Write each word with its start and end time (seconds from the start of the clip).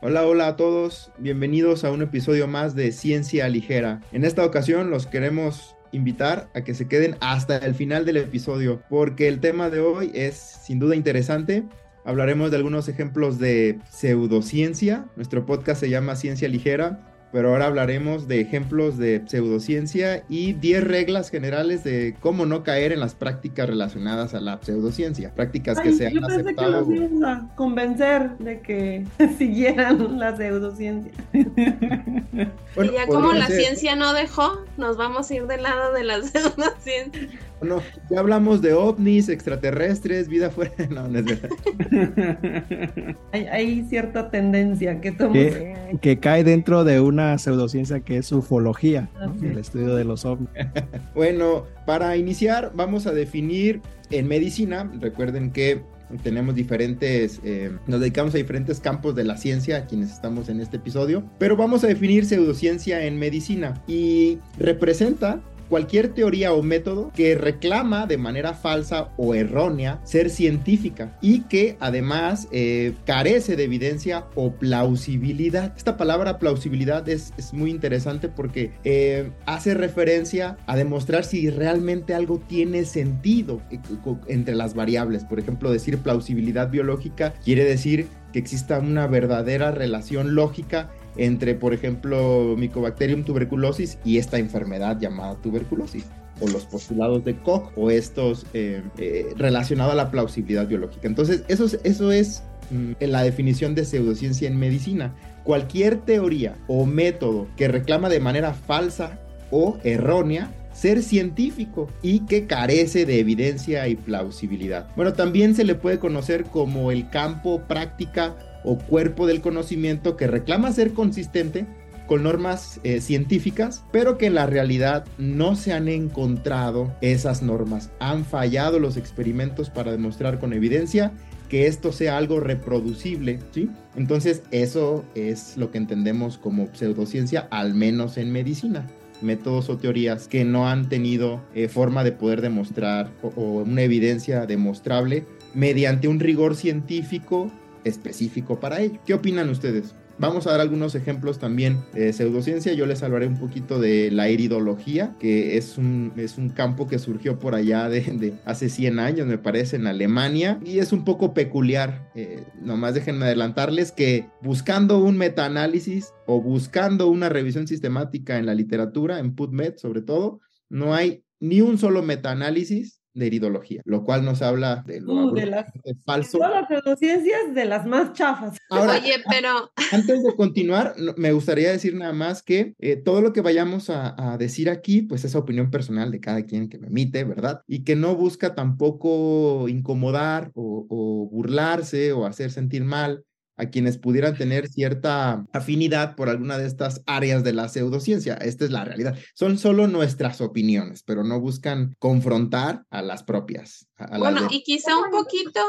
Hola, 0.00 0.24
hola 0.26 0.46
a 0.46 0.56
todos, 0.56 1.10
bienvenidos 1.18 1.82
a 1.82 1.90
un 1.90 2.02
episodio 2.02 2.46
más 2.46 2.76
de 2.76 2.92
Ciencia 2.92 3.48
Ligera. 3.48 4.00
En 4.12 4.24
esta 4.24 4.44
ocasión 4.44 4.90
los 4.90 5.08
queremos 5.08 5.74
invitar 5.90 6.48
a 6.54 6.62
que 6.62 6.74
se 6.74 6.86
queden 6.86 7.16
hasta 7.20 7.58
el 7.58 7.74
final 7.74 8.04
del 8.04 8.18
episodio, 8.18 8.80
porque 8.88 9.26
el 9.26 9.40
tema 9.40 9.70
de 9.70 9.80
hoy 9.80 10.12
es 10.14 10.36
sin 10.36 10.78
duda 10.78 10.94
interesante. 10.94 11.64
Hablaremos 12.04 12.52
de 12.52 12.58
algunos 12.58 12.88
ejemplos 12.88 13.40
de 13.40 13.80
pseudociencia. 13.90 15.06
Nuestro 15.16 15.44
podcast 15.46 15.80
se 15.80 15.90
llama 15.90 16.14
Ciencia 16.14 16.48
Ligera 16.48 17.17
pero 17.32 17.50
ahora 17.50 17.66
hablaremos 17.66 18.26
de 18.26 18.40
ejemplos 18.40 18.96
de 18.96 19.22
pseudociencia 19.26 20.24
y 20.28 20.54
10 20.54 20.84
reglas 20.84 21.30
generales 21.30 21.84
de 21.84 22.16
cómo 22.20 22.46
no 22.46 22.62
caer 22.62 22.92
en 22.92 23.00
las 23.00 23.14
prácticas 23.14 23.68
relacionadas 23.68 24.34
a 24.34 24.40
la 24.40 24.58
pseudociencia. 24.62 25.32
Prácticas 25.34 25.80
que 25.80 25.92
se 25.92 26.06
han 26.06 26.24
aceptado. 26.24 26.88
Que 26.88 27.08
los 27.10 27.22
a 27.22 27.48
convencer 27.54 28.36
de 28.38 28.60
que 28.60 29.06
siguieran 29.38 30.18
la 30.18 30.36
pseudociencia. 30.36 31.12
y 31.32 32.90
ya 32.92 33.06
como 33.06 33.32
la 33.32 33.46
ciencia 33.46 33.94
no 33.94 34.14
dejó, 34.14 34.64
nos 34.76 34.96
vamos 34.96 35.30
a 35.30 35.34
ir 35.34 35.46
del 35.46 35.62
lado 35.62 35.92
de 35.92 36.04
la 36.04 36.22
pseudociencia. 36.22 37.28
Bueno, 37.60 37.82
ya 38.10 38.20
hablamos 38.20 38.62
de 38.62 38.72
ovnis, 38.72 39.28
extraterrestres, 39.28 40.28
vida 40.28 40.50
fuera. 40.50 40.72
No, 40.90 41.08
no 41.08 41.18
es 41.18 41.24
verdad. 41.24 43.16
hay, 43.32 43.84
cierta 43.88 44.30
tendencia 44.30 45.00
que, 45.00 45.16
que, 45.16 45.98
que 46.00 46.18
cae 46.18 46.44
dentro 46.44 46.84
de 46.84 47.00
una 47.00 47.36
pseudociencia 47.38 48.00
que 48.00 48.18
es 48.18 48.30
ufología, 48.32 49.08
el 49.42 49.58
estudio 49.58 49.94
de 49.94 50.04
los 50.04 50.24
ovnis. 50.24 50.48
bueno, 51.14 51.64
para 51.86 52.16
iniciar, 52.16 52.72
vamos 52.74 53.06
a 53.06 53.12
definir 53.12 53.80
en 54.10 54.28
medicina. 54.28 54.90
Recuerden 55.00 55.50
que 55.50 55.82
tenemos 56.22 56.54
diferentes, 56.54 57.40
eh, 57.44 57.70
nos 57.86 58.00
dedicamos 58.00 58.34
a 58.34 58.38
diferentes 58.38 58.80
campos 58.80 59.14
de 59.14 59.24
la 59.24 59.36
ciencia, 59.36 59.86
quienes 59.86 60.10
estamos 60.10 60.48
en 60.48 60.60
este 60.60 60.78
episodio, 60.78 61.22
pero 61.38 61.56
vamos 61.56 61.84
a 61.84 61.86
definir 61.86 62.24
pseudociencia 62.24 63.04
en 63.04 63.18
medicina 63.18 63.82
y 63.86 64.38
representa 64.58 65.40
cualquier 65.68 66.08
teoría 66.08 66.52
o 66.52 66.62
método 66.62 67.12
que 67.14 67.34
reclama 67.34 68.06
de 68.06 68.18
manera 68.18 68.54
falsa 68.54 69.10
o 69.16 69.34
errónea 69.34 70.00
ser 70.04 70.30
científica 70.30 71.16
y 71.20 71.42
que 71.42 71.76
además 71.80 72.48
eh, 72.50 72.94
carece 73.04 73.56
de 73.56 73.64
evidencia 73.64 74.26
o 74.34 74.52
plausibilidad. 74.52 75.72
Esta 75.76 75.96
palabra 75.96 76.38
plausibilidad 76.38 77.08
es, 77.08 77.32
es 77.36 77.52
muy 77.52 77.70
interesante 77.70 78.28
porque 78.28 78.72
eh, 78.84 79.30
hace 79.46 79.74
referencia 79.74 80.56
a 80.66 80.76
demostrar 80.76 81.24
si 81.24 81.50
realmente 81.50 82.14
algo 82.14 82.38
tiene 82.38 82.84
sentido 82.84 83.60
eh, 83.70 83.78
entre 84.26 84.54
las 84.54 84.74
variables. 84.74 85.24
Por 85.24 85.38
ejemplo, 85.38 85.70
decir 85.70 85.98
plausibilidad 85.98 86.70
biológica 86.70 87.34
quiere 87.44 87.64
decir 87.64 88.06
que 88.32 88.38
exista 88.38 88.78
una 88.78 89.06
verdadera 89.06 89.70
relación 89.70 90.34
lógica 90.34 90.90
entre, 91.18 91.54
por 91.54 91.74
ejemplo, 91.74 92.54
Mycobacterium 92.56 93.24
tuberculosis 93.24 93.98
y 94.04 94.18
esta 94.18 94.38
enfermedad 94.38 94.98
llamada 94.98 95.34
tuberculosis 95.42 96.04
o 96.40 96.48
los 96.48 96.64
postulados 96.64 97.24
de 97.24 97.36
Koch 97.36 97.72
o 97.76 97.90
estos 97.90 98.46
eh, 98.54 98.82
eh, 98.96 99.26
relacionados 99.36 99.92
a 99.92 99.96
la 99.96 100.10
plausibilidad 100.10 100.66
biológica. 100.66 101.06
Entonces, 101.06 101.42
eso 101.48 101.66
es, 101.66 101.80
eso 101.82 102.12
es 102.12 102.42
mm, 102.70 102.92
la 103.00 103.22
definición 103.22 103.74
de 103.74 103.84
pseudociencia 103.84 104.48
en 104.48 104.56
medicina. 104.56 105.14
Cualquier 105.44 105.98
teoría 105.98 106.56
o 106.68 106.86
método 106.86 107.48
que 107.56 107.68
reclama 107.68 108.08
de 108.08 108.20
manera 108.20 108.54
falsa 108.54 109.18
o 109.50 109.78
errónea 109.82 110.52
ser 110.72 111.02
científico 111.02 111.88
y 112.02 112.20
que 112.20 112.46
carece 112.46 113.04
de 113.04 113.18
evidencia 113.18 113.88
y 113.88 113.96
plausibilidad. 113.96 114.88
Bueno, 114.94 115.12
también 115.12 115.56
se 115.56 115.64
le 115.64 115.74
puede 115.74 115.98
conocer 115.98 116.44
como 116.44 116.92
el 116.92 117.10
campo 117.10 117.62
práctica 117.66 118.36
o 118.64 118.78
cuerpo 118.78 119.26
del 119.26 119.40
conocimiento 119.40 120.16
que 120.16 120.26
reclama 120.26 120.72
ser 120.72 120.92
consistente 120.92 121.66
con 122.08 122.22
normas 122.22 122.80
eh, 122.82 123.00
científicas, 123.00 123.84
pero 123.92 124.18
que 124.18 124.26
en 124.26 124.34
la 124.34 124.46
realidad 124.46 125.04
no 125.18 125.54
se 125.54 125.74
han 125.74 125.88
encontrado 125.88 126.92
esas 127.02 127.42
normas. 127.42 127.90
Han 128.00 128.24
fallado 128.24 128.80
los 128.80 128.96
experimentos 128.96 129.70
para 129.70 129.92
demostrar 129.92 130.40
con 130.40 130.52
evidencia 130.54 131.12
que 131.48 131.66
esto 131.66 131.92
sea 131.92 132.16
algo 132.16 132.40
reproducible, 132.40 133.38
¿sí? 133.52 133.70
Entonces, 133.94 134.42
eso 134.50 135.04
es 135.14 135.56
lo 135.56 135.70
que 135.70 135.78
entendemos 135.78 136.38
como 136.38 136.68
pseudociencia, 136.74 137.46
al 137.50 137.74
menos 137.74 138.16
en 138.16 138.32
medicina. 138.32 138.86
Métodos 139.20 139.68
o 139.68 139.76
teorías 139.76 140.28
que 140.28 140.44
no 140.44 140.68
han 140.68 140.88
tenido 140.88 141.42
eh, 141.54 141.68
forma 141.68 142.04
de 142.04 142.12
poder 142.12 142.40
demostrar 142.40 143.10
o 143.22 143.62
una 143.62 143.82
evidencia 143.82 144.46
demostrable 144.46 145.26
mediante 145.54 146.06
un 146.08 146.20
rigor 146.20 146.54
científico 146.54 147.50
específico 147.84 148.60
para 148.60 148.80
ello. 148.80 148.98
¿Qué 149.04 149.14
opinan 149.14 149.48
ustedes? 149.48 149.94
Vamos 150.20 150.48
a 150.48 150.50
dar 150.50 150.60
algunos 150.60 150.96
ejemplos 150.96 151.38
también 151.38 151.84
de 151.94 152.12
pseudociencia. 152.12 152.72
Yo 152.72 152.86
les 152.86 153.04
hablaré 153.04 153.28
un 153.28 153.38
poquito 153.38 153.78
de 153.78 154.10
la 154.10 154.28
iridología, 154.28 155.14
que 155.20 155.56
es 155.56 155.78
un, 155.78 156.12
es 156.16 156.38
un 156.38 156.48
campo 156.48 156.88
que 156.88 156.98
surgió 156.98 157.38
por 157.38 157.54
allá 157.54 157.88
de, 157.88 158.34
hace 158.44 158.68
100 158.68 158.98
años, 158.98 159.26
me 159.28 159.38
parece, 159.38 159.76
en 159.76 159.86
Alemania. 159.86 160.58
Y 160.64 160.80
es 160.80 160.92
un 160.92 161.04
poco 161.04 161.34
peculiar. 161.34 162.10
Eh, 162.16 162.44
nomás 162.60 162.94
déjenme 162.94 163.26
adelantarles 163.26 163.92
que 163.92 164.26
buscando 164.42 164.98
un 164.98 165.16
metaanálisis 165.16 166.12
o 166.26 166.42
buscando 166.42 167.06
una 167.06 167.28
revisión 167.28 167.68
sistemática 167.68 168.38
en 168.38 168.46
la 168.46 168.54
literatura, 168.54 169.20
en 169.20 169.36
PubMed 169.36 169.76
sobre 169.76 170.02
todo, 170.02 170.40
no 170.68 170.94
hay 170.94 171.22
ni 171.38 171.60
un 171.60 171.78
solo 171.78 172.02
metaanálisis 172.02 172.97
de 173.18 173.26
iridología, 173.26 173.82
lo 173.84 174.04
cual 174.04 174.24
nos 174.24 174.42
habla 174.42 174.82
de 174.86 175.00
lo 175.00 175.26
uh, 175.26 175.34
de 175.34 175.46
las, 175.46 175.72
falso. 176.04 176.38
Todas 176.38 176.62
las 176.62 176.68
pseudociencias 176.68 177.54
de 177.54 177.64
las 177.64 177.86
más 177.86 178.12
chafas. 178.12 178.56
Oye, 178.70 179.14
pero... 179.28 179.70
Antes 179.92 180.22
de 180.22 180.34
continuar, 180.36 180.94
me 181.16 181.32
gustaría 181.32 181.70
decir 181.70 181.94
nada 181.94 182.12
más 182.12 182.42
que 182.42 182.74
eh, 182.78 182.96
todo 182.96 183.20
lo 183.20 183.32
que 183.32 183.40
vayamos 183.40 183.90
a, 183.90 184.36
decir 184.38 184.70
aquí, 184.70 185.02
pues 185.02 185.24
es 185.24 185.34
opinión 185.34 185.70
personal 185.70 186.10
de 186.10 186.20
cada 186.20 186.44
quien 186.44 186.68
que 186.68 186.78
me 186.78 186.88
emite, 186.88 187.24
¿verdad? 187.24 187.62
Y 187.66 187.84
que 187.84 187.96
no 187.96 188.14
busca 188.14 188.54
tampoco 188.54 189.68
incomodar 189.68 190.50
o 190.54 191.28
burlarse 191.30 192.12
o 192.12 192.26
hacer 192.26 192.50
sentir 192.50 192.84
mal 192.84 193.24
a 193.58 193.66
quienes 193.66 193.98
pudieran 193.98 194.36
tener 194.36 194.68
cierta 194.68 195.44
afinidad 195.52 196.16
por 196.16 196.28
alguna 196.28 196.56
de 196.56 196.66
estas 196.66 197.02
áreas 197.06 197.44
de 197.44 197.52
la 197.52 197.68
pseudociencia. 197.68 198.34
Esta 198.34 198.64
es 198.64 198.70
la 198.70 198.84
realidad. 198.84 199.18
Son 199.34 199.58
solo 199.58 199.86
nuestras 199.88 200.40
opiniones, 200.40 201.02
pero 201.02 201.24
no 201.24 201.40
buscan 201.40 201.94
confrontar 201.98 202.84
a 202.90 203.02
las 203.02 203.24
propias. 203.24 203.88
bueno, 204.18 204.48
y 204.50 204.62
quizá 204.62 204.96
un 204.96 205.10
poquito 205.10 205.60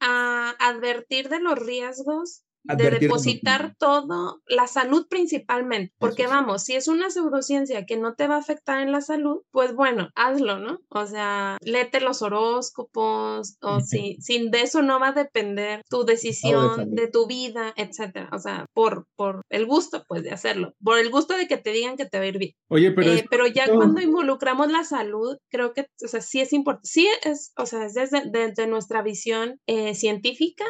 a 0.00 0.54
advertir 0.58 1.28
de 1.28 1.40
los 1.40 1.58
riesgos 1.58 2.42
de 2.76 2.90
depositar 2.90 3.74
todo, 3.78 4.42
la 4.46 4.66
salud 4.66 5.06
principalmente, 5.08 5.94
porque 5.98 6.26
vamos, 6.26 6.64
si 6.64 6.74
es 6.74 6.88
una 6.88 7.10
pseudociencia 7.10 7.86
que 7.86 7.96
no 7.96 8.14
te 8.14 8.26
va 8.26 8.36
a 8.36 8.40
afectar 8.40 8.80
en 8.80 8.92
la 8.92 9.00
salud, 9.00 9.42
pues 9.50 9.74
bueno, 9.74 10.10
hazlo, 10.14 10.58
¿no? 10.58 10.80
O 10.88 11.06
sea, 11.06 11.58
léete 11.60 12.00
los 12.00 12.22
horóscopos, 12.22 13.56
o 13.60 13.80
si 13.80 14.16
sin 14.20 14.50
de 14.50 14.62
eso 14.62 14.82
no 14.82 15.00
va 15.00 15.08
a 15.08 15.12
depender 15.12 15.82
tu 15.88 16.04
decisión 16.04 16.94
de 16.94 17.08
tu 17.08 17.26
vida, 17.26 17.72
etcétera. 17.76 18.28
O 18.32 18.38
sea, 18.38 18.66
por, 18.72 19.06
por 19.16 19.42
el 19.50 19.66
gusto, 19.66 20.04
pues, 20.08 20.22
de 20.22 20.30
hacerlo, 20.30 20.74
por 20.82 20.98
el 20.98 21.10
gusto 21.10 21.36
de 21.36 21.46
que 21.46 21.56
te 21.56 21.72
digan 21.72 21.96
que 21.96 22.06
te 22.06 22.18
va 22.18 22.24
a 22.24 22.28
ir 22.28 22.38
bien. 22.38 22.52
Oye, 22.68 22.92
pero, 22.92 23.12
eh, 23.12 23.24
pero 23.30 23.46
ya 23.46 23.66
cuando 23.72 24.00
involucramos 24.00 24.70
la 24.70 24.84
salud, 24.84 25.36
creo 25.50 25.72
que, 25.72 25.86
o 26.04 26.08
sea, 26.08 26.20
sí 26.20 26.40
es 26.40 26.52
importante, 26.52 26.88
sí 26.88 27.08
es, 27.24 27.52
o 27.56 27.66
sea, 27.66 27.86
es 27.86 27.94
desde, 27.94 28.22
desde 28.30 28.66
nuestra 28.66 29.02
visión 29.02 29.60
eh, 29.66 29.94
científica, 29.94 30.64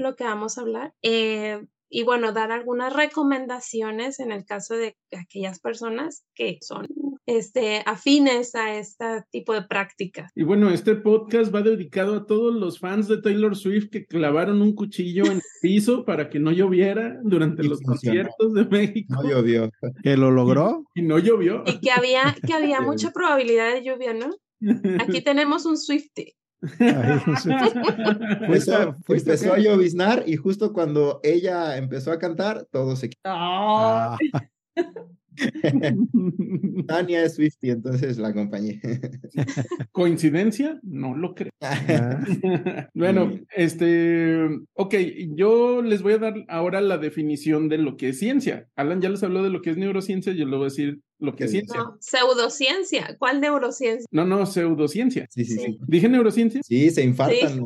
lo 0.00 0.16
que 0.16 0.24
vamos 0.24 0.58
a 0.58 0.62
hablar. 0.62 0.94
Eh, 1.02 1.64
y 1.92 2.04
bueno, 2.04 2.32
dar 2.32 2.52
algunas 2.52 2.94
recomendaciones 2.94 4.20
en 4.20 4.30
el 4.30 4.44
caso 4.44 4.74
de 4.74 4.96
aquellas 5.12 5.58
personas 5.58 6.24
que 6.34 6.58
son 6.60 6.86
este, 7.26 7.82
afines 7.84 8.54
a 8.54 8.76
este 8.76 9.24
tipo 9.30 9.52
de 9.54 9.62
prácticas. 9.62 10.30
Y 10.36 10.44
bueno, 10.44 10.70
este 10.70 10.94
podcast 10.94 11.52
va 11.52 11.62
dedicado 11.62 12.14
a 12.14 12.26
todos 12.26 12.54
los 12.54 12.78
fans 12.78 13.08
de 13.08 13.20
Taylor 13.20 13.56
Swift 13.56 13.90
que 13.90 14.06
clavaron 14.06 14.62
un 14.62 14.74
cuchillo 14.74 15.26
en 15.26 15.38
el 15.38 15.42
piso 15.62 16.04
para 16.04 16.30
que 16.30 16.38
no 16.38 16.52
lloviera 16.52 17.18
durante 17.24 17.64
los 17.64 17.80
conciertos 17.80 18.54
de 18.54 18.64
México. 18.66 19.14
No 19.14 19.28
llovió. 19.28 19.70
¿Que 20.02 20.16
lo 20.16 20.30
logró? 20.30 20.84
Y, 20.94 21.02
no 21.02 21.18
llovió. 21.18 21.64
Y 21.66 21.80
que 21.80 21.90
había, 21.90 22.36
que 22.46 22.52
había 22.52 22.80
mucha 22.80 23.10
probabilidad 23.10 23.74
de 23.74 23.82
lluvia, 23.82 24.14
¿no? 24.14 24.30
Aquí 25.00 25.22
tenemos 25.22 25.66
un 25.66 25.76
Swifty. 25.76 26.34
empezó 29.08 29.52
a 29.52 29.58
lloviznar 29.58 30.24
y 30.26 30.36
justo 30.36 30.72
cuando 30.72 31.20
ella 31.22 31.76
empezó 31.76 32.12
a 32.12 32.18
cantar, 32.18 32.66
todo 32.70 32.96
se 32.96 33.10
quitó. 33.10 33.20
Ah. 33.24 34.16
Tania 36.86 37.24
es 37.24 37.34
Swifty, 37.34 37.70
entonces 37.70 38.18
la 38.18 38.28
acompañé. 38.28 38.80
¿Coincidencia? 39.92 40.78
No 40.82 41.16
lo 41.16 41.34
creo. 41.34 41.52
Ah. 41.62 42.22
bueno, 42.94 43.38
este, 43.56 44.48
ok, 44.74 44.94
yo 45.34 45.82
les 45.82 46.02
voy 46.02 46.14
a 46.14 46.18
dar 46.18 46.34
ahora 46.48 46.80
la 46.80 46.98
definición 46.98 47.68
de 47.68 47.78
lo 47.78 47.96
que 47.96 48.10
es 48.10 48.18
ciencia. 48.18 48.68
Alan 48.76 49.00
ya 49.00 49.08
les 49.08 49.22
habló 49.22 49.42
de 49.42 49.50
lo 49.50 49.62
que 49.62 49.70
es 49.70 49.76
neurociencia, 49.76 50.32
yo 50.32 50.46
les 50.46 50.54
voy 50.54 50.62
a 50.62 50.64
decir 50.64 51.00
lo 51.20 51.36
que 51.36 51.48
ciencia. 51.48 51.78
No, 51.78 51.96
pseudociencia. 52.00 53.16
¿Cuál 53.18 53.40
neurociencia? 53.40 54.06
No, 54.10 54.24
no, 54.24 54.46
pseudociencia. 54.46 55.26
Sí, 55.30 55.44
sí, 55.44 55.58
sí. 55.58 55.78
¿Dije 55.86 56.08
neurociencia? 56.08 56.62
Sí, 56.64 56.90
se 56.90 57.02
infartan. 57.02 57.54
Sí. 57.54 57.60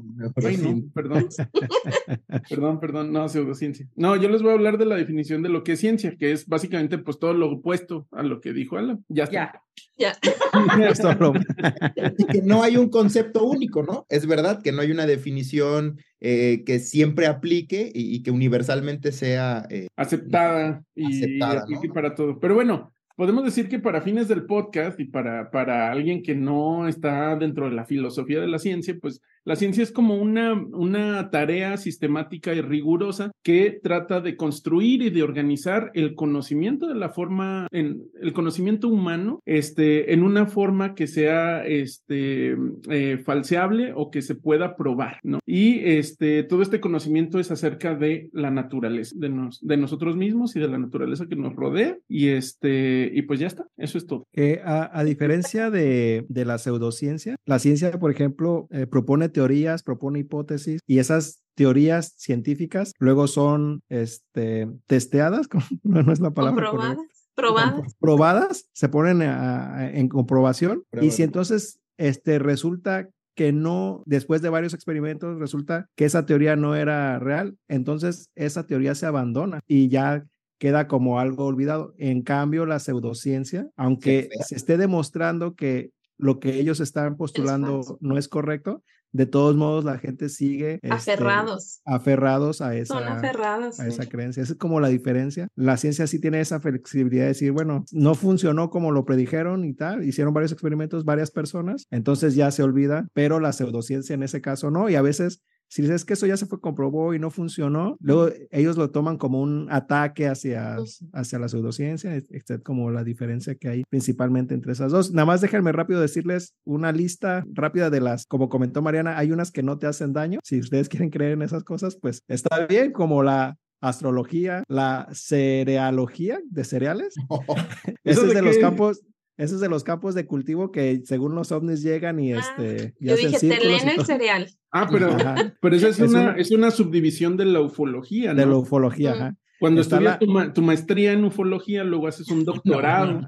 Ay, 0.44 0.56
no, 0.56 0.82
perdón. 0.92 1.28
perdón, 2.50 2.80
perdón, 2.80 3.12
no, 3.12 3.28
pseudociencia. 3.28 3.88
No, 3.94 4.16
yo 4.16 4.28
les 4.28 4.42
voy 4.42 4.50
a 4.50 4.54
hablar 4.54 4.78
de 4.78 4.86
la 4.86 4.96
definición 4.96 5.42
de 5.42 5.48
lo 5.48 5.64
que 5.64 5.72
es 5.72 5.80
ciencia, 5.80 6.16
que 6.18 6.32
es 6.32 6.46
básicamente 6.46 6.98
pues 6.98 7.18
todo 7.18 7.32
lo 7.32 7.50
opuesto 7.50 8.06
a 8.10 8.22
lo 8.22 8.40
que 8.40 8.52
dijo 8.52 8.76
Alan. 8.76 9.04
Ya 9.08 9.24
está. 9.24 9.36
Ya. 9.36 9.62
Ya. 9.96 10.16
Que 12.32 12.42
no 12.42 12.62
hay 12.62 12.76
un 12.76 12.90
concepto 12.90 13.44
único, 13.44 13.82
¿no? 13.82 14.06
Es 14.08 14.26
verdad 14.26 14.62
que 14.62 14.72
no 14.72 14.82
hay 14.82 14.90
una 14.90 15.06
definición 15.06 16.00
eh, 16.20 16.62
que 16.64 16.78
siempre 16.78 17.26
aplique 17.26 17.90
y, 17.94 18.16
y 18.16 18.22
que 18.22 18.30
universalmente 18.30 19.12
sea 19.12 19.66
eh, 19.70 19.88
Aceptada 19.96 20.82
y 20.94 21.18
Aceptada, 21.18 21.66
para 21.92 22.14
todo. 22.14 22.40
Pero 22.40 22.54
bueno, 22.54 22.93
podemos 23.16 23.44
decir 23.44 23.68
que 23.68 23.78
para 23.78 24.00
fines 24.00 24.28
del 24.28 24.46
podcast 24.46 24.98
y 25.00 25.04
para, 25.04 25.50
para 25.50 25.90
alguien 25.90 26.22
que 26.22 26.34
no 26.34 26.88
está 26.88 27.36
dentro 27.36 27.68
de 27.68 27.74
la 27.74 27.84
filosofía 27.84 28.40
de 28.40 28.48
la 28.48 28.58
ciencia, 28.58 28.96
pues 29.00 29.20
la 29.44 29.56
ciencia 29.56 29.82
es 29.82 29.92
como 29.92 30.16
una, 30.16 30.54
una 30.54 31.30
tarea 31.30 31.76
sistemática 31.76 32.54
y 32.54 32.60
rigurosa 32.60 33.30
que 33.42 33.78
trata 33.82 34.20
de 34.20 34.36
construir 34.36 35.02
y 35.02 35.10
de 35.10 35.22
organizar 35.22 35.90
el 35.94 36.14
conocimiento 36.14 36.86
de 36.86 36.94
la 36.94 37.10
forma, 37.10 37.68
en, 37.70 38.04
el 38.20 38.32
conocimiento 38.32 38.88
humano, 38.88 39.40
este, 39.44 40.12
en 40.14 40.22
una 40.22 40.46
forma 40.46 40.94
que 40.94 41.06
sea 41.06 41.64
este, 41.66 42.56
eh, 42.88 43.18
falseable 43.24 43.92
o 43.94 44.10
que 44.10 44.22
se 44.22 44.34
pueda 44.34 44.76
probar, 44.76 45.18
¿no? 45.22 45.40
Y 45.46 45.80
este, 45.80 46.42
todo 46.42 46.62
este 46.62 46.80
conocimiento 46.80 47.38
es 47.38 47.50
acerca 47.50 47.94
de 47.94 48.30
la 48.32 48.50
naturaleza, 48.50 49.14
de, 49.18 49.28
nos, 49.28 49.60
de 49.60 49.76
nosotros 49.76 50.16
mismos 50.16 50.56
y 50.56 50.60
de 50.60 50.68
la 50.68 50.78
naturaleza 50.78 51.26
que 51.26 51.36
nos 51.36 51.54
rodea. 51.54 51.98
Y 52.08 52.28
este, 52.28 53.10
y 53.12 53.22
pues 53.22 53.40
ya 53.40 53.46
está, 53.46 53.66
eso 53.76 53.98
es 53.98 54.06
todo. 54.06 54.26
Que 54.32 54.60
a, 54.64 54.98
a 54.98 55.04
diferencia 55.04 55.70
de, 55.70 56.24
de 56.28 56.44
la 56.44 56.58
pseudociencia, 56.58 57.36
la 57.44 57.58
ciencia, 57.58 57.98
por 57.98 58.10
ejemplo, 58.10 58.68
eh, 58.70 58.86
propone 58.86 59.28
teorías, 59.34 59.82
propone 59.82 60.20
hipótesis 60.20 60.80
y 60.86 60.98
esas 61.00 61.42
teorías 61.54 62.14
científicas 62.16 62.92
luego 62.98 63.26
son 63.26 63.82
este, 63.90 64.66
testeadas, 64.86 65.48
no, 65.82 66.02
no 66.02 66.10
es 66.12 66.20
la 66.20 66.30
palabra 66.30 66.70
correcta. 66.70 66.94
Comprobadas. 66.96 67.10
Probadas. 67.36 67.94
probadas, 67.98 68.68
se 68.72 68.88
ponen 68.88 69.20
a- 69.22 69.76
a- 69.78 69.90
en 69.90 70.08
comprobación 70.08 70.84
y 71.02 71.10
si 71.10 71.22
entonces 71.24 71.80
este, 71.98 72.38
resulta 72.38 73.08
que 73.36 73.52
no, 73.52 74.02
después 74.06 74.40
de 74.42 74.48
varios 74.48 74.72
experimentos, 74.74 75.38
resulta 75.40 75.88
que 75.96 76.04
esa 76.04 76.24
teoría 76.24 76.54
no 76.54 76.76
era 76.76 77.18
real, 77.18 77.56
entonces 77.68 78.30
esa 78.36 78.66
teoría 78.66 78.94
se 78.94 79.06
abandona 79.06 79.60
y 79.66 79.88
ya 79.88 80.24
queda 80.60 80.86
como 80.86 81.18
algo 81.18 81.46
olvidado. 81.46 81.92
En 81.98 82.22
cambio, 82.22 82.64
la 82.66 82.78
pseudociencia, 82.78 83.66
aunque 83.76 84.28
se 84.46 84.54
esté 84.54 84.76
demostrando 84.76 85.54
que 85.56 85.90
lo 86.16 86.38
que 86.38 86.60
ellos 86.60 86.78
están 86.78 87.16
postulando 87.16 87.78
falso. 87.82 87.98
no 88.00 88.16
es 88.16 88.28
correcto, 88.28 88.84
de 89.14 89.26
todos 89.26 89.54
modos 89.54 89.84
la 89.84 89.96
gente 89.98 90.28
sigue 90.28 90.80
este, 90.82 90.90
Aferrados. 90.90 91.80
aferrados 91.84 92.60
a 92.60 92.74
esa, 92.76 92.94
Son 92.94 93.04
aferrados. 93.04 93.78
a 93.78 93.86
esa 93.86 94.06
creencia. 94.06 94.42
Esa 94.42 94.54
es 94.54 94.58
como 94.58 94.80
la 94.80 94.88
diferencia. 94.88 95.46
La 95.54 95.76
ciencia 95.76 96.08
sí 96.08 96.20
tiene 96.20 96.40
esa 96.40 96.58
flexibilidad 96.58 97.22
de 97.22 97.28
decir, 97.28 97.52
bueno, 97.52 97.84
no 97.92 98.16
funcionó 98.16 98.70
como 98.70 98.90
lo 98.90 99.04
predijeron 99.04 99.64
y 99.64 99.72
tal, 99.72 100.04
hicieron 100.04 100.34
varios 100.34 100.50
experimentos, 100.50 101.04
varias 101.04 101.30
personas, 101.30 101.86
entonces 101.92 102.34
ya 102.34 102.50
se 102.50 102.64
olvida, 102.64 103.06
pero 103.14 103.38
la 103.38 103.52
pseudociencia 103.52 104.14
en 104.14 104.24
ese 104.24 104.40
caso 104.40 104.70
no, 104.70 104.90
y 104.90 104.96
a 104.96 105.02
veces... 105.02 105.42
Si 105.68 105.82
dices 105.82 106.04
que 106.04 106.14
eso 106.14 106.26
ya 106.26 106.36
se 106.36 106.46
fue, 106.46 106.60
comprobó 106.60 107.14
y 107.14 107.18
no 107.18 107.30
funcionó, 107.30 107.96
luego 108.00 108.28
ellos 108.50 108.76
lo 108.76 108.90
toman 108.90 109.16
como 109.16 109.40
un 109.40 109.66
ataque 109.70 110.28
hacia, 110.28 110.76
hacia 111.12 111.38
la 111.38 111.48
pseudociencia, 111.48 112.14
etc. 112.14 112.62
como 112.62 112.90
la 112.90 113.04
diferencia 113.04 113.54
que 113.56 113.68
hay 113.68 113.82
principalmente 113.88 114.54
entre 114.54 114.72
esas 114.72 114.92
dos. 114.92 115.12
Nada 115.12 115.26
más 115.26 115.40
déjenme 115.40 115.72
rápido 115.72 116.00
decirles 116.00 116.54
una 116.64 116.92
lista 116.92 117.44
rápida 117.52 117.90
de 117.90 118.00
las, 118.00 118.26
como 118.26 118.48
comentó 118.48 118.82
Mariana, 118.82 119.18
hay 119.18 119.32
unas 119.32 119.50
que 119.50 119.62
no 119.62 119.78
te 119.78 119.86
hacen 119.86 120.12
daño. 120.12 120.40
Si 120.44 120.60
ustedes 120.60 120.88
quieren 120.88 121.10
creer 121.10 121.32
en 121.32 121.42
esas 121.42 121.64
cosas, 121.64 121.96
pues 122.00 122.22
está 122.28 122.66
bien, 122.66 122.92
como 122.92 123.22
la 123.22 123.56
astrología, 123.80 124.64
la 124.68 125.08
cerealogía 125.12 126.40
de 126.44 126.64
cereales. 126.64 127.14
¿Eso 128.04 128.22
Ese 128.22 128.22
es 128.22 128.28
de 128.28 128.34
de 128.34 128.42
los 128.42 128.58
campos, 128.58 129.02
ese 129.36 129.54
es 129.56 129.60
de 129.60 129.68
los 129.68 129.84
campos 129.84 130.14
de 130.14 130.26
cultivo 130.26 130.70
que 130.70 131.02
según 131.04 131.34
los 131.34 131.50
ovnis 131.52 131.82
llegan 131.82 132.20
y 132.20 132.32
Ah, 132.32 132.38
este 132.40 132.94
y 133.00 133.06
Yo 133.08 133.14
hacen 133.14 133.30
dije, 133.32 133.38
te 133.48 133.64
leen 133.66 133.88
y 133.88 133.90
el 134.00 134.04
cereal. 134.06 134.46
Ah, 134.72 134.88
pero, 134.90 135.08
Ajá, 135.12 135.54
pero 135.60 135.76
esa 135.76 135.88
es, 135.88 135.98
Es 136.00 136.10
una, 136.10 136.20
una- 136.20 136.32
es 136.36 136.50
una 136.50 136.70
subdivisión 136.70 137.36
de 137.36 137.44
la 137.46 137.60
ufología, 137.60 138.32
¿no? 138.34 138.40
de 138.40 138.46
la 138.46 138.56
ufología, 138.56 139.10
Mm. 139.10 139.14
ajá. 139.14 139.36
Cuando 139.60 139.80
Está 139.80 139.96
estudias 139.96 140.14
la- 140.14 140.18
tu, 140.18 140.26
ma- 140.32 140.52
tu 140.52 140.62
maestría 140.62 141.12
en 141.12 141.24
ufología, 141.24 141.84
luego 141.84 142.08
haces 142.08 142.28
un 142.28 142.44
doctorado 142.44 143.20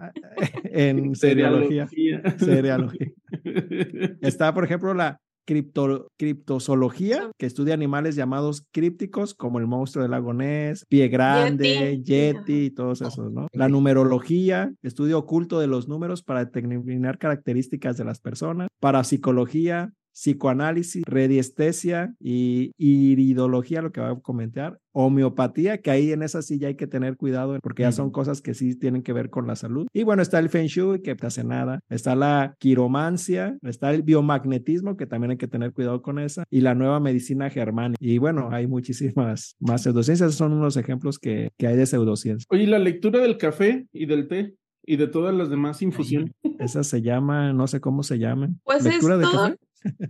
en 0.65 1.15
cerealogía. 1.15 1.87
cerealogía. 1.89 2.37
Cerealogía. 2.39 3.07
Está, 4.23 4.53
por 4.53 4.65
ejemplo, 4.65 4.93
la 4.95 5.21
cripto, 5.47 6.09
criptozoología, 6.19 7.31
que 7.39 7.47
estudia 7.47 7.75
animales 7.75 8.17
llamados 8.17 8.67
crípticos, 8.73 9.35
como 9.35 9.59
el 9.59 9.67
monstruo 9.67 10.03
del 10.03 10.11
lago 10.11 10.35
Ness, 10.35 10.85
pie 10.89 11.09
grande, 11.09 12.03
Yeti. 12.03 12.05
yeti, 12.05 12.65
y 12.67 12.71
todos 12.71 13.01
esos, 13.01 13.33
¿no? 13.33 13.47
La 13.53 13.69
numerología, 13.69 14.73
estudio 14.83 15.19
oculto 15.19 15.61
de 15.61 15.67
los 15.67 15.89
números 15.89 16.23
para 16.23 16.45
determinar 16.45 17.19
características 17.19 17.97
de 17.97 18.05
las 18.05 18.21
personas. 18.21 18.69
Parapsicología, 18.81 19.93
psicoanálisis, 20.17 21.05
radiestesia 21.07 22.15
y 22.19 22.73
iridología, 22.79 23.83
lo 23.83 23.93
que 23.93 24.01
va 24.01 24.13
a 24.13 24.21
comentar, 24.21 24.79
homeopatía, 24.93 25.83
que 25.83 25.91
ahí 25.91 26.11
en 26.11 26.23
esa 26.23 26.41
sí 26.41 26.59
ya 26.59 26.69
hay 26.69 26.75
que 26.75 26.87
tener 26.87 27.19
cuidado 27.19 27.59
porque 27.63 27.83
ya 27.83 27.93
son 27.93 28.11
cosas 28.11 28.41
que 28.41 28.55
sí 28.55 28.79
tienen 28.79 29.03
que 29.03 29.13
ver 29.13 29.29
con 29.29 29.47
la 29.47 29.57
salud. 29.57 29.87
Y 29.93 30.05
bueno, 30.05 30.23
está 30.23 30.39
el 30.39 30.49
Feng 30.49 30.69
Shui, 30.69 31.03
que 31.03 31.15
no 31.15 31.29
hace 31.29 31.45
nada, 31.45 31.81
está 31.91 32.17
la 32.17 32.57
quiromancia, 32.59 33.59
está 33.61 33.93
el 33.93 34.03
biomagnetismo, 34.03 34.97
que 34.97 35.07
también 35.07 35.33
hay 35.33 35.37
que 35.37 35.49
tener 35.49 35.75
cuidado 35.75 36.01
con 36.01 36.19
esa, 36.19 36.45
y 36.51 36.63
la 36.63 36.75
nueva 36.75 36.99
medicina 36.99 37.51
germánica. 37.51 37.99
Y 38.01 38.17
bueno, 38.17 38.49
hay 38.51 38.67
muchísimas 38.67 39.57
más 39.61 39.83
pseudociencias, 39.83 40.29
esos 40.29 40.39
son 40.39 40.55
unos 40.55 40.79
ejemplos 40.79 41.19
que, 41.19 41.51
que 41.59 41.67
hay 41.67 41.77
de 41.77 41.85
pseudociencia. 41.85 42.47
Oye, 42.49 42.67
la 42.67 42.79
lectura 42.79 43.21
del 43.21 43.37
café 43.37 43.87
y 43.93 44.07
del 44.07 44.29
té 44.29 44.55
y 44.87 44.97
de 44.97 45.09
todas 45.09 45.35
las 45.35 45.51
demás 45.51 45.83
infusiones. 45.83 46.33
Esa 46.59 46.85
se 46.85 47.03
llama, 47.03 47.53
no 47.53 47.67
sé 47.67 47.81
cómo 47.81 48.03
se 48.03 48.19
llaman. 48.19 48.61
Pues 48.65 48.87
es 48.87 48.95
¿Lectura 48.95 49.19
de 49.19 49.25
todo, 49.25 49.43
café? 49.49 49.57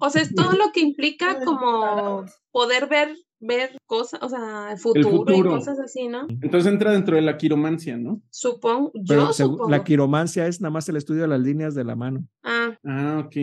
O 0.01 0.11
sea, 0.11 0.23
es 0.23 0.35
todo 0.35 0.53
lo 0.53 0.73
que 0.73 0.81
implica 0.81 1.39
como 1.45 2.25
poder 2.51 2.89
ver, 2.89 3.15
ver 3.41 3.71
cosas, 3.87 4.21
o 4.23 4.29
sea, 4.29 4.73
el 4.73 4.79
futuro, 4.79 5.09
y 5.09 5.37
futuro. 5.37 5.51
cosas 5.51 5.79
así, 5.79 6.09
¿no? 6.09 6.27
Entonces 6.41 6.73
entra 6.73 6.93
dentro 6.93 7.17
de 7.17 7.23
la 7.23 7.37
quiromancia, 7.37 7.97
¿no? 7.97 8.23
Supongo, 8.31 8.93
Pero 9.07 9.27
yo 9.27 9.33
supongo. 9.33 9.69
la 9.71 9.85
quiromancia 9.85 10.47
es 10.47 10.61
nada 10.61 10.71
más 10.71 10.89
el 10.89 10.97
estudio 10.97 11.23
de 11.23 11.29
las 11.29 11.41
líneas 11.41 11.75
de 11.75 11.85
la 11.85 11.97
mano. 11.97 12.25
Ah, 12.43 12.77
Ah, 12.85 13.23
ok. 13.27 13.35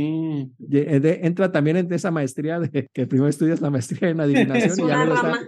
De- 0.57 1.19
entra 1.23 1.51
también 1.51 1.75
en 1.77 1.91
esa 1.93 2.11
maestría 2.11 2.59
de 2.59 2.87
que 2.93 3.07
primero 3.07 3.27
estudias 3.29 3.59
la 3.61 3.69
maestría 3.69 4.09
en 4.09 4.19
adivinación 4.21 4.71
es 4.71 4.79
y 4.79 4.87
ya 4.87 5.05
luego 5.05 5.15
está. 5.15 5.39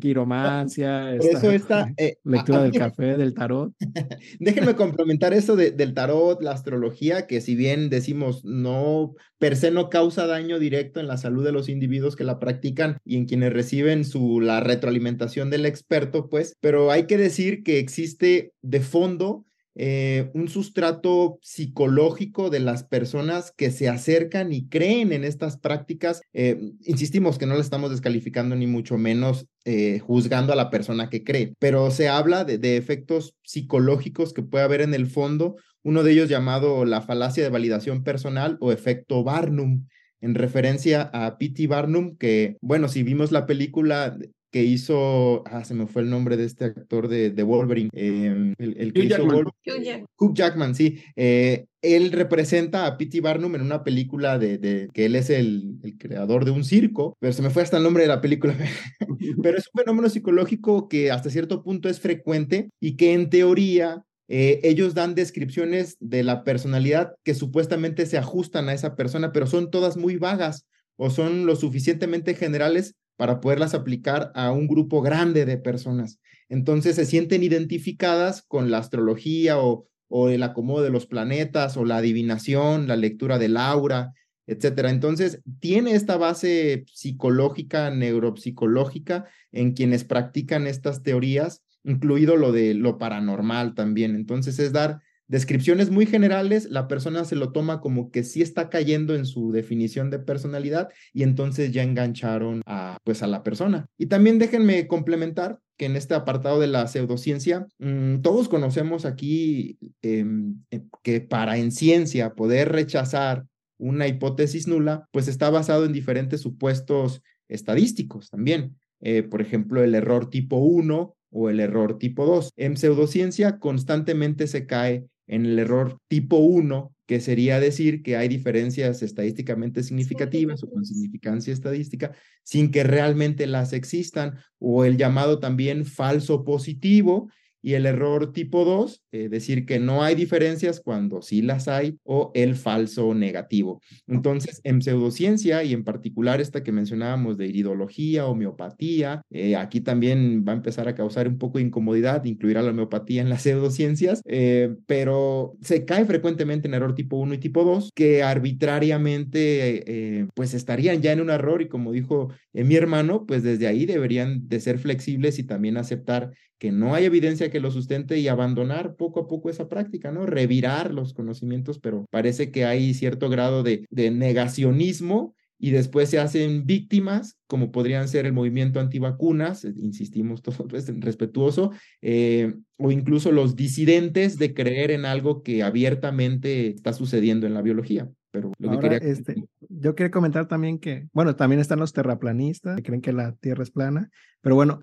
Quiromancia, 0.00 1.14
esta 1.14 1.38
eso 1.38 1.50
está. 1.52 1.92
eh, 1.96 2.16
lectura 2.24 2.58
a- 2.58 2.60
a 2.62 2.64
del 2.64 2.72
café, 2.72 3.16
del 3.16 3.34
tarot. 3.34 3.72
Déjenme 4.40 4.74
complementar 4.74 5.32
eso 5.34 5.56
de- 5.56 5.70
del 5.70 5.94
tarot, 5.94 6.42
la 6.42 6.52
astrología, 6.52 7.26
que 7.26 7.40
si 7.40 7.54
bien 7.54 7.90
decimos 7.90 8.44
no, 8.44 9.14
per 9.38 9.56
se 9.56 9.70
no 9.70 9.88
causa 9.90 10.26
daño 10.26 10.58
directo 10.58 10.98
en 11.00 11.06
la 11.06 11.16
salud 11.16 11.44
de 11.44 11.52
los 11.52 11.68
individuos 11.68 12.16
que 12.16 12.24
la 12.24 12.38
practican 12.38 12.98
y 13.04 13.16
en 13.16 13.26
quienes 13.26 13.52
reciben 13.52 14.04
su, 14.04 14.40
la 14.40 14.60
retroalimentación 14.60 15.50
del 15.50 15.66
experto, 15.66 16.28
pues, 16.28 16.56
pero 16.60 16.90
hay 16.90 17.06
que 17.06 17.18
decir 17.18 17.62
que 17.62 17.78
existe 17.78 18.52
de 18.62 18.80
fondo 18.80 19.44
eh, 19.74 20.30
un 20.34 20.48
sustrato 20.48 21.38
psicológico 21.42 22.50
de 22.50 22.60
las 22.60 22.84
personas 22.84 23.52
que 23.56 23.70
se 23.70 23.88
acercan 23.88 24.52
y 24.52 24.68
creen 24.68 25.12
en 25.12 25.24
estas 25.24 25.58
prácticas. 25.58 26.22
Eh, 26.32 26.60
insistimos 26.84 27.38
que 27.38 27.46
no 27.46 27.54
le 27.54 27.60
estamos 27.60 27.90
descalificando 27.90 28.56
ni 28.56 28.66
mucho 28.66 28.98
menos 28.98 29.46
eh, 29.64 30.00
juzgando 30.00 30.52
a 30.52 30.56
la 30.56 30.70
persona 30.70 31.08
que 31.08 31.22
cree, 31.22 31.54
pero 31.58 31.90
se 31.90 32.08
habla 32.08 32.44
de, 32.44 32.58
de 32.58 32.76
efectos 32.76 33.36
psicológicos 33.42 34.32
que 34.32 34.42
puede 34.42 34.64
haber 34.64 34.80
en 34.80 34.94
el 34.94 35.06
fondo, 35.06 35.56
uno 35.82 36.02
de 36.02 36.12
ellos 36.12 36.28
llamado 36.28 36.84
la 36.84 37.00
falacia 37.00 37.42
de 37.42 37.50
validación 37.50 38.02
personal 38.02 38.58
o 38.60 38.72
efecto 38.72 39.22
Barnum, 39.22 39.86
en 40.20 40.34
referencia 40.34 41.10
a 41.14 41.38
P.T. 41.38 41.66
Barnum, 41.66 42.16
que, 42.16 42.56
bueno, 42.60 42.88
si 42.88 43.02
vimos 43.02 43.32
la 43.32 43.46
película 43.46 44.16
que 44.50 44.64
hizo, 44.64 45.42
ah, 45.46 45.64
se 45.64 45.74
me 45.74 45.86
fue 45.86 46.02
el 46.02 46.10
nombre 46.10 46.36
de 46.36 46.44
este 46.44 46.64
actor 46.66 47.08
de, 47.08 47.30
de 47.30 47.42
Wolverine, 47.42 47.90
eh, 47.92 48.54
el, 48.58 48.76
el 48.78 48.92
que 48.92 49.00
Hugh 49.00 49.04
hizo 49.04 49.16
Jackman. 49.16 49.36
Wolverine. 49.36 49.52
Hugh 49.66 49.82
Jack- 49.84 50.04
Hugh 50.18 50.34
Jackman, 50.34 50.74
sí. 50.74 50.98
Eh, 51.16 51.66
él 51.82 52.12
representa 52.12 52.86
a 52.86 52.98
P.T. 52.98 53.20
Barnum 53.20 53.54
en 53.54 53.62
una 53.62 53.84
película 53.84 54.38
de, 54.38 54.58
de 54.58 54.88
que 54.92 55.06
él 55.06 55.14
es 55.16 55.30
el, 55.30 55.78
el 55.82 55.96
creador 55.96 56.44
de 56.44 56.50
un 56.50 56.64
circo, 56.64 57.16
pero 57.20 57.32
se 57.32 57.42
me 57.42 57.50
fue 57.50 57.62
hasta 57.62 57.76
el 57.78 57.82
nombre 57.84 58.02
de 58.02 58.08
la 58.08 58.20
película. 58.20 58.54
pero 59.42 59.56
es 59.58 59.68
un 59.72 59.78
fenómeno 59.80 60.08
psicológico 60.08 60.88
que 60.88 61.10
hasta 61.10 61.30
cierto 61.30 61.62
punto 61.62 61.88
es 61.88 62.00
frecuente 62.00 62.70
y 62.80 62.96
que 62.96 63.12
en 63.14 63.30
teoría 63.30 64.02
eh, 64.28 64.60
ellos 64.62 64.94
dan 64.94 65.14
descripciones 65.14 65.96
de 66.00 66.22
la 66.22 66.44
personalidad 66.44 67.14
que 67.24 67.34
supuestamente 67.34 68.06
se 68.06 68.18
ajustan 68.18 68.68
a 68.68 68.74
esa 68.74 68.94
persona, 68.94 69.32
pero 69.32 69.46
son 69.46 69.70
todas 69.70 69.96
muy 69.96 70.16
vagas 70.16 70.66
o 70.96 71.08
son 71.10 71.46
lo 71.46 71.56
suficientemente 71.56 72.34
generales 72.34 72.94
para 73.20 73.42
poderlas 73.42 73.74
aplicar 73.74 74.32
a 74.34 74.50
un 74.50 74.66
grupo 74.66 75.02
grande 75.02 75.44
de 75.44 75.58
personas. 75.58 76.18
Entonces 76.48 76.96
se 76.96 77.04
sienten 77.04 77.42
identificadas 77.42 78.40
con 78.40 78.70
la 78.70 78.78
astrología 78.78 79.58
o, 79.58 79.86
el 80.30 80.42
acomodo 80.42 80.82
de 80.82 80.88
los 80.88 81.04
planetas, 81.04 81.76
o 81.76 81.84
la 81.84 81.98
adivinación, 81.98 82.88
la 82.88 82.96
lectura 82.96 83.38
del 83.38 83.58
aura, 83.58 84.14
etcétera. 84.46 84.88
Entonces, 84.88 85.42
tiene 85.60 85.92
esta 85.92 86.16
base 86.16 86.84
psicológica, 86.86 87.90
neuropsicológica, 87.90 89.26
en 89.52 89.74
quienes 89.74 90.04
practican 90.04 90.66
estas 90.66 91.02
teorías, 91.02 91.62
incluido 91.84 92.36
lo 92.36 92.52
de 92.52 92.72
lo 92.72 92.96
paranormal 92.96 93.74
también. 93.74 94.14
Entonces, 94.14 94.58
es 94.58 94.72
dar 94.72 95.02
descripciones 95.30 95.90
muy 95.90 96.06
generales, 96.06 96.66
la 96.70 96.88
persona 96.88 97.24
se 97.24 97.36
lo 97.36 97.52
toma 97.52 97.80
como 97.80 98.10
que 98.10 98.24
sí 98.24 98.42
está 98.42 98.68
cayendo 98.68 99.14
en 99.14 99.26
su 99.26 99.52
definición 99.52 100.10
de 100.10 100.18
personalidad 100.18 100.88
y 101.12 101.22
entonces 101.22 101.70
ya 101.70 101.84
engancharon 101.84 102.62
a 102.66 102.98
pues 103.04 103.22
a 103.22 103.28
la 103.28 103.44
persona. 103.44 103.86
Y 103.96 104.06
también 104.06 104.40
déjenme 104.40 104.88
complementar 104.88 105.60
que 105.76 105.86
en 105.86 105.94
este 105.94 106.14
apartado 106.14 106.58
de 106.58 106.66
la 106.66 106.88
pseudociencia, 106.88 107.68
mm, 107.78 108.22
todos 108.22 108.48
conocemos 108.48 109.04
aquí 109.04 109.78
em, 110.02 110.64
eh, 110.72 110.82
que 111.04 111.20
para 111.20 111.58
en 111.58 111.70
ciencia 111.70 112.34
poder 112.34 112.72
rechazar 112.72 113.44
una 113.78 114.08
hipótesis 114.08 114.66
nula, 114.66 115.06
pues 115.12 115.28
está 115.28 115.48
basado 115.48 115.84
en 115.84 115.92
diferentes 115.92 116.40
supuestos 116.40 117.22
estadísticos 117.48 118.30
también. 118.30 118.76
Eh, 119.00 119.22
por 119.22 119.40
ejemplo, 119.40 119.82
el 119.84 119.94
error 119.94 120.28
tipo 120.28 120.56
1 120.56 121.14
o 121.30 121.50
el 121.50 121.60
error 121.60 121.98
tipo 121.98 122.26
2. 122.26 122.50
En 122.56 122.76
pseudociencia 122.76 123.60
constantemente 123.60 124.48
se 124.48 124.66
cae 124.66 125.06
en 125.30 125.46
el 125.46 125.58
error 125.60 125.96
tipo 126.08 126.38
1, 126.38 126.92
que 127.06 127.20
sería 127.20 127.60
decir 127.60 128.02
que 128.02 128.16
hay 128.16 128.26
diferencias 128.26 129.02
estadísticamente 129.02 129.84
significativas 129.84 130.62
o 130.64 130.70
con 130.70 130.84
significancia 130.84 131.52
estadística 131.52 132.12
sin 132.42 132.72
que 132.72 132.82
realmente 132.82 133.46
las 133.46 133.72
existan, 133.72 134.38
o 134.58 134.84
el 134.84 134.96
llamado 134.96 135.38
también 135.38 135.86
falso 135.86 136.44
positivo, 136.44 137.30
y 137.62 137.74
el 137.74 137.86
error 137.86 138.32
tipo 138.32 138.64
2, 138.64 139.04
eh, 139.12 139.28
decir 139.28 139.66
que 139.66 139.80
no 139.80 140.04
hay 140.04 140.14
diferencias 140.14 140.80
cuando 140.80 141.20
sí 141.20 141.42
las 141.42 141.66
hay, 141.66 141.98
o 142.04 142.30
el 142.34 142.54
falso 142.54 143.12
negativo. 143.12 143.80
Entonces, 144.06 144.60
en 144.62 144.82
pseudociencia 144.82 145.64
y 145.64 145.72
en 145.72 145.82
particular 145.82 146.40
esta 146.40 146.62
que 146.62 146.70
mencionábamos 146.70 147.36
de 147.36 147.46
iridología, 147.46 148.26
homeopatía, 148.26 149.22
eh, 149.30 149.56
aquí 149.56 149.80
también 149.80 150.44
va 150.46 150.52
a 150.52 150.56
empezar 150.56 150.86
a 150.86 150.94
causar 150.94 151.26
un 151.26 151.38
poco 151.38 151.58
de 151.58 151.64
incomodidad 151.64 152.24
incluir 152.24 152.58
a 152.58 152.62
la 152.62 152.70
homeopatía 152.70 153.22
en 153.22 153.28
las 153.28 153.42
pseudociencias, 153.42 154.22
eh, 154.26 154.76
pero 154.86 155.56
se 155.60 155.84
cae 155.84 156.04
frecuentemente 156.04 156.68
en 156.68 156.74
error 156.74 156.94
tipo 156.94 157.16
1 157.16 157.34
y 157.34 157.38
tipo 157.38 157.64
2, 157.64 157.90
que 157.94 158.22
arbitrariamente 158.22 160.28
pues 160.34 160.54
estarían 160.54 161.02
ya 161.02 161.12
en 161.12 161.20
un 161.20 161.30
error 161.30 161.62
y 161.62 161.68
como 161.68 161.92
dijo 161.92 162.28
mi 162.52 162.76
hermano, 162.76 163.26
pues 163.26 163.42
desde 163.42 163.66
ahí 163.66 163.86
deberían 163.86 164.48
de 164.48 164.60
ser 164.60 164.78
flexibles 164.78 165.38
y 165.38 165.44
también 165.44 165.76
aceptar 165.76 166.32
que 166.60 166.72
no 166.72 166.94
hay 166.94 167.06
evidencia 167.06 167.50
que 167.50 167.58
lo 167.58 167.70
sustente 167.70 168.18
y 168.18 168.28
abandonar 168.28 168.94
poco 169.00 169.20
a 169.20 169.26
poco 169.26 169.48
esa 169.48 169.66
práctica, 169.66 170.12
¿no? 170.12 170.26
Revirar 170.26 170.92
los 170.92 171.14
conocimientos, 171.14 171.78
pero 171.78 172.04
parece 172.10 172.50
que 172.50 172.66
hay 172.66 172.92
cierto 172.92 173.30
grado 173.30 173.62
de, 173.62 173.86
negacionismo 173.90 175.34
y 175.58 175.70
después 175.70 176.10
se 176.10 176.18
hacen 176.18 176.66
víctimas, 176.66 177.38
como 177.46 177.72
podrían 177.72 178.08
ser 178.08 178.26
el 178.26 178.34
movimiento 178.34 178.78
antivacunas, 178.78 179.64
eh, 179.64 179.72
insistimos 179.78 180.42
todo 180.42 180.68
pues, 180.68 180.92
respetuoso, 181.00 181.72
eh, 182.02 182.52
o 182.76 182.90
incluso 182.90 183.32
los 183.32 183.56
disidentes 183.56 184.36
de 184.36 184.52
creer 184.52 184.90
en 184.90 185.06
algo 185.06 185.42
que 185.42 185.62
abiertamente 185.62 186.68
está 186.68 186.92
sucediendo 186.92 187.46
en 187.46 187.54
la 187.54 187.62
biología. 187.62 188.06
Pero 188.30 188.52
lo 188.58 188.70
que 188.70 188.78
quería... 188.80 188.98
Este, 188.98 189.34
yo 189.70 189.94
quería 189.94 190.10
comentar 190.10 190.46
también 190.46 190.78
que, 190.78 191.08
bueno, 191.14 191.36
también 191.36 191.60
están 191.60 191.78
los 191.78 191.94
terraplanistas 191.94 192.76
que 192.76 192.82
creen 192.82 193.00
que 193.00 193.14
la 193.14 193.32
Tierra 193.36 193.62
es 193.62 193.70
plana, 193.70 194.10
pero 194.42 194.56
bueno, 194.56 194.78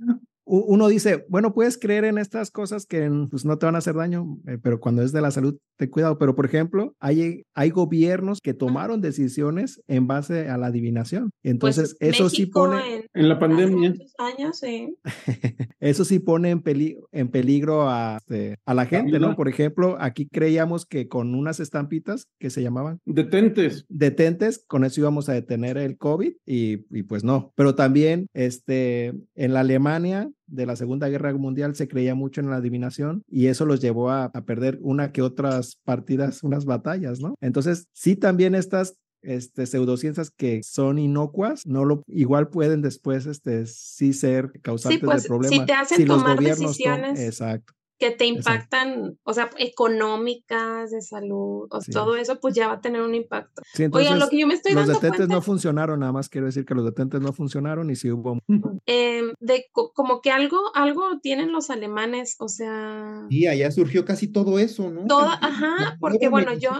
uno 0.48 0.88
dice, 0.88 1.26
bueno, 1.30 1.54
puedes 1.54 1.78
creer 1.78 2.06
en 2.06 2.18
estas 2.18 2.52
cosas 2.52 2.86
que 2.86 3.10
pues, 3.30 3.46
no 3.46 3.58
te 3.58 3.66
van 3.66 3.76
a 3.76 3.80
hacer 3.80 3.96
daño, 3.96 4.40
eh, 4.48 4.58
pero 4.62 4.80
cuando 4.80 5.04
es 5.04 5.12
de 5.12 5.22
la 5.22 5.32
salud, 5.32 5.58
ten 5.76 5.90
cuidado. 5.90 6.18
Pero, 6.18 6.36
por 6.36 6.46
ejemplo, 6.46 6.96
hay, 7.00 7.44
hay 7.54 7.70
gobiernos 7.70 8.40
que 8.42 8.54
tomaron 8.54 9.02
decisiones 9.02 9.82
en 9.88 10.08
base 10.08 10.50
a 10.50 10.58
la 10.58 10.68
adivinación. 10.68 11.32
Pues, 11.42 11.52
Entonces, 11.52 11.98
eso 12.00 12.30
sí 12.30 12.46
pone... 12.46 13.08
En, 13.14 13.30
la 13.30 13.40
pandemia. 13.40 13.94
Años, 14.18 14.60
sí. 14.60 14.96
eso 15.80 16.06
sí 16.06 16.20
pone 16.20 16.52
en, 16.52 16.64
en 17.12 17.28
peligro 17.30 17.90
a, 17.90 18.18
este, 18.18 18.58
a 18.66 18.74
la 18.74 18.86
gente, 18.86 19.20
¿no? 19.20 19.36
Por 19.36 19.50
ejemplo, 19.50 19.98
aquí 20.00 20.28
creíamos 20.28 20.86
que 20.86 21.08
con 21.08 21.36
unas 21.36 21.60
estampitas 21.60 22.28
que 22.40 22.50
se 22.50 22.62
llamaban... 22.62 23.00
Detentes. 23.06 23.86
Detentes, 23.90 24.64
con 24.66 24.86
eso 24.86 25.02
íbamos 25.02 25.28
a 25.30 25.34
detener 25.34 25.78
el 25.78 25.98
COVID 25.98 26.34
y, 26.46 26.86
y 26.90 27.04
pues 27.04 27.24
no. 27.24 27.52
Pero 27.56 27.76
también, 27.76 28.28
este, 28.34 29.14
en 29.36 29.54
la 29.54 29.62
Alemania 29.62 30.30
de 30.48 30.66
la 30.66 30.76
Segunda 30.76 31.08
Guerra 31.10 31.34
Mundial 31.34 31.76
se 31.76 31.88
creía 31.88 32.16
mucho 32.16 32.42
en 32.42 32.50
la 32.50 32.58
adivinación 32.58 33.24
y 33.28 33.48
eso 33.48 33.66
los 33.66 33.82
llevó 33.82 34.10
a, 34.10 34.32
perder 34.46 34.80
una 34.82 35.12
que 35.12 35.22
otras 35.22 35.78
partidas, 35.84 36.44
unas 36.44 36.66
batallas, 36.66 37.20
¿no? 37.20 37.36
Entonces, 37.42 37.88
sí 37.92 38.16
también 38.16 38.56
estas 38.56 38.98
este, 39.22 39.66
pseudociencias 39.66 40.32
que 40.32 40.62
son 40.64 41.00
inocuas, 41.00 41.66
no 41.66 41.84
lo, 41.86 42.04
igual 42.08 42.50
pueden 42.50 42.82
después 42.82 43.26
este, 43.26 43.66
sí 43.66 44.14
ser 44.14 44.52
causantes 44.62 45.02
de 45.02 45.06
pues, 45.06 45.28
problemas. 45.28 45.60
Si 45.60 45.66
te 45.66 45.74
hacen 45.74 46.08
tomar 46.08 46.40
decisiones. 46.40 47.20
exacto 47.20 47.77
que 47.98 48.12
te 48.12 48.26
impactan, 48.26 49.18
o 49.24 49.34
sea, 49.34 49.50
económicas, 49.58 50.92
de 50.92 51.02
salud, 51.02 51.68
o 51.70 51.80
todo 51.92 52.16
eso, 52.16 52.40
pues 52.40 52.54
ya 52.54 52.68
va 52.68 52.74
a 52.74 52.82
tener 52.82 53.02
un 53.02 53.16
impacto. 53.16 53.62
Oigan, 53.92 54.20
lo 54.20 54.30
que 54.30 54.40
yo 54.40 54.48
me 54.48 54.54
estoy 54.54 54.74
los 54.74 54.88
detentes 54.88 55.28
no 55.28 55.42
funcionaron, 55.42 56.00
nada 56.00 56.12
más 56.12 56.30
quiero 56.30 56.46
decir 56.46 56.66
que 56.66 56.76
los 56.76 56.86
detentes 56.86 57.22
no 57.22 57.34
funcionaron 57.34 57.90
y 57.90 57.96
sí 57.96 58.12
hubo... 58.12 58.38
Em, 58.86 59.34
de, 59.40 59.66
como 59.72 60.22
que 60.22 60.32
algo, 60.32 60.58
algo 60.76 61.20
tienen 61.22 61.52
los 61.52 61.70
alemanes, 61.70 62.36
o 62.40 62.48
sea... 62.48 63.26
Y 63.30 63.48
allá 63.48 63.72
surgió 63.72 64.06
casi 64.06 64.28
todo 64.28 64.60
eso, 64.60 64.92
¿no? 64.92 65.06
Toda, 65.08 65.34
ajá, 65.42 65.98
porque 66.00 66.30
bueno, 66.30 66.54
yo, 66.54 66.72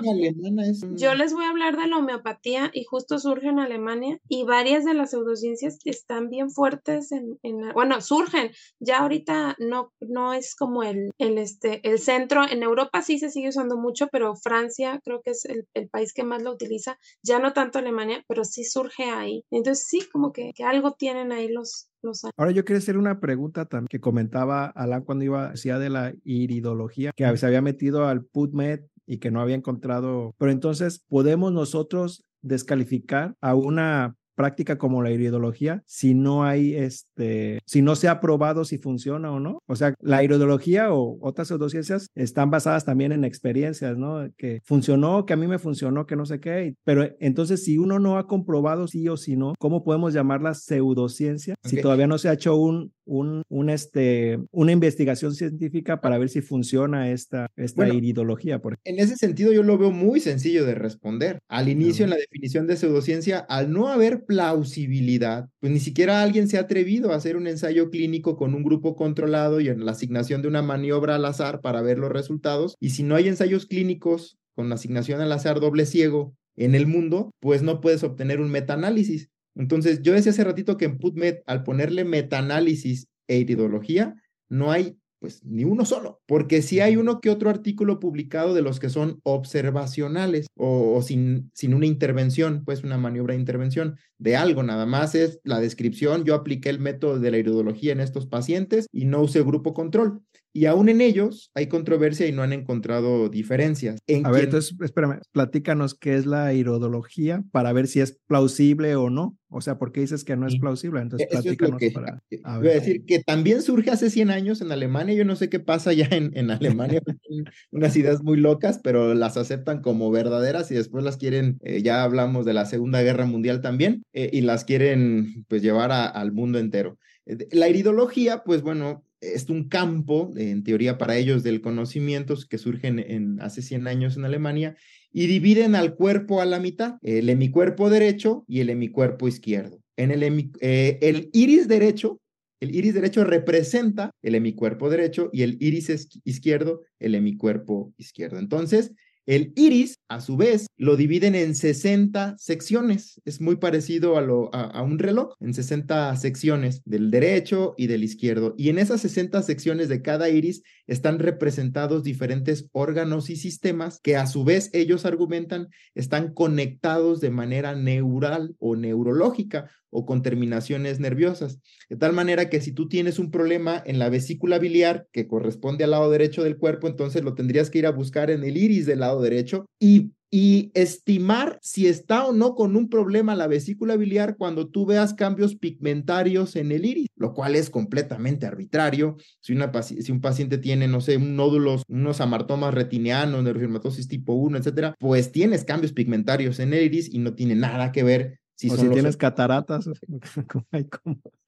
yo 0.96 1.16
les 1.16 1.34
voy 1.34 1.46
a 1.46 1.50
hablar 1.50 1.78
de 1.78 1.88
la 1.88 1.98
homeopatía 1.98 2.70
y 2.74 2.84
justo 2.84 3.18
surge 3.18 3.48
en 3.48 3.60
Alemania 3.60 4.20
y 4.28 4.44
varias 4.44 4.86
de 4.86 4.94
las 4.94 5.12
pseudociencias 5.12 5.80
están 5.86 6.30
bien 6.30 6.52
fuertes 6.52 7.12
en, 7.12 7.40
en 7.44 7.74
bueno, 7.74 8.02
surgen, 8.02 8.52
ya 8.80 9.00
ahorita 9.00 9.56
no, 9.60 9.92
no 10.00 10.34
es 10.34 10.56
como 10.56 10.84
el 10.84 11.07
el, 11.18 11.38
este, 11.38 11.88
el 11.88 12.00
centro. 12.00 12.44
En 12.50 12.64
Europa 12.64 13.02
sí 13.02 13.20
se 13.20 13.30
sigue 13.30 13.50
usando 13.50 13.78
mucho, 13.78 14.08
pero 14.12 14.36
Francia 14.36 15.00
creo 15.04 15.22
que 15.22 15.32
es 15.32 15.46
el, 15.46 15.66
país 15.90 16.14
que 16.14 16.24
más 16.24 16.42
lo 16.42 16.52
utiliza, 16.52 16.98
ya 17.24 17.40
no 17.40 17.54
tanto 17.54 17.80
Alemania, 17.80 18.24
pero 18.28 18.44
sí 18.44 18.64
surge 18.64 19.06
ahí. 19.06 19.44
Entonces 19.52 19.86
sí, 19.88 20.02
como 20.12 20.32
que, 20.32 20.52
que 20.54 20.64
algo 20.64 20.94
tienen 20.94 21.32
ahí 21.32 21.48
los. 21.48 21.90
Ahora 22.38 22.52
yo 22.52 22.64
quiero 22.64 22.78
hacer 22.78 22.98
una 22.98 23.20
pregunta 23.20 23.66
también 23.66 23.88
que 23.90 24.00
comentaba 24.00 24.68
Alan 24.68 25.04
cuando 25.04 25.26
iba, 25.26 25.52
decía 25.52 25.78
de 25.78 25.90
la 25.90 26.14
iridología, 26.24 27.12
que 27.16 27.38
se 27.38 27.46
había 27.46 27.62
metido 27.62 28.06
al 28.06 28.24
PubMed 28.24 28.82
y 29.06 29.18
que 29.18 29.32
no 29.32 29.42
había 29.42 29.56
encontrado, 29.56 30.34
pero 30.38 30.52
entonces 30.52 31.04
podemos 31.08 31.52
nosotros 31.52 32.24
descalificar 32.42 33.36
a 33.42 33.56
una 33.56 34.16
práctica 34.38 34.78
como 34.78 35.02
la 35.02 35.10
iridología 35.10 35.82
si 35.88 36.14
no 36.14 36.44
hay 36.44 36.76
este, 36.76 37.60
si 37.66 37.82
no 37.82 37.96
se 37.96 38.08
ha 38.08 38.22
probado 38.22 38.64
si 38.66 38.78
funciona 38.78 39.32
o 39.32 39.40
no. 39.40 39.60
O 39.66 39.76
sea, 39.76 39.96
la 40.00 40.24
iridología 40.24 40.94
o 40.94 41.18
otras 41.22 41.48
pseudociencias 41.48 42.08
están 42.16 42.52
basadas 42.52 42.86
también 42.86 43.12
en 43.12 43.26
experiencias, 43.26 43.98
¿no? 43.98 44.30
Que 44.38 44.62
funcionó, 44.64 45.26
que 45.26 45.34
a 45.34 45.38
mí 45.38 45.48
me 45.48 45.58
funcionó, 45.58 46.06
que 46.06 46.16
no 46.16 46.26
sé 46.26 46.40
qué. 46.40 46.76
Pero 46.84 47.10
entonces, 47.20 47.64
si 47.64 47.78
uno 47.78 48.00
no 48.00 48.18
ha 48.18 48.28
comprobado 48.28 48.88
sí 48.88 49.10
o 49.10 49.18
sí 49.18 49.36
no, 49.36 49.54
¿cómo 49.58 49.84
podemos 49.84 50.14
llamarla 50.14 50.54
pseudociencia 50.54 51.56
si 51.64 51.82
todavía 51.82 52.08
no 52.08 52.20
se 52.20 52.30
ha 52.30 52.34
hecho 52.34 52.56
un, 52.56 52.94
un, 53.06 53.42
un, 53.50 53.70
este, 53.72 54.38
una 54.52 54.72
investigación 54.72 55.34
científica 55.34 56.00
para 56.00 56.20
ver 56.20 56.30
si 56.30 56.42
funciona 56.42 57.10
esta, 57.10 57.48
esta 57.56 57.88
iridología? 57.88 58.60
Por 58.60 58.78
en 58.84 59.00
ese 59.00 59.16
sentido, 59.16 59.52
yo 59.52 59.64
lo 59.64 59.78
veo 59.78 59.92
muy 59.92 60.20
sencillo 60.20 60.66
de 60.66 60.76
responder. 60.76 61.40
Al 61.48 61.70
inicio, 61.70 62.04
en 62.04 62.12
la 62.12 62.18
definición 62.18 62.68
de 62.68 62.78
pseudociencia, 62.78 63.40
al 63.40 63.72
no 63.72 63.88
haber 63.88 64.26
plausibilidad, 64.28 65.50
pues 65.60 65.72
ni 65.72 65.80
siquiera 65.80 66.22
alguien 66.22 66.48
se 66.48 66.58
ha 66.58 66.62
atrevido 66.62 67.12
a 67.12 67.16
hacer 67.16 67.38
un 67.38 67.48
ensayo 67.48 67.90
clínico 67.90 68.38
con 68.38 68.54
un 68.54 68.64
grupo 68.64 68.96
controlado 68.96 69.60
y 69.60 69.70
en 69.70 69.86
la 69.86 69.94
asignación 69.94 70.42
de 70.42 70.48
una 70.48 70.62
maniobra 70.62 71.16
al 71.16 71.26
azar 71.26 71.62
para 71.62 71.82
ver 71.82 71.98
los 71.98 72.12
resultados. 72.12 72.76
Y 72.80 72.92
si 72.92 73.04
no 73.04 73.16
hay 73.16 73.28
ensayos 73.28 73.66
clínicos 73.66 74.38
con 74.56 74.72
asignación 74.72 75.22
al 75.22 75.32
azar 75.32 75.60
doble 75.60 75.86
ciego 75.86 76.36
en 76.56 76.76
el 76.76 76.86
mundo, 76.86 77.32
pues 77.40 77.64
no 77.64 77.82
puedes 77.82 78.04
obtener 78.04 78.42
un 78.42 78.52
metaanálisis. 78.52 79.30
Entonces, 79.56 80.02
yo 80.04 80.14
decía 80.14 80.32
hace 80.32 80.44
ratito 80.44 80.78
que 80.78 80.86
en 80.86 81.00
PubMed, 81.00 81.38
al 81.48 81.64
ponerle 81.64 82.04
metaanálisis 82.04 83.08
e 83.28 83.38
iridología, 83.38 84.16
no 84.50 84.72
hay 84.72 84.98
pues 85.20 85.44
ni 85.44 85.64
uno 85.64 85.86
solo, 85.86 86.22
porque 86.28 86.62
si 86.62 86.80
hay 86.80 86.98
uno 86.98 87.22
que 87.22 87.30
otro 87.30 87.50
artículo 87.50 88.00
publicado 88.00 88.54
de 88.54 88.62
los 88.62 88.80
que 88.80 88.90
son 88.90 89.20
observacionales 89.24 90.48
o, 90.56 91.02
sin, 91.02 91.52
sin 91.54 91.74
una 91.74 91.86
intervención, 91.86 92.64
pues 92.66 92.84
una 92.84 92.98
maniobra 92.98 93.34
de 93.34 93.40
intervención. 93.40 93.98
de 94.20 94.36
algo, 94.36 94.64
nada 94.64 94.86
más 94.86 95.14
es 95.16 95.40
la 95.44 95.60
descripción, 95.60 96.24
yo 96.24 96.34
apliqué 96.36 96.70
el 96.70 96.80
método 96.80 97.20
de 97.20 97.32
la 97.32 97.38
iridología 97.38 97.92
en 97.92 98.00
estos 98.00 98.26
pacientes 98.26 98.88
y 98.92 99.06
no 99.06 99.22
usé 99.22 99.44
grupo 99.44 99.74
control. 99.74 100.22
Y 100.58 100.66
aún 100.66 100.90
en 100.90 101.02
ellos 101.02 101.52
hay 101.54 101.68
controversia 101.68 102.26
y 102.26 102.32
no 102.32 102.42
han 102.42 102.52
encontrado 102.52 103.30
diferencias. 103.30 104.00
a 104.24 104.32
ver, 104.32 104.46
entonces, 104.46 104.76
espérame, 104.82 105.20
platícanos 105.32 105.94
qué 105.94 106.16
es 106.16 106.26
la 106.26 106.52
iridología 106.52 107.44
para 107.52 107.72
ver 107.74 107.86
si 107.86 108.00
es 108.00 108.18
plausible 108.26 108.96
o 108.96 109.12
no. 109.12 109.38
O 109.50 109.62
sea, 109.62 109.78
¿por 109.78 109.92
qué 109.92 110.02
dices 110.02 110.24
que 110.24 110.36
no 110.36 110.48
es 110.48 110.58
plausible? 110.58 111.00
Entonces, 111.00 111.28
platícanos 111.30 111.80
para... 111.94 112.24
A 112.44 112.58
Voy 112.58 112.70
a 112.70 112.74
decir 112.74 113.06
que 113.06 113.22
también 113.22 113.62
surge 113.62 113.92
hace 113.92 114.10
100 114.10 114.32
años 114.32 114.60
en 114.62 114.72
Alemania. 114.72 115.14
Yo 115.14 115.26
no 115.26 115.36
sé 115.36 115.48
qué 115.48 115.60
pasa 115.60 115.94
ya 115.94 116.08
en, 116.10 116.36
en 116.36 116.50
Alemania. 116.50 117.04
unas 117.72 117.96
ideas 117.96 118.24
muy 118.24 118.38
locas, 118.38 118.80
pero 118.84 119.14
las 119.14 119.38
aceptan 119.38 119.84
como 119.84 120.10
verdaderas 120.10 120.72
y 120.72 120.74
después 120.74 121.04
las 121.04 121.18
quieren, 121.18 121.60
eh, 121.62 121.84
ya 121.84 122.02
hablamos 122.02 122.48
de 122.48 122.56
la 122.56 122.66
Segunda 122.66 123.04
Guerra 123.04 123.28
Mundial 123.28 123.62
también, 123.62 124.02
eh, 124.14 124.32
y 124.34 124.42
las 124.42 124.66
quieren 124.66 125.46
pues 125.50 125.62
llevar 125.62 125.92
al 125.92 126.32
mundo 126.32 126.58
entero. 126.58 126.98
Eh, 127.28 127.48
la 127.52 127.70
iridología, 127.70 128.44
pues 128.44 128.64
bueno, 128.64 129.04
es 129.22 129.50
un 129.50 129.68
campo, 129.68 130.32
en 130.36 130.64
teoría 130.64 130.98
para 130.98 131.18
ellos, 131.18 131.44
del 131.44 131.62
conocimiento 131.62 132.36
que 132.50 132.58
surge 132.58 132.88
en, 132.88 133.40
hace 133.42 133.62
100 133.62 133.88
años 133.88 134.18
en 134.18 134.26
Alemania 134.26 134.76
y 135.12 135.28
dividen 135.28 135.76
al 135.76 135.96
cuerpo 135.96 136.42
a 136.42 136.46
la 136.46 136.60
mitad, 136.60 136.96
el 137.02 137.30
hemicuerpo 137.30 137.90
derecho 137.90 138.44
y 138.48 138.60
el 138.60 138.70
hemicuerpo 138.70 139.28
izquierdo. 139.28 139.82
En 139.96 140.12
el, 140.12 140.52
eh, 140.62 141.00
el 141.02 141.30
iris 141.34 141.68
derecho, 141.68 142.20
el 142.60 142.76
iris 142.76 142.94
derecho 142.94 143.24
representa 143.24 144.12
el 144.22 144.36
hemicuerpo 144.36 144.90
derecho 144.90 145.30
y 145.32 145.44
el 145.44 145.58
iris 145.60 146.10
izquierdo 146.24 146.84
el 147.00 147.16
hemicuerpo 147.16 147.94
izquierdo. 147.98 148.38
Entonces, 148.40 148.94
el 149.28 149.52
iris, 149.58 150.00
a 150.08 150.22
su 150.22 150.38
vez, 150.38 150.68
lo 150.78 150.96
dividen 150.96 151.36
en 151.36 151.54
60 151.54 152.38
secciones. 152.38 153.22
Es 153.26 153.42
muy 153.42 153.58
parecido 153.58 154.18
a, 154.18 154.22
lo, 154.22 154.50
a, 154.56 154.82
un 154.82 155.00
reloj, 155.00 155.34
en 155.42 155.54
60 155.54 156.16
secciones 156.16 156.82
del 156.86 157.12
derecho 157.12 157.76
y 157.78 157.88
del 157.88 158.06
izquierdo. 158.06 158.56
Y 158.58 158.70
en 158.70 158.80
esas 158.80 159.02
60 159.02 159.44
secciones 159.44 159.90
de 159.90 160.02
cada 160.02 160.30
iris 160.30 160.64
están 160.88 161.20
representados 161.20 162.04
diferentes 162.04 162.70
órganos 162.72 163.30
y 163.30 163.36
sistemas 163.36 164.00
que 164.02 164.16
a 164.16 164.28
su 164.28 164.46
vez 164.46 164.70
ellos 164.72 165.06
argumentan 165.06 165.68
están 165.94 166.34
conectados 166.34 167.20
de 167.20 167.30
manera 167.30 167.76
neural 167.76 168.56
o 168.60 168.78
neurológica 168.78 169.70
o 169.90 170.06
con 170.06 170.22
terminaciones 170.22 171.00
nerviosas. 171.00 171.60
De 171.90 171.96
tal 171.96 172.14
manera 172.14 172.50
que 172.50 172.62
si 172.62 172.72
tú 172.72 172.88
tienes 172.88 173.20
un 173.20 173.32
problema 173.32 173.82
en 173.86 174.00
la 174.00 174.10
vesícula 174.10 174.60
biliar 174.60 175.08
que 175.12 175.28
corresponde 175.28 175.84
al 175.84 175.92
lado 175.92 176.10
derecho 176.10 176.44
del 176.44 176.58
cuerpo, 176.58 176.88
entonces 176.88 177.24
lo 177.24 177.34
tendrías 177.34 177.70
que 177.70 177.80
ir 177.80 177.88
a 177.88 177.92
buscar 177.92 178.30
en 178.32 178.44
el 178.44 178.58
iris 178.58 178.86
del 178.86 179.00
lado 179.00 179.22
derecho 179.22 179.66
y 179.80 180.72
estimar 180.74 181.58
si 181.62 181.88
está 181.88 182.26
o 182.26 182.34
no 182.34 182.54
con 182.56 182.76
un 182.76 182.90
problema 182.90 183.36
la 183.36 183.48
vesícula 183.48 183.96
biliar 183.96 184.36
cuando 184.38 184.68
tú 184.68 184.86
veas 184.86 185.14
cambios 185.14 185.56
pigmentarios 185.56 186.56
en 186.56 186.72
el 186.72 186.86
iris, 186.86 187.08
lo 187.16 187.34
cual 187.34 187.56
es 187.56 187.70
completamente 187.70 188.46
arbitrario. 188.46 189.16
Si, 189.40 189.54
un 189.54 190.22
paciente 190.22 190.58
tiene, 190.58 190.88
no 190.88 191.02
sé, 191.02 191.18
un 191.18 191.36
nódulos, 191.36 191.84
unos 191.88 192.20
amartomas 192.20 192.74
retinianos, 192.74 193.44
neurofilmatosis 193.44 194.08
tipo 194.08 194.34
1, 194.34 194.58
etcétera, 194.58 194.96
pues 195.00 195.32
tienes 195.32 195.64
cambios 195.64 195.94
pigmentarios 195.94 196.60
en 196.60 196.74
el 196.74 196.84
iris 196.84 197.14
y 197.14 197.20
no 197.20 197.34
tiene 197.34 197.56
nada 197.56 197.92
que 197.92 198.04
ver 198.04 198.40
si 198.58 198.72
o 198.72 198.76
si 198.76 198.90
tienes 198.90 199.16
cataratas, 199.18 199.88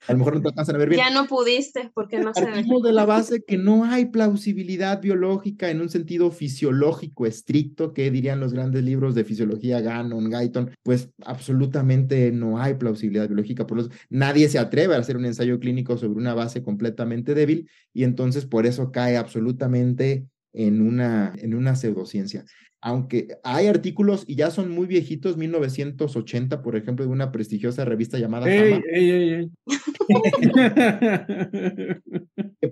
a 0.08 0.14
lo 0.14 0.18
mejor 0.20 0.36
no 0.36 0.42
te 0.42 0.50
alcanzan 0.50 0.76
a 0.76 0.78
ver 0.78 0.90
bien. 0.90 1.02
Ya 1.02 1.10
no 1.10 1.28
pudiste 1.28 1.90
porque 1.96 2.20
no 2.20 2.32
se 2.36 2.44
Partimos 2.44 2.84
de 2.84 2.92
la 2.92 3.06
base 3.06 3.42
que 3.42 3.58
no 3.58 3.84
hay 3.84 4.06
plausibilidad 4.06 5.02
biológica 5.02 5.72
en 5.72 5.82
un 5.82 5.90
sentido 5.90 6.30
fisiológico 6.30 7.26
estricto, 7.26 7.94
que 7.94 8.12
dirían 8.12 8.40
los 8.40 8.54
grandes 8.54 8.84
libros 8.84 9.16
de 9.16 9.24
fisiología 9.24 9.82
Gannon, 9.82 10.30
Guyton, 10.30 10.70
pues 10.84 11.10
absolutamente 11.26 12.32
no 12.32 12.62
hay 12.62 12.76
plausibilidad 12.76 13.28
biológica, 13.28 13.66
por 13.66 13.80
eso 13.80 13.90
nadie 14.10 14.48
se 14.48 14.60
atreve 14.60 14.94
a 14.94 15.00
hacer 15.00 15.18
un 15.18 15.26
ensayo 15.26 15.60
clínico 15.60 15.98
sobre 15.98 16.20
una 16.20 16.36
base 16.36 16.62
completamente 16.62 17.34
débil 17.34 17.68
y 17.92 18.04
entonces 18.04 18.46
por 18.46 18.68
eso 18.68 18.92
cae 18.92 19.18
absolutamente 19.18 20.28
en 20.54 20.82
una, 20.82 21.34
en 21.38 21.56
una 21.56 21.76
pseudociencia 21.76 22.46
aunque 22.82 23.28
hay 23.44 23.68
artículos 23.68 24.24
y 24.26 24.36
ya 24.36 24.52
son 24.52 24.72
muy 24.72 24.88
viejitos, 24.88 25.36
1980, 25.38 26.62
por 26.62 26.78
ejemplo, 26.78 27.06
de 27.06 27.12
una 27.12 27.32
prestigiosa 27.32 27.84
revista 27.84 28.18
llamada 28.18 28.46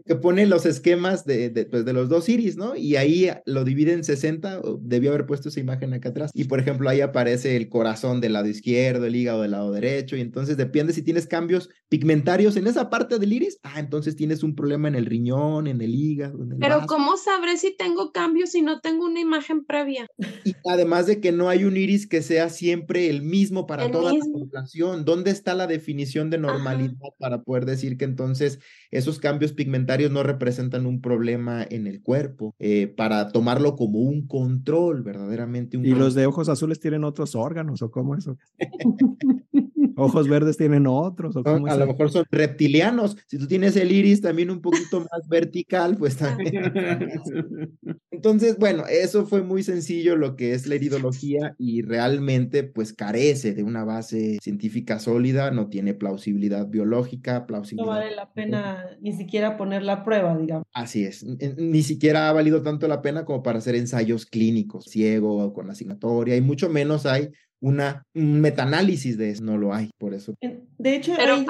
que, 0.06 0.16
pone 0.22 0.46
los 0.46 0.66
esquemas 0.66 1.26
de, 1.26 1.50
de, 1.50 1.66
pues, 1.66 1.84
de, 1.86 1.94
los 1.94 2.10
dos 2.10 2.30
iris, 2.30 2.56
¿no? 2.56 2.76
Y 2.76 2.96
ahí 2.96 3.30
lo 3.46 3.64
divide 3.64 3.94
en 3.94 4.04
60, 4.04 4.62
debió 4.80 5.12
haber 5.12 5.26
puesto 5.26 5.50
esa 5.50 5.60
imagen 5.60 5.94
acá 5.94 6.10
atrás. 6.10 6.32
Y 6.34 6.46
por 6.46 6.60
ejemplo, 6.60 6.90
ahí 6.90 7.02
aparece 7.02 7.58
el 7.58 7.68
corazón 7.70 8.22
del 8.22 8.34
lado 8.34 8.48
izquierdo, 8.48 9.06
el 9.06 9.16
hígado 9.16 9.42
del 9.42 9.52
lado 9.52 9.72
derecho, 9.72 10.16
y 10.16 10.22
entonces 10.22 10.58
depende 10.58 10.94
si 10.94 11.02
tienes 11.02 11.28
cambios 11.28 11.70
pigmentarios 11.90 12.56
en 12.56 12.68
esa 12.68 12.90
parte 12.90 13.20
del 13.20 13.34
iris, 13.34 13.60
ah, 13.64 13.80
entonces 13.80 14.16
tienes 14.16 14.42
un 14.44 14.56
problema 14.56 14.88
en 14.88 14.96
el 14.96 15.06
riñón, 15.06 15.68
en 15.68 15.82
el 15.82 15.94
hígado. 15.94 16.44
En 16.44 16.54
el 16.54 16.58
Pero 16.60 16.86
¿cómo 16.88 17.18
sabré 17.18 17.58
si 17.58 17.76
tengo 17.76 18.12
cambios 18.12 18.52
si 18.52 18.62
no 18.62 18.80
tengo 18.80 19.06
una 19.06 19.20
imagen 19.20 19.66
previa? 19.66 19.97
Y 20.44 20.56
además 20.70 21.08
de 21.08 21.20
que 21.20 21.32
no 21.32 21.50
hay 21.50 21.64
un 21.64 21.78
iris 21.78 22.08
que 22.08 22.22
sea 22.22 22.50
siempre 22.50 23.10
el 23.10 23.22
mismo 23.22 23.68
para 23.68 23.90
toda 23.92 24.14
la 24.14 24.20
población. 24.20 25.06
¿Dónde 25.06 25.32
está 25.32 25.54
la 25.54 25.68
definición 25.68 26.30
de 26.30 26.38
normalidad 26.38 26.94
para 27.20 27.44
poder 27.44 27.66
decir 27.66 27.98
que 27.98 28.06
entonces 28.06 28.60
esos 28.92 29.20
cambios 29.20 29.54
pigmentarios 29.54 30.12
no 30.12 30.24
representan 30.24 30.86
un 30.86 31.02
problema 31.02 31.66
en 31.70 31.88
el 31.88 32.02
cuerpo? 32.02 32.56
Eh, 32.60 32.88
para 32.88 33.30
tomarlo 33.30 33.76
como 33.76 34.00
un 34.00 34.28
control, 34.28 35.04
verdaderamente. 35.04 35.78
¿Y 35.78 35.96
los 35.96 36.16
de 36.16 36.26
ojos 36.26 36.50
azules 36.50 36.80
tienen 36.80 37.04
otros 37.04 37.36
órganos 37.36 37.82
o 37.82 37.92
cómo 37.92 38.16
eso? 38.16 38.38
Ojos 39.98 40.28
verdes 40.30 40.58
tienen 40.58 40.88
otros. 40.88 41.36
¿o 41.36 41.42
a 41.46 41.76
lo 41.76 41.88
mejor 41.88 42.12
son 42.12 42.26
reptilianos. 42.32 43.18
Si 43.28 43.38
tú 43.38 43.48
tienes 43.48 43.76
el 43.76 43.92
iris 43.92 44.22
también 44.22 44.52
un 44.52 44.62
poquito 44.62 45.00
más 45.00 45.28
vertical, 45.28 45.98
pues 45.98 46.18
también. 46.18 46.72
Entonces, 48.12 48.58
bueno, 48.58 48.86
eso 48.88 49.26
fue 49.26 49.42
muy 49.42 49.64
sencillo 49.64 50.16
lo 50.16 50.36
que 50.36 50.54
es 50.54 50.68
la 50.68 50.76
iridología 50.76 51.56
y 51.58 51.82
realmente 51.82 52.64
pues 52.64 52.94
carece 52.94 53.54
de 53.54 53.64
una 53.64 53.84
base 53.84 54.38
científica 54.42 55.00
sólida, 55.00 55.52
no 55.52 55.68
tiene 55.68 55.94
plausibilidad 55.94 56.68
biológica, 56.68 57.46
plausibilidad. 57.46 57.86
No 57.86 58.00
vale 58.00 58.16
la 58.16 58.32
pena 58.32 58.86
ni 59.02 59.14
siquiera 59.14 59.58
poner 59.58 59.84
la 59.84 60.04
prueba, 60.04 60.38
digamos. 60.38 60.66
Así 60.74 61.04
es, 61.04 61.24
ni 61.24 61.82
siquiera 61.84 62.30
ha 62.30 62.34
valido 62.34 62.62
tanto 62.62 62.88
la 62.88 63.02
pena 63.02 63.26
como 63.26 63.44
para 63.44 63.60
hacer 63.60 63.76
ensayos 63.76 64.26
clínicos, 64.26 64.86
ciego, 64.86 65.54
con 65.54 65.70
asignatoria, 65.70 66.36
y 66.36 66.42
mucho 66.42 66.70
menos 66.70 67.06
hay 67.06 67.30
una, 67.60 68.04
un 68.14 68.40
metaanálisis 68.42 69.18
de 69.18 69.32
eso, 69.32 69.44
no 69.44 69.58
lo 69.58 69.74
hay, 69.74 69.90
por 69.98 70.14
eso. 70.14 70.36
De 70.42 70.96
hecho, 70.96 71.14
hay 71.18 71.46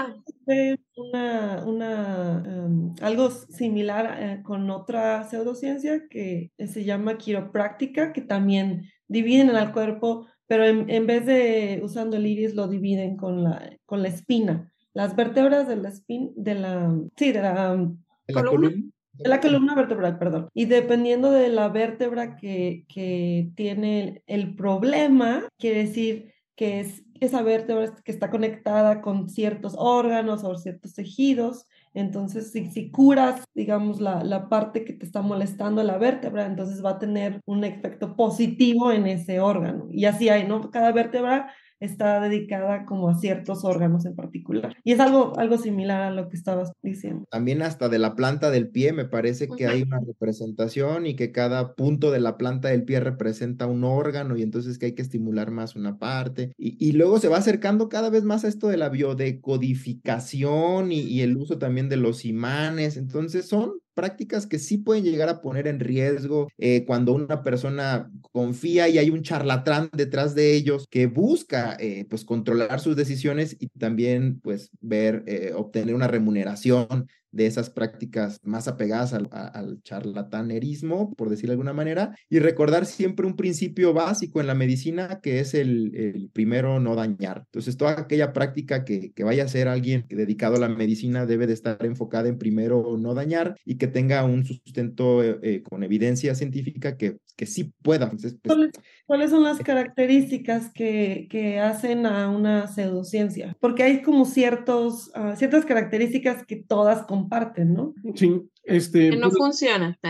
una, 0.95 1.63
una 1.65 2.43
em, 2.45 2.93
algo 3.01 3.29
similar 3.29 4.17
eh, 4.19 4.43
con 4.43 4.69
otra 4.69 5.23
pseudociencia 5.23 6.07
que 6.09 6.51
se 6.57 6.83
llama 6.83 7.17
quiropráctica, 7.17 8.13
que 8.13 8.21
también 8.21 8.89
dividen 9.07 9.49
el 9.49 9.71
cuerpo, 9.71 10.27
pero 10.47 10.65
en, 10.65 11.07
vez 11.07 11.25
de 11.25 11.81
usando 11.83 12.17
el 12.17 12.25
iris, 12.25 12.55
lo 12.55 12.67
dividen 12.67 13.17
con 13.17 13.43
la, 13.43 13.77
con 13.85 14.01
la 14.01 14.07
espina. 14.07 14.71
Las 14.93 15.15
vértebras 15.15 15.67
de 15.67 15.75
la 15.75 15.89
espina, 15.89 16.29
de 16.35 16.55
la, 16.55 16.97
sí, 17.15 17.31
de 17.31 17.41
la, 17.41 17.93
columna 18.33 18.91
la 19.19 19.39
columna 19.39 19.75
vertebral, 19.75 20.17
perdón. 20.17 20.49
Y 20.53 20.65
dependiendo 20.65 21.31
de 21.31 21.49
la 21.49 21.69
vértebra 21.69 22.35
que, 22.35 22.85
que 22.87 23.49
tiene 23.55 24.21
el, 24.27 24.55
problema, 24.55 25.47
quiere 25.57 25.85
decir 25.85 26.33
que 26.55 26.79
es 26.79 27.03
esa 27.19 27.41
vértebra 27.41 27.93
que 28.03 28.11
está 28.11 28.29
conectada 28.29 29.01
con 29.01 29.29
ciertos 29.29 29.75
órganos 29.77 30.43
o 30.43 30.55
ciertos 30.55 30.93
tejidos. 30.93 31.65
Entonces, 31.93 32.51
si, 32.51 32.69
si 32.69 32.91
curas, 32.91 33.43
digamos, 33.55 33.99
la, 33.99 34.23
la, 34.23 34.49
parte 34.49 34.85
que 34.85 34.93
te 34.93 35.05
está 35.05 35.21
molestando 35.21 35.83
la 35.83 35.97
vértebra, 35.97 36.45
entonces 36.45 36.83
va 36.83 36.91
a 36.91 36.99
tener 36.99 37.41
un 37.45 37.63
efecto 37.63 38.15
positivo 38.15 38.91
en 38.91 39.07
ese 39.07 39.39
órgano. 39.39 39.87
Y 39.91 40.05
así 40.05 40.29
hay, 40.29 40.47
¿no? 40.47 40.69
Cada 40.69 40.91
vértebra 40.91 41.51
está 41.79 42.19
dedicada 42.21 42.85
como 42.85 43.09
a 43.09 43.15
ciertos 43.15 43.63
órganos 43.63 44.05
en 44.05 44.15
particular. 44.15 44.75
Y 44.83 44.93
es 44.93 44.99
algo, 44.99 45.37
algo 45.37 45.57
similar 45.57 46.01
a 46.01 46.11
lo 46.11 46.29
que 46.29 46.37
estabas 46.37 46.71
diciendo. 46.81 47.25
También 47.29 47.61
hasta 47.61 47.89
de 47.89 47.99
la 47.99 48.15
planta 48.15 48.51
del 48.51 48.69
pie 48.69 48.93
me 48.93 49.05
parece 49.05 49.47
que 49.47 49.67
hay 49.67 49.83
una 49.83 49.99
representación 49.99 51.05
y 51.05 51.15
que 51.15 51.31
cada 51.31 51.75
punto 51.75 52.11
de 52.11 52.19
la 52.19 52.37
planta 52.37 52.69
del 52.69 52.83
pie 52.83 52.99
representa 52.99 53.67
un 53.67 53.83
órgano 53.83 54.37
y 54.37 54.41
entonces 54.41 54.77
que 54.77 54.87
hay 54.87 54.95
que 54.95 55.01
estimular 55.01 55.51
más 55.51 55.75
una 55.75 55.97
parte. 55.97 56.51
Y, 56.57 56.77
y 56.79 56.93
luego 56.93 57.19
se 57.19 57.27
va 57.27 57.37
acercando 57.37 57.89
cada 57.89 58.09
vez 58.09 58.23
más 58.23 58.43
a 58.43 58.47
esto 58.47 58.67
de 58.67 58.77
la 58.77 58.89
biodecodificación 58.89 60.91
y, 60.91 61.01
y 61.01 61.21
el 61.21 61.37
uso 61.37 61.57
también 61.57 61.89
de 61.89 61.97
los 61.97 62.25
imanes. 62.25 62.97
Entonces 62.97 63.47
son 63.47 63.79
prácticas 63.97 64.45
que 64.45 64.59
sí 64.59 64.77
pueden 64.77 65.03
llegar 65.03 65.27
a 65.27 65.41
poner 65.41 65.65
en 65.65 65.79
riesgo 65.79 66.49
eh, 66.59 66.85
cuando 66.85 67.13
una 67.13 67.41
persona 67.41 68.11
confía 68.31 68.87
y 68.87 68.99
hay 68.99 69.09
un 69.09 69.23
charlatán 69.23 69.89
detrás 69.91 70.35
de 70.35 70.53
ellos 70.53 70.85
que 70.91 71.07
busca 71.07 71.75
eh, 71.79 72.05
pues 72.07 72.23
controlar 72.23 72.79
sus 72.79 72.95
decisiones 72.95 73.57
y 73.59 73.69
también 73.69 74.39
pues 74.39 74.69
ver, 74.81 75.23
eh, 75.25 75.51
obtener 75.55 75.95
una 75.95 76.07
remuneración 76.07 77.07
de 77.37 77.45
esas 77.45 77.69
prácticas 77.69 78.39
más 78.43 78.67
apegadas 78.67 79.13
al, 79.13 79.29
al 79.31 79.81
charlatanerismo, 79.83 81.13
por 81.13 81.29
decirlo 81.29 81.51
de 81.51 81.53
alguna 81.53 81.73
manera, 81.73 82.15
y 82.29 82.39
recordar 82.39 82.85
siempre 82.85 83.27
un 83.27 83.35
principio 83.35 83.93
básico 83.93 84.41
en 84.41 84.47
la 84.47 84.55
medicina 84.55 85.19
que 85.21 85.39
es 85.39 85.53
el, 85.53 85.95
el 85.95 86.29
primero 86.33 86.79
no 86.79 86.95
dañar. 86.95 87.43
Entonces, 87.45 87.77
toda 87.77 87.91
aquella 87.91 88.33
práctica 88.33 88.83
que, 88.83 89.11
que 89.13 89.23
vaya 89.23 89.43
a 89.43 89.47
ser 89.47 89.67
alguien 89.67 90.05
dedicado 90.09 90.55
a 90.55 90.59
la 90.59 90.69
medicina 90.69 91.25
debe 91.25 91.47
de 91.47 91.53
estar 91.53 91.85
enfocada 91.85 92.27
en 92.27 92.39
primero 92.39 92.97
no 92.97 93.13
dañar 93.13 93.55
y 93.63 93.75
que 93.75 93.87
tenga 93.87 94.25
un 94.25 94.43
sustento 94.43 95.23
eh, 95.23 95.39
eh, 95.43 95.61
con 95.61 95.83
evidencia 95.83 96.33
científica 96.33 96.97
que, 96.97 97.17
que 97.35 97.45
sí 97.45 97.71
pueda. 97.83 98.05
Entonces, 98.05 98.35
pues, 98.41 98.71
¿Cuáles, 99.05 99.31
son 99.31 99.43
las 99.43 99.59
características 99.59 100.69
que, 100.73 101.27
que, 101.29 101.59
hacen 101.59 102.05
a 102.05 102.29
una 102.29 102.67
pseudociencia? 102.67 103.55
Porque 103.61 103.83
hay 103.83 104.01
como 104.01 104.25
ciertos, 104.25 105.11
uh, 105.15 105.35
ciertas 105.37 105.63
características 105.65 106.45
que 106.45 106.57
todas 106.57 107.03
comparten, 107.03 107.26
¿no? 107.65 107.93
Sí, 108.15 108.41
este... 108.63 109.11
Que 109.11 109.17
no 109.17 109.29
pues, 109.29 109.37
funciona. 109.37 109.97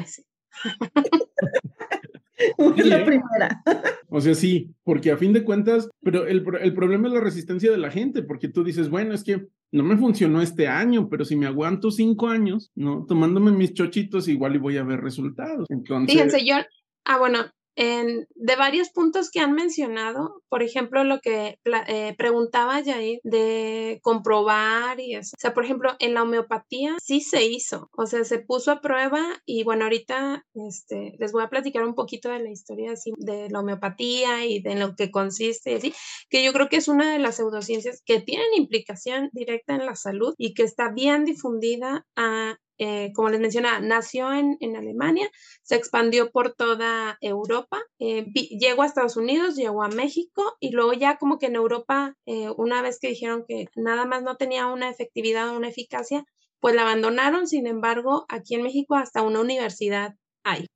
es 2.38 2.86
la 2.86 3.06
primera. 3.06 3.64
O 4.10 4.22
sea, 4.22 4.36
sí, 4.36 4.74
porque 4.86 5.12
a 5.12 5.18
fin 5.18 5.34
de 5.34 5.44
cuentas, 5.44 5.90
pero 6.02 6.26
el, 6.28 6.42
el, 6.62 6.74
problema 6.74 7.10
es 7.10 7.14
la 7.14 7.20
resistencia 7.20 7.70
de 7.70 7.78
la 7.78 7.92
gente, 7.92 8.24
porque 8.24 8.48
tú 8.48 8.64
dices, 8.64 8.90
bueno, 8.90 9.14
es 9.14 9.22
que 9.22 9.48
no 9.74 9.84
me 9.84 9.98
funcionó 9.98 10.42
este 10.42 10.66
año, 10.70 11.10
pero 11.10 11.26
si 11.26 11.36
me 11.36 11.46
aguanto 11.46 11.92
cinco 11.92 12.30
años, 12.30 12.72
¿no? 12.74 13.06
Tomándome 13.06 13.52
mis 13.52 13.74
chochitos, 13.74 14.30
igual 14.30 14.56
y 14.56 14.60
voy 14.60 14.78
a 14.78 14.84
ver 14.84 15.02
resultados. 15.02 15.68
Entonces... 15.70 16.14
Fíjense, 16.14 16.46
yo, 16.46 16.56
ah, 17.04 17.20
bueno, 17.20 17.40
en, 17.78 18.28
de 18.34 18.56
varios 18.56 18.90
puntos 18.90 19.30
que 19.30 19.40
han 19.40 19.54
mencionado, 19.54 20.42
por 20.50 20.64
ejemplo, 20.64 21.04
lo 21.04 21.22
que 21.22 21.60
eh, 21.88 22.16
preguntaba 22.18 22.82
Yair 22.82 23.20
de 23.24 24.00
comprobar 24.02 25.00
y 25.00 25.16
eso. 25.16 25.36
O 25.38 25.40
sea, 25.40 25.54
por 25.54 25.64
ejemplo, 25.64 25.96
en 26.00 26.16
la 26.16 26.24
homeopatía 26.24 26.96
sí 27.00 27.22
se 27.22 27.46
hizo, 27.46 27.90
o 27.96 28.08
sea, 28.08 28.24
se 28.24 28.40
puso 28.40 28.72
a 28.72 28.82
prueba 28.82 29.24
y 29.46 29.64
bueno, 29.64 29.84
ahorita 29.84 30.44
este, 30.68 31.16
les 31.20 31.32
voy 31.32 31.44
a 31.44 31.50
platicar 31.50 31.84
un 31.86 31.94
poquito 31.94 32.30
de 32.30 32.40
la 32.40 32.50
historia 32.50 32.94
así, 32.94 33.12
de 33.16 33.48
la 33.52 33.60
homeopatía 33.60 34.46
y 34.48 34.60
de 34.60 34.76
lo 34.76 34.96
que 34.96 35.12
consiste, 35.12 35.76
así, 35.76 35.94
que 36.30 36.44
yo 36.44 36.54
creo 36.54 36.70
que 36.70 36.78
es 36.78 36.88
una 36.88 37.14
de 37.14 37.20
las 37.20 37.36
pseudociencias 37.36 38.02
que 38.04 38.20
tienen 38.22 38.48
implicación 38.56 39.30
directa 39.34 39.76
en 39.76 39.86
la 39.86 39.96
salud 39.96 40.34
y 40.40 40.56
que 40.56 40.64
está 40.64 40.92
bien 40.92 41.26
difundida 41.26 42.08
a 42.16 42.58
eh, 42.78 43.12
como 43.14 43.30
les 43.30 43.40
mencionaba, 43.40 43.80
nació 43.80 44.32
en, 44.34 44.58
en, 44.60 44.76
Alemania, 44.76 45.30
se 45.64 45.76
expandió 45.76 46.32
por 46.32 46.54
toda 46.54 47.18
Europa, 47.22 47.82
eh, 48.00 48.26
llegó 48.34 48.84
a 48.84 48.86
Estados 48.86 49.18
Unidos, 49.18 49.56
llegó 49.56 49.84
a 49.84 49.90
México 49.90 50.56
y 50.60 50.72
luego 50.72 50.94
ya 50.94 51.18
como 51.18 51.40
que 51.40 51.48
en 51.48 51.56
Europa, 51.56 52.16
eh, 52.26 52.50
una 52.58 52.82
vez 52.82 53.00
que 53.00 53.10
dijeron 53.10 53.46
que 53.48 53.66
nada 53.76 54.06
más 54.06 54.24
no 54.24 54.38
tenía 54.38 54.68
una 54.68 54.90
efectividad 54.90 55.50
o 55.50 55.58
una 55.58 55.70
eficacia, 55.70 56.26
pues 56.60 56.76
la 56.76 56.84
abandonaron, 56.84 57.48
sin 57.48 57.68
embargo, 57.68 58.26
aquí 58.30 58.56
en 58.56 58.64
México 58.64 58.96
hasta 58.96 59.22
una 59.22 59.42
universidad 59.42 60.16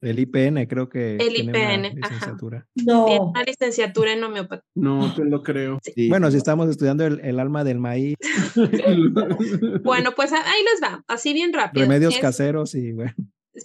el 0.02 0.20
IPN 0.20 0.66
creo 0.68 0.90
que 0.90 1.18
el 1.18 1.36
IPN, 1.36 1.96
licenciatura. 1.96 2.68
No. 2.76 3.30
una 3.30 3.44
licenciatura 3.44 4.14
en 4.14 4.24
homeopatía. 4.24 4.64
No, 4.76 5.14
te 5.14 5.26
lo 5.26 5.44
creo. 5.44 5.80
Bueno, 6.10 6.32
si 6.32 6.38
estamos 6.38 6.70
estudiando 6.70 7.06
el, 7.06 7.40
alma 7.40 7.64
del 7.64 7.80
maíz. 7.80 8.18
bueno, 9.84 10.12
pues 10.16 10.32
ahí 10.34 10.64
les 10.64 10.82
va, 10.84 11.04
así 11.08 11.34
bien 11.34 11.54
rápido. 11.54 11.86
Remedios 11.86 12.18
caseros 12.18 12.76
y 12.76 12.92
bueno 12.92 13.14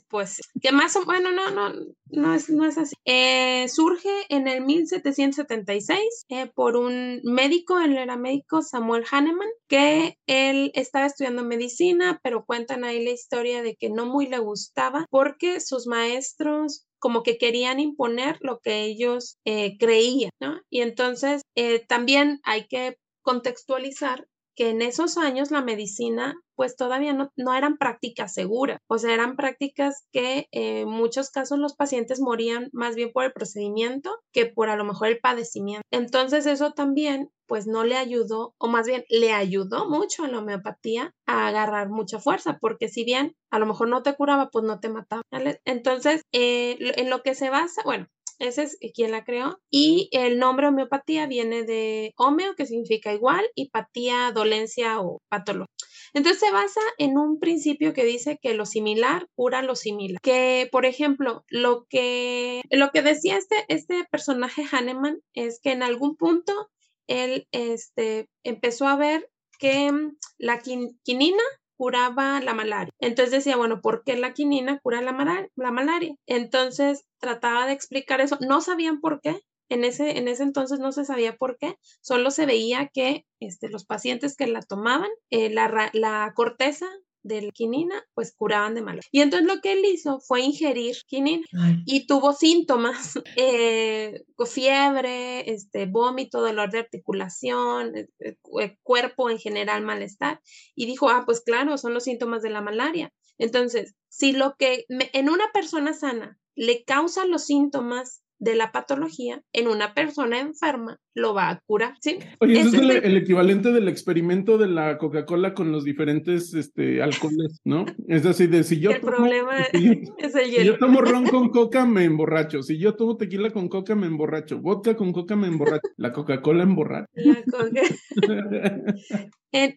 pues, 0.08 0.40
que 0.60 0.72
más 0.72 0.96
o 0.96 1.04
bueno, 1.04 1.32
no, 1.32 1.50
no, 1.50 1.72
no 2.06 2.34
es, 2.34 2.48
no 2.50 2.64
es 2.64 2.78
así. 2.78 2.94
Eh, 3.04 3.68
surge 3.68 4.10
en 4.28 4.48
el 4.48 4.64
1776 4.64 6.26
eh, 6.28 6.46
por 6.54 6.76
un 6.76 7.20
médico, 7.24 7.78
él 7.80 7.96
era 7.96 8.16
médico, 8.16 8.62
Samuel 8.62 9.04
Hahnemann, 9.10 9.48
que 9.68 10.18
él 10.26 10.70
estaba 10.74 11.06
estudiando 11.06 11.44
medicina, 11.44 12.20
pero 12.22 12.44
cuentan 12.44 12.84
ahí 12.84 13.04
la 13.04 13.10
historia 13.10 13.62
de 13.62 13.76
que 13.76 13.90
no 13.90 14.06
muy 14.06 14.26
le 14.26 14.38
gustaba 14.38 15.06
porque 15.10 15.60
sus 15.60 15.86
maestros 15.86 16.86
como 16.98 17.22
que 17.22 17.38
querían 17.38 17.78
imponer 17.78 18.38
lo 18.40 18.58
que 18.60 18.82
ellos 18.84 19.38
eh, 19.44 19.76
creían, 19.78 20.30
¿no? 20.40 20.60
Y 20.70 20.80
entonces 20.80 21.42
también 21.88 22.40
hay 22.42 22.66
que 22.66 22.98
contextualizar 23.22 24.26
que 24.56 24.70
en 24.70 24.82
esos 24.82 25.16
años 25.18 25.50
la 25.50 25.62
medicina 25.62 26.34
pues 26.56 26.74
todavía 26.76 27.12
no, 27.12 27.30
no 27.36 27.54
eran 27.54 27.76
prácticas 27.76 28.32
seguras, 28.32 28.78
o 28.88 28.98
sea, 28.98 29.12
eran 29.12 29.36
prácticas 29.36 30.06
que 30.10 30.48
eh, 30.52 30.80
en 30.80 30.88
muchos 30.88 31.30
casos 31.30 31.58
los 31.58 31.74
pacientes 31.74 32.18
morían 32.18 32.70
más 32.72 32.96
bien 32.96 33.12
por 33.12 33.24
el 33.24 33.32
procedimiento 33.32 34.18
que 34.32 34.46
por 34.46 34.70
a 34.70 34.76
lo 34.76 34.84
mejor 34.84 35.08
el 35.08 35.20
padecimiento. 35.20 35.86
Entonces 35.90 36.46
eso 36.46 36.72
también 36.72 37.30
pues 37.46 37.66
no 37.66 37.84
le 37.84 37.96
ayudó, 37.96 38.54
o 38.58 38.68
más 38.68 38.86
bien 38.86 39.04
le 39.08 39.32
ayudó 39.32 39.88
mucho 39.88 40.24
a 40.24 40.28
la 40.28 40.38
homeopatía 40.38 41.14
a 41.26 41.46
agarrar 41.46 41.88
mucha 41.88 42.18
fuerza, 42.18 42.58
porque 42.60 42.88
si 42.88 43.04
bien 43.04 43.36
a 43.50 43.58
lo 43.58 43.66
mejor 43.66 43.88
no 43.88 44.02
te 44.02 44.14
curaba, 44.14 44.50
pues 44.50 44.64
no 44.64 44.80
te 44.80 44.88
mataba. 44.88 45.22
Entonces, 45.64 46.22
eh, 46.32 46.76
en 46.96 47.08
lo 47.10 47.22
que 47.22 47.34
se 47.34 47.50
basa, 47.50 47.82
bueno, 47.84 48.08
ese 48.38 48.64
es 48.64 48.78
quien 48.94 49.10
la 49.10 49.24
creó. 49.24 49.58
Y 49.70 50.08
el 50.12 50.38
nombre 50.38 50.68
homeopatía 50.68 51.26
viene 51.26 51.64
de 51.64 52.12
homeo, 52.16 52.54
que 52.54 52.66
significa 52.66 53.12
igual, 53.12 53.44
y 53.54 53.70
patía, 53.70 54.32
dolencia 54.32 55.00
o 55.00 55.22
patología. 55.28 55.66
Entonces 56.14 56.40
se 56.40 56.50
basa 56.50 56.80
en 56.98 57.18
un 57.18 57.38
principio 57.38 57.92
que 57.92 58.04
dice 58.04 58.38
que 58.40 58.54
lo 58.54 58.66
similar 58.66 59.28
cura 59.34 59.62
lo 59.62 59.76
similar. 59.76 60.20
Que, 60.22 60.68
por 60.70 60.86
ejemplo, 60.86 61.44
lo 61.48 61.86
que, 61.88 62.62
lo 62.70 62.90
que 62.90 63.02
decía 63.02 63.36
este, 63.36 63.56
este 63.68 64.04
personaje 64.10 64.64
Hahnemann 64.70 65.20
es 65.34 65.60
que 65.60 65.72
en 65.72 65.82
algún 65.82 66.16
punto 66.16 66.70
él 67.06 67.46
este, 67.52 68.28
empezó 68.42 68.86
a 68.86 68.96
ver 68.96 69.30
que 69.58 69.90
la 70.38 70.60
quinina 70.60 71.42
curaba 71.76 72.40
la 72.40 72.54
malaria. 72.54 72.92
Entonces 72.98 73.32
decía, 73.32 73.56
bueno, 73.56 73.80
¿por 73.80 74.02
qué 74.04 74.16
la 74.16 74.32
quinina 74.32 74.80
cura 74.80 75.02
la, 75.02 75.48
la 75.56 75.70
malaria? 75.70 76.14
Entonces 76.26 77.04
trataba 77.18 77.66
de 77.66 77.72
explicar 77.72 78.20
eso. 78.20 78.38
No 78.40 78.60
sabían 78.60 79.00
por 79.00 79.20
qué. 79.20 79.40
En 79.68 79.84
ese, 79.84 80.18
en 80.18 80.28
ese 80.28 80.44
entonces 80.44 80.78
no 80.78 80.92
se 80.92 81.04
sabía 81.04 81.36
por 81.36 81.58
qué, 81.58 81.74
solo 82.00 82.30
se 82.30 82.46
veía 82.46 82.88
que 82.94 83.26
este, 83.40 83.68
los 83.68 83.84
pacientes 83.84 84.36
que 84.36 84.46
la 84.46 84.62
tomaban, 84.62 85.10
eh, 85.30 85.50
la 85.50 86.32
corteza 86.36 86.86
de 87.26 87.42
la 87.42 87.50
quinina, 87.50 88.04
pues 88.14 88.34
curaban 88.36 88.74
de 88.74 88.82
malaria. 88.82 89.08
Y 89.10 89.20
entonces 89.20 89.46
lo 89.46 89.60
que 89.60 89.72
él 89.72 89.84
hizo 89.84 90.20
fue 90.20 90.40
ingerir 90.42 90.96
quinina 91.06 91.46
y 91.84 92.06
tuvo 92.06 92.32
síntomas, 92.32 93.18
eh, 93.36 94.24
fiebre, 94.46 95.50
este, 95.50 95.86
vómito, 95.86 96.40
dolor 96.40 96.70
de 96.70 96.78
articulación, 96.78 97.96
eh, 97.96 98.08
eh, 98.20 98.78
cuerpo 98.82 99.30
en 99.30 99.38
general, 99.38 99.82
malestar. 99.82 100.40
Y 100.74 100.86
dijo, 100.86 101.08
ah, 101.08 101.24
pues 101.26 101.40
claro, 101.40 101.76
son 101.78 101.94
los 101.94 102.04
síntomas 102.04 102.42
de 102.42 102.50
la 102.50 102.60
malaria. 102.60 103.12
Entonces, 103.38 103.94
si 104.08 104.32
lo 104.32 104.56
que 104.58 104.86
en 104.88 105.28
una 105.28 105.50
persona 105.52 105.92
sana 105.92 106.38
le 106.54 106.84
causa 106.84 107.26
los 107.26 107.44
síntomas 107.44 108.22
de 108.38 108.54
la 108.54 108.72
patología 108.72 109.42
en 109.52 109.68
una 109.68 109.94
persona 109.94 110.40
enferma 110.40 110.98
lo 111.16 111.32
va 111.32 111.48
a 111.48 111.60
curar, 111.66 111.94
¿sí? 112.00 112.18
Oye, 112.40 112.60
eso 112.60 112.76
es 112.76 113.02
el, 113.02 113.16
equivalente 113.16 113.72
del 113.72 113.88
experimento 113.88 114.58
de 114.58 114.68
la 114.68 114.98
Coca-Cola 114.98 115.54
con 115.54 115.72
los 115.72 115.82
diferentes 115.82 116.52
este, 116.52 117.02
alcoholes, 117.02 117.58
¿no? 117.64 117.86
Es 118.06 118.26
así 118.26 118.46
de 118.46 118.62
si 118.64 118.80
yo 118.80 118.90
el 118.90 119.00
problema 119.00 119.54
es 119.72 120.34
el 120.34 120.50
hielo. 120.50 120.60
Si 120.60 120.66
yo 120.66 120.78
tomo 120.78 121.00
ron 121.00 121.26
con 121.26 121.48
coca 121.48 121.86
me 121.86 122.04
emborracho, 122.04 122.62
si 122.62 122.78
yo 122.78 122.94
tomo 122.94 123.16
tequila 123.16 123.50
con 123.50 123.68
coca 123.68 123.94
me 123.94 124.06
emborracho, 124.06 124.60
vodka 124.60 124.94
con 124.94 125.12
coca 125.14 125.36
me 125.36 125.46
emborracho, 125.46 125.88
la 125.96 126.12
Coca-Cola 126.12 126.64
emborracha. 126.64 127.08
La 127.14 127.42
coca. 127.44 127.80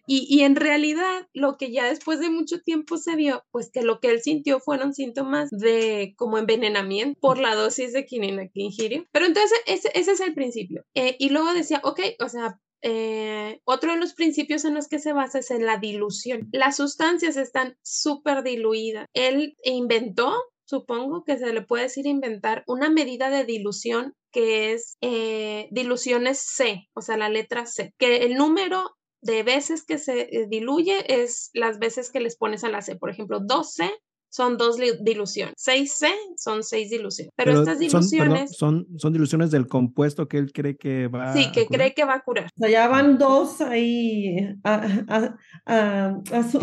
Y, 0.06 0.26
y 0.28 0.42
en 0.42 0.56
realidad 0.56 1.26
lo 1.32 1.56
que 1.56 1.72
ya 1.72 1.86
después 1.86 2.20
de 2.20 2.30
mucho 2.30 2.60
tiempo 2.60 2.98
se 2.98 3.16
vio, 3.16 3.44
pues 3.50 3.70
que 3.70 3.82
lo 3.82 4.00
que 4.00 4.08
él 4.08 4.22
sintió 4.22 4.60
fueron 4.60 4.94
síntomas 4.94 5.50
de 5.50 6.14
como 6.16 6.38
envenenamiento 6.38 7.18
por 7.20 7.38
la 7.38 7.54
dosis 7.54 7.92
de 7.92 8.04
quinina 8.04 8.48
que 8.48 8.62
ingirió. 8.62 9.06
Pero 9.12 9.26
entonces 9.26 9.58
ese, 9.66 9.90
ese 9.94 10.12
es 10.12 10.20
el 10.20 10.34
principio. 10.34 10.84
Eh, 10.94 11.16
y 11.18 11.30
luego 11.30 11.52
decía, 11.52 11.80
ok, 11.84 12.00
o 12.20 12.28
sea, 12.28 12.58
eh, 12.82 13.60
otro 13.64 13.92
de 13.92 13.98
los 13.98 14.14
principios 14.14 14.64
en 14.64 14.74
los 14.74 14.88
que 14.88 14.98
se 14.98 15.12
basa 15.12 15.38
es 15.40 15.50
en 15.50 15.66
la 15.66 15.78
dilución. 15.78 16.48
Las 16.52 16.76
sustancias 16.76 17.36
están 17.36 17.76
súper 17.82 18.42
diluidas. 18.42 19.06
Él 19.12 19.56
inventó, 19.64 20.34
supongo 20.64 21.24
que 21.24 21.38
se 21.38 21.52
le 21.52 21.62
puede 21.62 21.84
decir 21.84 22.06
inventar, 22.06 22.64
una 22.66 22.90
medida 22.90 23.30
de 23.30 23.44
dilución 23.44 24.14
que 24.32 24.72
es 24.72 24.96
eh, 25.00 25.68
diluciones 25.72 26.38
C, 26.40 26.88
o 26.94 27.02
sea, 27.02 27.16
la 27.16 27.28
letra 27.28 27.66
C, 27.66 27.92
que 27.98 28.18
el 28.18 28.36
número 28.36 28.96
de 29.22 29.42
veces 29.42 29.84
que 29.84 29.98
se 29.98 30.20
eh, 30.34 30.46
diluye 30.48 31.22
es 31.22 31.50
las 31.54 31.78
veces 31.78 32.10
que 32.10 32.20
les 32.20 32.36
pones 32.36 32.64
a 32.64 32.68
la 32.68 32.82
C. 32.82 32.96
Por 32.96 33.10
ejemplo, 33.10 33.40
2C 33.40 33.90
son 34.30 34.56
dos 34.56 34.76
diluciones. 35.02 35.54
6C 35.56 36.06
son 36.36 36.62
seis 36.62 36.90
diluciones. 36.90 37.32
Pero, 37.36 37.58
estas 37.58 37.80
diluciones. 37.80 38.56
Son, 38.56 38.86
son, 38.96 39.12
diluciones 39.12 39.50
del 39.50 39.66
compuesto 39.66 40.28
que 40.28 40.38
él 40.38 40.52
cree 40.52 40.76
que 40.76 41.08
va 41.08 41.32
Sí, 41.32 41.50
que 41.52 41.66
cree 41.66 41.94
que 41.94 42.04
va 42.04 42.14
a 42.14 42.22
curar. 42.22 42.46
O 42.46 42.60
sea, 42.60 42.70
ya 42.70 42.86
van 42.86 43.18
dos 43.18 43.60
ahí. 43.60 44.36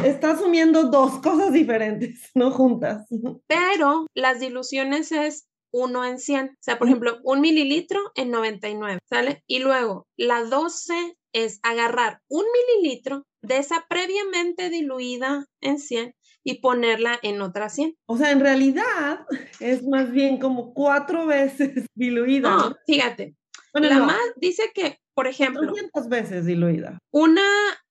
está 0.04 0.32
asumiendo 0.32 0.86
dos 0.90 1.20
cosas 1.20 1.52
diferentes, 1.52 2.32
no 2.36 2.52
juntas. 2.52 3.06
Pero 3.48 4.08
las 4.16 4.40
diluciones 4.40 5.12
es 5.12 5.48
uno 5.72 6.06
en 6.06 6.20
100. 6.20 6.46
O 6.46 6.50
sea, 6.62 6.80
por 6.80 6.88
ejemplo, 6.88 7.20
un 7.24 7.42
mililitro 7.42 8.00
en 8.16 8.32
99, 8.32 9.00
¿sale? 9.10 9.44
Y 9.46 9.60
luego 9.60 10.08
la 10.16 10.44
12 10.44 11.17
es 11.34 11.60
agarrar 11.64 12.22
un 12.30 12.46
mililitro 12.52 13.26
de 13.42 13.58
esa 13.58 13.86
previamente 13.90 14.70
diluida 14.70 15.46
en 15.62 15.80
100 15.80 16.14
y 16.44 16.60
ponerla 16.62 17.20
en 17.24 17.42
otra 17.42 17.70
100. 17.70 17.96
O 18.08 18.18
sea, 18.18 18.32
en 18.32 18.40
realidad 18.40 19.20
es 19.60 19.84
más 19.84 20.12
bien 20.12 20.40
como 20.40 20.74
cuatro 20.74 21.26
veces 21.26 21.86
diluida. 21.96 22.50
No, 22.50 22.76
fíjate. 22.86 23.36
la 23.74 24.00
más 24.00 24.18
dice 24.38 24.72
que, 24.74 25.00
por 25.14 25.28
ejemplo, 25.28 25.68
200 25.68 26.10
veces 26.10 26.46
diluida. 26.46 27.00
Una 27.12 27.44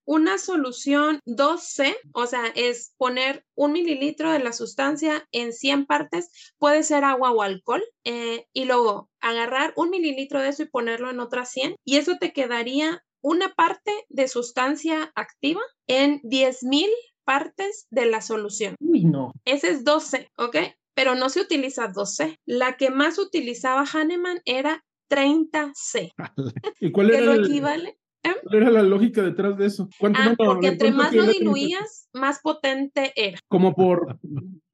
una 0.07 0.38
solución 0.38 1.20
2C, 1.27 1.96
o 2.14 2.27
sea, 2.27 2.46
es 2.55 2.94
poner 2.96 3.44
un 3.57 3.72
mililitro 3.72 4.31
de 4.31 4.38
la 4.38 4.53
sustancia 4.53 5.27
en 5.33 5.53
100 5.53 5.87
partes, 5.87 6.31
puede 6.59 6.85
ser 6.85 7.05
agua 7.05 7.33
o 7.33 7.42
alcohol, 7.42 7.83
eh, 8.05 8.46
y 8.53 8.64
luego 8.64 9.11
agarrar 9.20 9.72
un 9.77 9.90
mililitro 9.90 10.40
de 10.40 10.51
eso 10.51 10.62
y 10.62 10.68
ponerlo 10.68 11.11
en 11.11 11.18
otra 11.18 11.44
100, 11.44 11.75
y 11.85 11.96
eso 11.96 12.16
te 12.20 12.33
quedaría 12.33 13.05
una 13.26 13.54
parte 13.54 13.90
de 14.08 14.28
sustancia 14.28 15.10
activa 15.16 15.60
en 15.88 16.20
10.000 16.22 16.86
partes 17.24 17.88
de 17.90 18.06
la 18.06 18.20
solución. 18.20 18.76
Uy, 18.78 19.04
no. 19.04 19.32
Ese 19.44 19.70
es 19.70 19.82
12, 19.82 20.30
¿ok? 20.36 20.56
Pero 20.94 21.16
no 21.16 21.28
se 21.28 21.40
utiliza 21.40 21.88
12. 21.88 22.38
La 22.46 22.76
que 22.76 22.90
más 22.90 23.18
utilizaba 23.18 23.84
Hahnemann 23.84 24.38
era 24.44 24.84
30C. 25.10 26.12
¿Y 26.80 26.92
cuál 26.92 27.10
era 27.10 27.18
que 27.18 27.24
lo 27.24 27.32
el, 27.32 27.44
equivale? 27.46 27.98
¿eh? 28.22 28.34
cuál 28.44 28.62
era 28.62 28.70
la 28.70 28.82
lógica 28.84 29.22
detrás 29.22 29.58
de 29.58 29.66
eso? 29.66 29.88
¿Cuánto 29.98 30.20
Ah, 30.22 30.28
no- 30.28 30.36
porque 30.36 30.68
entre 30.68 30.92
más 30.92 31.12
lo 31.12 31.24
era 31.24 31.32
diluías, 31.32 32.08
más 32.12 32.38
potente 32.40 33.12
era. 33.16 33.40
Como 33.48 33.74
por, 33.74 34.20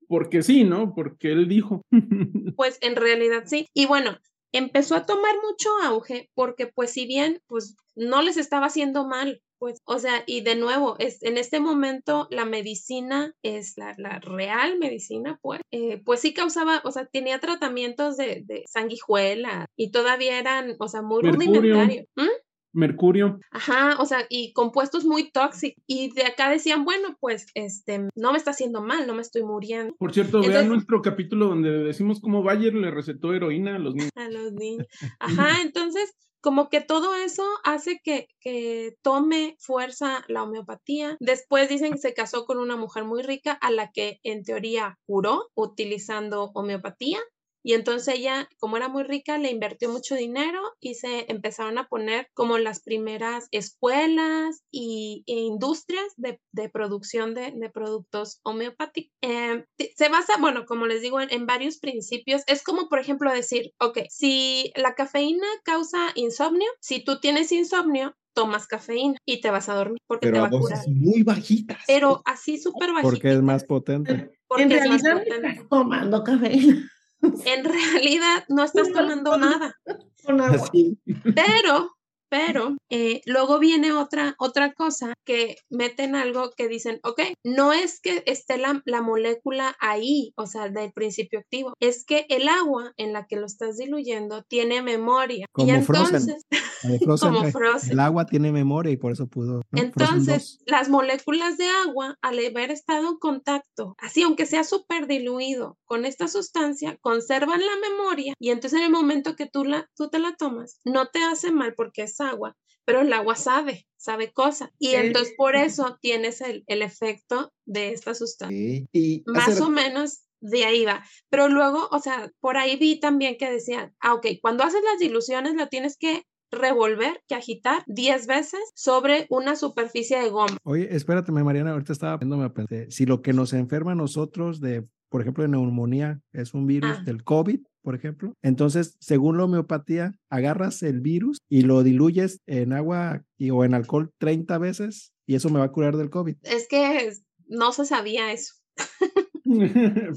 porque 0.09 0.43
sí, 0.43 0.65
¿no? 0.65 0.95
Porque 0.95 1.33
él 1.33 1.49
dijo. 1.49 1.81
Pues 2.55 2.77
en 2.83 2.97
realidad 2.97 3.45
sí. 3.47 3.67
Y 3.73 3.87
bueno, 3.87 4.19
empezó 4.53 4.95
a 4.95 5.07
tomar 5.07 5.35
mucho 5.43 5.71
auge 5.83 6.31
porque 6.35 6.67
pues 6.67 6.93
si 6.93 7.07
bien 7.07 7.41
pues 7.47 7.77
no 7.95 8.23
les 8.23 8.37
estaba 8.37 8.67
haciendo 8.67 9.07
mal, 9.07 9.43
pues, 9.59 9.79
o 9.85 9.99
sea, 10.01 10.25
y 10.27 10.41
de 10.41 10.57
nuevo, 10.57 10.97
es, 10.99 11.23
en 11.23 11.39
este 11.39 11.61
momento 11.61 12.27
la 12.31 12.45
medicina 12.45 13.33
es 13.45 13.75
la, 13.77 13.95
la 13.97 14.19
real 14.19 14.77
medicina, 14.81 15.39
pues, 15.41 15.61
eh, 15.71 16.03
pues 16.05 16.19
sí 16.21 16.35
causaba, 16.35 16.83
o 16.85 16.91
sea, 16.91 17.07
tenía 17.07 17.39
tratamientos 17.39 18.17
de, 18.17 18.43
de 18.45 18.65
sanguijuela 18.67 19.67
y 19.77 19.93
todavía 19.93 20.39
eran, 20.39 20.75
o 20.81 20.89
sea, 20.89 21.03
muy 21.03 21.23
Mercurio. 21.23 21.61
rudimentarios. 21.61 22.07
¿Mm? 22.17 22.27
Mercurio. 22.73 23.39
Ajá, 23.51 23.97
o 24.01 24.07
sea, 24.07 24.27
y 24.29 24.53
compuestos 24.53 25.05
muy 25.05 25.31
tóxicos. 25.31 25.83
Y 25.87 26.13
de 26.13 26.25
acá 26.25 26.51
decían, 26.51 26.85
bueno, 26.85 27.17
pues, 27.21 27.47
este, 27.55 28.09
no 28.15 28.33
me 28.33 28.39
está 28.39 28.53
haciendo 28.53 28.83
mal, 28.83 29.07
no 29.07 29.15
me 29.15 29.23
estoy 29.23 29.43
muriendo 29.43 29.95
Por 29.99 30.13
cierto, 30.13 30.39
vean 30.41 30.51
Entonces- 30.51 30.69
nuestro 30.71 31.03
capítulo 31.03 31.47
donde 31.49 31.71
decimos 31.71 32.21
cómo 32.21 32.43
Bayer 32.43 32.75
le 32.75 32.91
recetó 32.91 33.35
heroína 33.35 33.77
a 33.77 33.79
los 33.79 33.95
niños. 33.95 34.11
a 34.17 34.29
los 34.29 34.53
niños. 34.53 34.87
Ajá, 35.21 35.61
entonces, 35.63 36.15
como 36.41 36.69
que 36.71 36.81
todo 36.81 37.15
eso 37.15 37.45
hace 37.63 38.01
que, 38.03 38.27
que 38.41 38.97
tome 39.03 39.55
fuerza 39.61 40.25
la 40.27 40.43
homeopatía. 40.43 41.17
Después 41.21 41.69
dicen 41.69 41.93
que 41.93 41.99
se 41.99 42.15
casó 42.15 42.47
con 42.47 42.59
una 42.59 42.77
mujer 42.77 43.05
muy 43.05 43.23
rica 43.23 43.53
a 43.53 43.71
la 43.71 43.93
que 43.93 44.19
en 44.25 44.43
teoría 44.43 44.99
curó 45.07 45.51
utilizando 45.55 46.51
homeopatía. 46.55 47.19
Y 47.63 47.75
entonces 47.75 48.17
ella, 48.17 48.49
como 48.59 48.77
era 48.77 48.89
muy 48.89 49.05
rica, 49.05 49.39
le 49.39 49.51
invirtió 49.51 49.89
mucho 49.89 50.15
dinero 50.15 50.61
y 50.81 50.95
se 50.95 51.31
empezaron 51.31 51.79
a 51.79 51.87
poner 51.89 52.29
como 52.35 52.59
las 52.59 52.81
primeras 52.83 53.47
escuelas 53.51 54.63
y, 54.71 55.23
e 55.27 55.35
industrias 55.35 56.13
de, 56.17 56.41
de 56.53 56.69
producción 56.69 57.35
de, 57.35 57.53
de 57.53 57.71
productos 57.71 58.41
homeopáticos. 58.43 59.13
Eh, 59.23 59.65
se 59.97 60.09
basa, 60.09 60.35
bueno, 60.41 60.65
como 60.67 60.87
les 60.87 61.03
digo, 61.03 61.21
en, 61.21 61.33
en 61.33 61.47
varios 61.47 61.79
principios. 61.79 62.43
Es 62.47 62.63
como, 62.63 62.89
por 62.89 62.99
ejemplo, 62.99 63.33
decir, 63.33 63.73
ok, 63.79 64.01
si 64.09 64.73
la 64.77 64.95
cafeína 64.95 65.47
causa 65.65 65.99
insomnio, 66.15 66.69
si 66.81 67.05
tú 67.05 67.21
tienes 67.21 67.53
insomnio, 67.53 68.15
tomas 68.35 68.67
cafeína 68.67 69.19
y 69.27 69.41
te 69.41 69.51
vas 69.51 69.69
a 69.69 69.75
dormir 69.75 70.01
porque 70.07 70.27
te 70.27 70.31
Pero 70.31 70.41
va 70.41 70.49
a 70.49 70.51
curar. 70.51 70.79
voces 70.79 70.89
muy 70.89 71.23
bajitas. 71.23 71.79
Pero 71.87 72.23
así 72.25 72.59
súper 72.59 72.91
bajito. 72.93 73.09
Porque 73.11 73.31
es 73.33 73.43
más 73.43 73.65
potente. 73.65 74.31
Porque 74.49 74.63
en 74.65 74.73
es 74.73 74.87
más 74.87 75.03
realidad 75.03 75.25
potente. 75.25 75.49
estás 75.51 75.69
tomando 75.69 76.25
cafeína 76.25 76.89
En 77.23 77.65
realidad 77.65 78.45
no 78.49 78.65
estás 78.65 78.89
tomando 78.93 79.37
nada. 79.37 79.77
con 80.25 80.41
agua. 80.41 80.67
Así. 80.69 80.99
Pero, 81.35 81.97
pero, 82.33 82.79
eh, 82.89 83.21
luego 83.27 83.59
viene 83.59 83.93
otra, 83.93 84.37
otra 84.39 84.73
cosa 84.73 85.13
que 85.27 85.57
meten 85.69 86.17
algo 86.17 86.51
que 86.57 86.67
dicen, 86.67 86.99
ok, 87.03 87.21
no 87.45 87.75
es 87.75 88.01
que 88.01 88.23
esté 88.25 88.57
la, 88.57 88.81
la 88.87 89.03
molécula 89.03 89.77
ahí, 89.81 90.33
o 90.39 90.47
sea, 90.47 90.71
del 90.71 90.95
principio 90.95 91.41
activo, 91.41 91.75
es 91.79 92.07
que 92.07 92.25
el 92.31 92.49
agua 92.49 92.95
en 92.97 93.13
la 93.13 93.27
que 93.27 93.37
lo 93.37 93.45
estás 93.45 93.77
diluyendo 93.77 94.45
tiene 94.45 94.81
memoria. 94.81 95.45
y 95.45 95.67
Como 95.67 95.83
Frozen. 95.83 96.15
entonces, 96.15 96.47
Frozen, 97.05 97.35
como 97.35 97.45
eh, 97.45 97.53
Frozen. 97.53 97.93
El 97.93 98.01
agua 98.01 98.25
tiene 98.25 98.51
memoria 98.51 98.93
y 98.93 98.97
por 98.97 99.13
eso 99.13 99.27
pudo. 99.27 99.57
¿no? 99.57 99.63
Frozen 99.71 99.85
Entonces, 99.85 100.57
2. 100.61 100.65
las 100.69 100.89
moléculas 100.89 101.59
de 101.59 101.67
agua, 101.87 102.17
al 102.23 102.39
haber 102.39 102.71
estado 102.71 103.11
en 103.11 103.19
contacto, 103.19 103.95
así 103.99 104.23
aunque 104.23 104.47
sea 104.47 104.65
súper 104.65 105.07
diluido 105.07 105.77
con 105.85 106.07
esta 106.07 106.29
sustancia, 106.29 106.97
conservan 107.03 107.61
la 107.61 107.91
memoria 107.91 108.33
y 108.39 108.53
entonces 108.53 108.79
en 108.79 108.87
el 108.87 108.91
momento 108.91 109.37
que 109.37 109.45
tú, 109.45 109.67
la, 109.67 109.91
tú 109.95 110.09
te 110.09 110.19
la 110.19 110.35
tomas, 110.35 110.81
no 110.87 111.09
te 111.09 111.23
hace 111.23 111.53
mal 111.53 111.75
porque 111.77 112.05
es 112.05 112.22
agua, 112.23 112.57
pero 112.85 113.01
el 113.03 113.13
agua 113.13 113.37
sabe, 113.37 113.87
sabe 113.97 114.33
cosas. 114.33 114.71
Y 114.79 114.89
Sí. 114.91 114.95
entonces 114.97 115.35
por 115.37 115.55
eso 115.57 115.99
tienes 116.01 116.41
el, 116.41 116.65
el 116.67 116.83
efecto 116.83 117.53
de 117.67 117.93
esta 117.93 118.15
sustancia. 118.15 118.85
Y 118.93 119.23
Más 119.27 119.61
o 119.61 119.69
menos 119.71 120.23
de 120.41 120.65
ahí 120.65 120.85
va. 120.85 121.05
Pero 121.31 121.49
luego, 121.49 121.89
o 121.93 121.99
sea, 122.01 122.31
por 122.41 122.57
ahí 122.57 122.77
vi 122.77 122.99
también 122.99 123.37
que 123.39 123.51
decían, 123.51 123.95
ah, 124.01 124.15
ok, 124.15 124.27
cuando 124.41 124.65
haces 124.65 124.83
las 124.91 124.99
diluciones 124.99 125.55
lo 125.55 125.69
tienes 125.69 125.97
que 125.97 126.25
revolver, 126.51 127.23
que 127.29 127.35
agitar 127.35 127.83
10 127.87 128.27
veces 128.27 128.61
sobre 128.75 129.27
una 129.31 129.57
superficie 129.57 130.19
de 130.21 130.29
goma. 130.29 130.57
Oye, 130.65 130.89
espérate, 130.95 131.33
Mariana, 131.33 131.71
ahorita 131.73 131.93
estaba 131.95 132.17
viéndome 132.19 132.45
a 132.45 132.53
pensar, 132.53 132.87
si 132.91 133.07
lo 133.07 133.23
que 133.23 133.33
nos 133.33 133.53
enferma 133.55 133.93
a 133.93 133.95
nosotros 133.95 134.61
de, 134.61 134.87
por 135.09 135.23
ejemplo, 135.23 135.43
de 135.45 135.49
neumonía 135.49 136.21
es 136.33 136.53
un 136.53 136.67
virus 136.67 136.99
Ah. 136.99 137.03
del 137.07 137.25
COVID, 137.25 137.61
por 137.83 137.95
ejemplo, 137.95 138.33
entonces, 138.43 138.97
según 139.01 139.37
la 139.39 139.45
homeopatía, 139.45 140.13
agarras 140.31 140.83
el 140.83 141.01
virus 141.01 141.39
y 141.51 141.63
lo 141.63 141.83
diluyes 141.83 142.41
en 142.47 142.73
agua 142.73 143.23
y, 143.37 143.51
o 143.51 143.65
en 143.65 143.75
alcohol 143.75 144.11
30 144.19 144.59
veces 144.59 145.13
y 145.27 145.35
eso 145.35 145.51
me 145.51 145.59
va 145.59 145.67
a 145.67 145.73
curar 145.73 145.97
del 145.97 146.11
COVID. 146.11 146.37
Es 146.43 146.67
que 146.69 147.13
no 147.49 147.73
se 147.73 147.85
sabía 147.85 148.33
eso. 148.33 148.55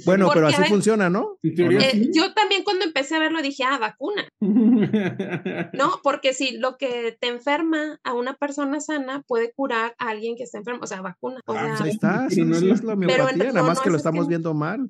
Bueno, 0.05 0.29
pero 0.33 0.47
así 0.47 0.61
ver, 0.61 0.69
funciona, 0.69 1.09
¿no? 1.09 1.37
Eh, 1.43 2.09
yo 2.13 2.33
también 2.33 2.63
cuando 2.63 2.85
empecé 2.85 3.15
a 3.15 3.19
verlo 3.19 3.41
dije, 3.41 3.63
ah, 3.65 3.77
vacuna. 3.79 4.29
No, 5.73 5.99
porque 6.03 6.33
si 6.33 6.57
lo 6.57 6.77
que 6.77 7.17
te 7.19 7.27
enferma 7.27 7.99
a 8.03 8.13
una 8.13 8.35
persona 8.35 8.79
sana 8.79 9.23
puede 9.27 9.51
curar 9.53 9.95
a 9.99 10.09
alguien 10.09 10.35
que 10.37 10.43
está 10.43 10.57
enfermo, 10.59 10.81
o 10.83 10.87
sea, 10.87 11.01
vacuna. 11.01 11.41
O 11.47 11.53
Ah, 11.53 11.59
sea, 11.59 11.69
Pues 11.69 11.81
ahí 11.81 11.89
está, 11.89 12.29
sí, 12.29 12.43
no 12.43 12.55
es 12.55 12.61
la- 12.63 12.75
Pero 12.81 12.93
homeopatía, 12.93 13.31
en- 13.31 13.39
nada 13.49 13.61
no, 13.61 13.67
más 13.67 13.77
no, 13.79 13.83
que 13.83 13.89
lo 13.89 13.95
que 13.95 13.97
estamos 13.97 14.27
viendo 14.27 14.53
mal, 14.53 14.89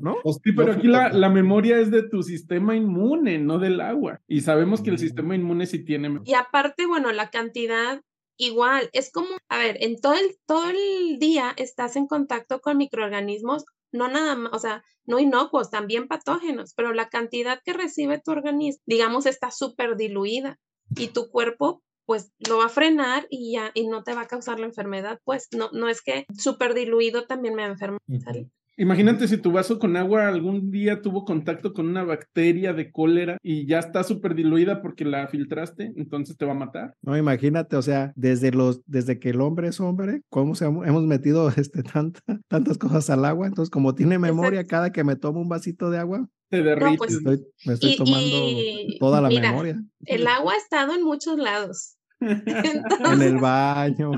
¿no? 0.00 0.16
Sí, 0.44 0.52
pero 0.52 0.72
aquí 0.72 0.86
la, 0.88 1.10
la 1.12 1.28
memoria 1.30 1.78
es 1.78 1.90
de 1.90 2.08
tu 2.08 2.22
sistema 2.22 2.76
inmune, 2.76 3.38
no 3.38 3.58
del 3.58 3.80
agua. 3.80 4.20
Y 4.26 4.40
sabemos 4.42 4.80
Mm. 4.80 4.84
que 4.84 4.90
el 4.90 4.98
sistema 4.98 5.34
inmune 5.34 5.66
sí 5.66 5.84
tiene. 5.84 6.20
Y 6.24 6.34
aparte, 6.34 6.86
bueno, 6.86 7.12
la 7.12 7.30
cantidad 7.30 8.00
igual, 8.36 8.90
es 8.92 9.12
como, 9.12 9.28
a 9.48 9.58
ver, 9.58 9.76
en 9.80 10.00
todo 10.00 10.14
el, 10.14 10.36
todo 10.46 10.68
el 10.70 11.18
día 11.20 11.52
estás 11.56 11.94
en 11.96 12.06
contacto 12.08 12.60
con 12.60 12.76
microorganismos, 12.78 13.64
no 13.92 14.08
nada 14.08 14.34
más, 14.34 14.52
o 14.52 14.58
sea, 14.58 14.82
no 15.06 15.20
inocuos, 15.20 15.70
también 15.70 16.08
patógenos, 16.08 16.74
pero 16.74 16.92
la 16.92 17.08
cantidad 17.08 17.60
que 17.64 17.72
recibe 17.72 18.20
tu 18.20 18.32
organismo, 18.32 18.82
digamos, 18.86 19.26
está 19.26 19.52
súper 19.52 19.96
diluida 19.96 20.58
y 20.96 21.08
tu 21.08 21.28
cuerpo 21.30 21.82
pues 22.06 22.32
lo 22.48 22.58
va 22.58 22.66
a 22.66 22.68
frenar 22.70 23.26
y 23.30 23.52
ya, 23.52 23.70
y 23.74 23.86
no 23.86 24.02
te 24.02 24.14
va 24.14 24.22
a 24.22 24.26
causar 24.26 24.60
la 24.60 24.66
enfermedad, 24.66 25.20
pues 25.24 25.48
no, 25.56 25.70
no 25.72 25.88
es 25.88 26.02
que 26.02 26.26
súper 26.36 26.74
diluido 26.74 27.24
también 27.26 27.54
me 27.54 27.66
va 27.68 27.74
a. 27.74 28.32
Imagínate 28.76 29.28
si 29.28 29.36
tu 29.38 29.52
vaso 29.52 29.78
con 29.78 29.96
agua 29.96 30.26
algún 30.26 30.72
día 30.72 31.00
tuvo 31.00 31.24
contacto 31.24 31.72
con 31.72 31.86
una 31.88 32.02
bacteria 32.02 32.72
de 32.72 32.90
cólera 32.90 33.38
y 33.40 33.66
ya 33.68 33.78
está 33.78 34.02
súper 34.02 34.34
diluida 34.34 34.82
porque 34.82 35.04
la 35.04 35.28
filtraste, 35.28 35.92
entonces 35.94 36.36
te 36.36 36.44
va 36.44 36.52
a 36.52 36.56
matar. 36.56 36.94
No, 37.00 37.16
imagínate, 37.16 37.76
o 37.76 37.82
sea, 37.82 38.12
desde 38.16 38.50
los, 38.50 38.80
desde 38.86 39.20
que 39.20 39.30
el 39.30 39.40
hombre 39.40 39.68
es 39.68 39.78
hombre, 39.78 40.22
cómo 40.28 40.56
se 40.56 40.64
hemos 40.64 40.88
hemos 40.88 41.04
metido 41.04 41.48
este 41.56 41.84
tanta, 41.84 42.20
tantas 42.48 42.76
cosas 42.76 43.08
al 43.10 43.24
agua. 43.24 43.46
Entonces, 43.46 43.70
como 43.70 43.94
tiene 43.94 44.18
memoria, 44.18 44.60
Exacto. 44.62 44.70
cada 44.70 44.92
que 44.92 45.04
me 45.04 45.14
tomo 45.14 45.40
un 45.40 45.48
vasito 45.48 45.90
de 45.90 45.98
agua, 45.98 46.28
Te 46.50 46.60
derrites. 46.64 46.98
pues, 46.98 47.12
estoy, 47.14 47.46
me 47.66 47.72
estoy 47.74 47.90
Y- 47.92 47.96
tomando 47.96 48.26
y 48.26 48.98
toda 48.98 49.20
la 49.20 49.28
mira, 49.28 49.50
memoria. 49.52 49.80
El 50.04 50.26
agua 50.26 50.52
ha 50.54 50.56
estado 50.56 50.94
en 50.94 51.04
muchos 51.04 51.38
lados. 51.38 51.93
En 52.46 52.84
Entonces, 52.84 53.26
el 53.26 53.38
baño. 53.38 54.12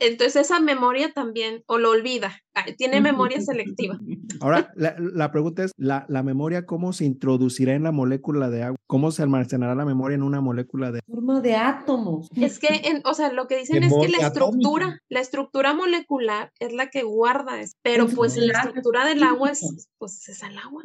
entonces 0.00 0.36
esa 0.36 0.60
memoria 0.60 1.12
también, 1.12 1.62
o 1.66 1.78
lo 1.78 1.90
olvida, 1.90 2.32
tiene 2.78 3.00
memoria 3.00 3.40
selectiva. 3.40 3.98
Ahora, 4.40 4.72
la, 4.74 4.96
la 4.98 5.30
pregunta 5.30 5.64
es, 5.64 5.72
¿la, 5.76 6.04
la 6.08 6.22
memoria 6.22 6.66
cómo 6.66 6.92
se 6.92 7.04
introducirá 7.04 7.74
en 7.74 7.82
la 7.84 7.92
molécula 7.92 8.50
de 8.50 8.62
agua? 8.64 8.76
¿Cómo 8.86 9.10
se 9.10 9.22
almacenará 9.22 9.74
la 9.74 9.84
memoria 9.84 10.14
en 10.14 10.22
una 10.22 10.40
molécula 10.40 10.92
de 10.92 11.00
Forma 11.06 11.40
de 11.40 11.54
átomos. 11.56 12.28
Es 12.36 12.58
que, 12.58 12.68
en- 12.84 13.02
o 13.04 13.14
sea, 13.14 13.32
lo 13.32 13.46
que 13.46 13.56
dicen 13.58 13.82
es 13.82 13.92
que 13.92 14.08
la 14.08 14.26
estructura, 14.26 14.86
atómica. 14.86 15.02
la 15.08 15.20
estructura 15.20 15.74
molecular 15.74 16.52
es 16.60 16.72
la 16.72 16.88
que 16.90 17.02
guarda 17.02 17.60
eso, 17.60 17.74
pero 17.82 18.04
En 18.08 18.14
pues 18.14 18.36
la 18.36 18.52
estructura 18.52 19.04
del 19.06 19.22
agua 19.22 19.50
es, 19.50 19.88
pues 19.98 20.28
es 20.28 20.42
el 20.42 20.56
agua. 20.58 20.82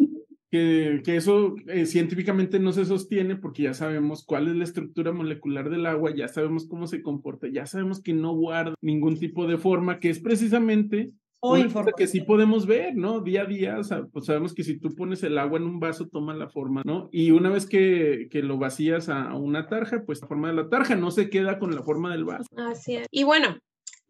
Que, 0.51 1.01
que 1.03 1.15
eso 1.15 1.55
eh, 1.67 1.85
científicamente 1.85 2.59
no 2.59 2.71
se 2.71 2.85
sostiene 2.85 3.35
porque 3.35 3.63
ya 3.63 3.73
sabemos 3.73 4.25
cuál 4.25 4.47
es 4.47 4.55
la 4.55 4.63
estructura 4.63 5.11
molecular 5.11 5.69
del 5.69 5.85
agua, 5.85 6.13
ya 6.15 6.27
sabemos 6.27 6.67
cómo 6.67 6.87
se 6.87 7.01
comporta, 7.01 7.47
ya 7.47 7.65
sabemos 7.65 8.01
que 8.01 8.13
no 8.13 8.33
guarda 8.33 8.73
ningún 8.81 9.17
tipo 9.17 9.47
de 9.47 9.57
forma, 9.57 9.99
que 9.99 10.09
es 10.09 10.19
precisamente 10.19 11.11
O 11.41 11.57
información. 11.57 11.95
que 11.97 12.07
sí 12.07 12.21
podemos 12.21 12.65
ver, 12.65 12.95
¿no? 12.95 13.21
Día 13.21 13.43
a 13.43 13.45
día, 13.45 13.79
pues 14.11 14.25
sabemos 14.25 14.53
que 14.53 14.63
si 14.63 14.79
tú 14.79 14.93
pones 14.95 15.23
el 15.23 15.37
agua 15.37 15.59
en 15.59 15.65
un 15.65 15.79
vaso, 15.79 16.07
toma 16.07 16.33
la 16.33 16.49
forma, 16.49 16.81
¿no? 16.83 17.09
Y 17.11 17.31
una 17.31 17.49
vez 17.49 17.65
que, 17.65 18.27
que 18.31 18.41
lo 18.41 18.57
vacías 18.57 19.07
a 19.09 19.35
una 19.35 19.67
tarja, 19.67 20.03
pues 20.05 20.21
la 20.21 20.27
forma 20.27 20.49
de 20.49 20.55
la 20.55 20.69
tarja 20.69 20.95
no 20.95 21.11
se 21.11 21.29
queda 21.29 21.59
con 21.59 21.73
la 21.75 21.83
forma 21.83 22.11
del 22.11 22.25
vaso. 22.25 22.45
Así 22.57 22.95
es. 22.95 23.07
Y 23.11 23.23
bueno, 23.23 23.57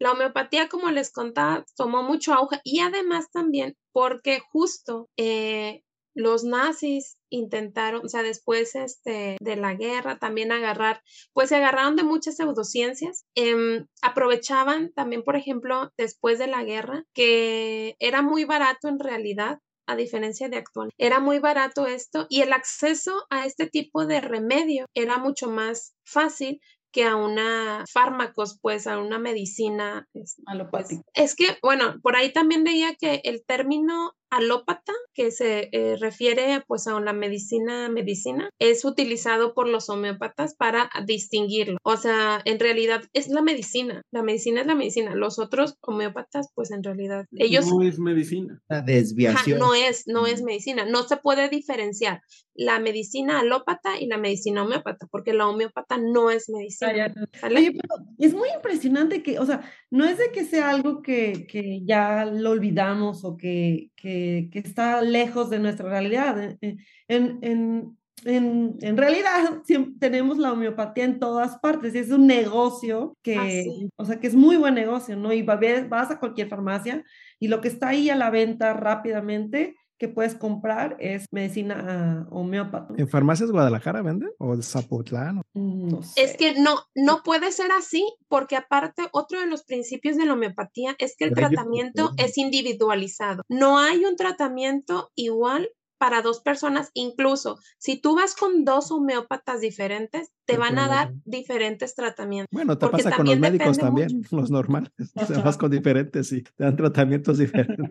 la 0.00 0.12
homeopatía, 0.12 0.68
como 0.68 0.90
les 0.90 1.12
contaba, 1.12 1.64
tomó 1.76 2.02
mucho 2.02 2.32
auge 2.32 2.58
y 2.64 2.80
además 2.80 3.30
también 3.30 3.74
porque 3.92 4.40
justo 4.50 5.08
eh, 5.18 5.82
los 6.14 6.44
nazis 6.44 7.18
intentaron, 7.30 8.04
o 8.04 8.08
sea, 8.08 8.22
después 8.22 8.74
este, 8.74 9.36
de 9.40 9.56
la 9.56 9.74
guerra, 9.74 10.18
también 10.18 10.52
agarrar, 10.52 11.02
pues 11.32 11.50
se 11.50 11.56
agarraron 11.56 11.96
de 11.96 12.02
muchas 12.02 12.36
pseudociencias, 12.36 13.24
em, 13.34 13.86
aprovechaban 14.02 14.92
también, 14.92 15.22
por 15.22 15.36
ejemplo, 15.36 15.90
después 15.96 16.38
de 16.38 16.48
la 16.48 16.64
guerra, 16.64 17.04
que 17.14 17.96
era 17.98 18.22
muy 18.22 18.44
barato 18.44 18.88
en 18.88 18.98
realidad 18.98 19.60
a 19.86 19.96
diferencia 19.96 20.48
de 20.48 20.56
actual. 20.56 20.90
Era 20.98 21.18
muy 21.18 21.40
barato 21.40 21.86
esto 21.86 22.26
y 22.28 22.42
el 22.42 22.52
acceso 22.52 23.26
a 23.28 23.44
este 23.44 23.66
tipo 23.66 24.06
de 24.06 24.20
remedio 24.20 24.86
era 24.94 25.18
mucho 25.18 25.50
más 25.50 25.94
fácil 26.04 26.60
que 26.92 27.04
a 27.04 27.16
una 27.16 27.84
fármacos, 27.92 28.58
pues 28.60 28.86
a 28.86 28.98
una 28.98 29.18
medicina 29.18 30.08
pues, 30.12 30.36
alopática. 30.46 31.02
es 31.14 31.34
que, 31.34 31.58
bueno, 31.62 31.96
por 32.02 32.16
ahí 32.16 32.32
también 32.32 32.64
veía 32.64 32.94
que 32.96 33.20
el 33.24 33.44
término 33.44 34.12
alópata, 34.30 34.92
que 35.14 35.30
se 35.30 35.68
eh, 35.72 35.96
refiere 35.96 36.62
pues 36.66 36.86
a 36.86 36.98
la 37.00 37.12
medicina 37.12 37.88
medicina, 37.88 38.50
es 38.58 38.84
utilizado 38.84 39.54
por 39.54 39.68
los 39.68 39.88
homeópatas 39.88 40.54
para 40.54 40.90
distinguirlo. 41.06 41.78
O 41.82 41.96
sea, 41.96 42.40
en 42.44 42.58
realidad 42.58 43.02
es 43.12 43.28
la 43.28 43.42
medicina, 43.42 44.02
la 44.10 44.22
medicina 44.22 44.60
es 44.60 44.66
la 44.66 44.74
medicina. 44.74 45.14
Los 45.14 45.38
otros 45.38 45.76
homeópatas 45.80 46.50
pues 46.54 46.70
en 46.70 46.82
realidad 46.82 47.26
ellos... 47.32 47.66
No 47.66 47.82
es 47.82 47.98
medicina. 47.98 48.60
La 48.68 48.82
desviación. 48.82 49.58
no 49.58 49.74
es, 49.74 50.06
no 50.06 50.26
es 50.26 50.42
medicina. 50.42 50.84
No 50.84 51.02
se 51.02 51.16
puede 51.16 51.48
diferenciar 51.48 52.22
la 52.54 52.78
medicina 52.78 53.40
alópata 53.40 53.98
y 53.98 54.06
la 54.06 54.18
medicina 54.18 54.64
homeópata, 54.64 55.06
porque 55.10 55.32
la 55.32 55.48
homeópata 55.48 55.96
no 55.98 56.30
es 56.30 56.50
medicina. 56.50 57.12
Oye, 57.42 57.72
pero 57.72 58.04
es 58.18 58.34
muy 58.34 58.48
impresionante 58.54 59.22
que, 59.22 59.38
o 59.38 59.46
sea, 59.46 59.62
no 59.90 60.04
es 60.04 60.18
de 60.18 60.30
que 60.30 60.44
sea 60.44 60.70
algo 60.70 61.00
que, 61.00 61.46
que 61.48 61.80
ya 61.84 62.26
lo 62.26 62.50
olvidamos 62.50 63.24
o 63.24 63.36
que, 63.36 63.90
que 63.96 64.19
que, 64.50 64.58
está 64.58 65.02
lejos 65.02 65.50
de 65.50 65.58
nuestra 65.58 65.88
realidad. 65.88 66.56
Eh, 66.60 66.76
en, 67.08 67.38
en, 67.42 67.98
en, 68.24 68.76
en 68.80 68.96
realidad 68.96 69.62
tenemos 70.00 70.38
la 70.38 70.52
homeopatía 70.52 71.04
en 71.04 71.18
todas 71.18 71.58
partes 71.58 71.94
y 71.94 71.98
es 71.98 72.10
un 72.10 72.26
negocio 72.26 73.16
que, 73.22 73.88
o 73.96 74.04
sea, 74.04 74.20
que 74.20 74.26
es 74.26 74.34
muy 74.34 74.56
buen 74.56 74.74
negocio, 74.74 75.16
¿no? 75.16 75.32
Y 75.32 75.42
vas 75.42 76.10
a 76.10 76.18
cualquier 76.18 76.48
farmacia 76.48 77.04
y 77.38 77.48
lo 77.48 77.60
que 77.60 77.68
está 77.68 77.88
ahí 77.88 78.10
a 78.10 78.16
la 78.16 78.30
venta 78.30 78.72
rápidamente 78.74 79.76
que 80.00 80.08
puedes 80.08 80.34
comprar 80.34 80.96
es 80.98 81.26
medicina 81.30 82.26
uh, 82.30 82.38
homeópata. 82.38 82.94
¿En 82.96 83.06
farmacias 83.06 83.50
Guadalajara 83.50 84.00
venden? 84.00 84.30
¿O 84.38 84.56
de 84.56 84.62
Zapotlán? 84.62 85.42
No 85.52 86.02
sé. 86.02 86.22
Es 86.22 86.36
que 86.38 86.58
no, 86.58 86.80
no 86.94 87.22
puede 87.22 87.52
ser 87.52 87.70
así, 87.70 88.10
porque 88.26 88.56
aparte, 88.56 89.08
otro 89.12 89.38
de 89.38 89.46
los 89.46 89.62
principios 89.62 90.16
de 90.16 90.24
la 90.24 90.32
homeopatía 90.32 90.96
es 90.98 91.16
que 91.18 91.26
el 91.26 91.34
tratamiento 91.34 92.12
es 92.16 92.38
individualizado. 92.38 93.42
No 93.50 93.78
hay 93.78 94.06
un 94.06 94.16
tratamiento 94.16 95.10
igual 95.14 95.68
para 96.00 96.22
dos 96.22 96.40
personas, 96.40 96.90
incluso 96.94 97.58
si 97.76 98.00
tú 98.00 98.16
vas 98.16 98.34
con 98.34 98.64
dos 98.64 98.90
homeópatas 98.90 99.60
diferentes, 99.60 100.32
te 100.46 100.56
van 100.56 100.78
a 100.78 100.88
dar 100.88 101.12
diferentes 101.26 101.94
tratamientos. 101.94 102.48
Bueno, 102.50 102.78
te 102.78 102.88
pasa 102.88 103.14
con 103.14 103.26
los 103.26 103.38
médicos 103.38 103.76
también, 103.76 104.26
los 104.30 104.50
normales. 104.50 104.90
O 105.38 105.42
vas 105.42 105.58
con 105.58 105.70
diferentes 105.70 106.32
y 106.32 106.42
te 106.42 106.64
dan 106.64 106.76
tratamientos 106.76 107.36
diferentes. 107.36 107.90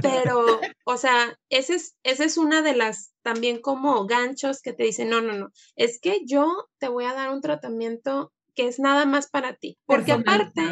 Pero, 0.00 0.42
o 0.84 0.96
sea, 0.96 1.38
ese 1.50 1.74
es, 1.74 1.96
ese 2.02 2.24
es 2.24 2.38
una 2.38 2.62
de 2.62 2.74
las 2.74 3.12
también 3.20 3.60
como 3.60 4.06
ganchos 4.06 4.62
que 4.62 4.72
te 4.72 4.84
dicen, 4.84 5.10
no, 5.10 5.20
no, 5.20 5.34
no, 5.34 5.50
es 5.76 6.00
que 6.00 6.22
yo 6.24 6.70
te 6.78 6.88
voy 6.88 7.04
a 7.04 7.12
dar 7.12 7.30
un 7.30 7.42
tratamiento 7.42 8.32
que 8.54 8.68
es 8.68 8.78
nada 8.78 9.04
más 9.04 9.28
para 9.28 9.52
ti. 9.56 9.76
Porque 9.84 10.12
aparte, 10.12 10.62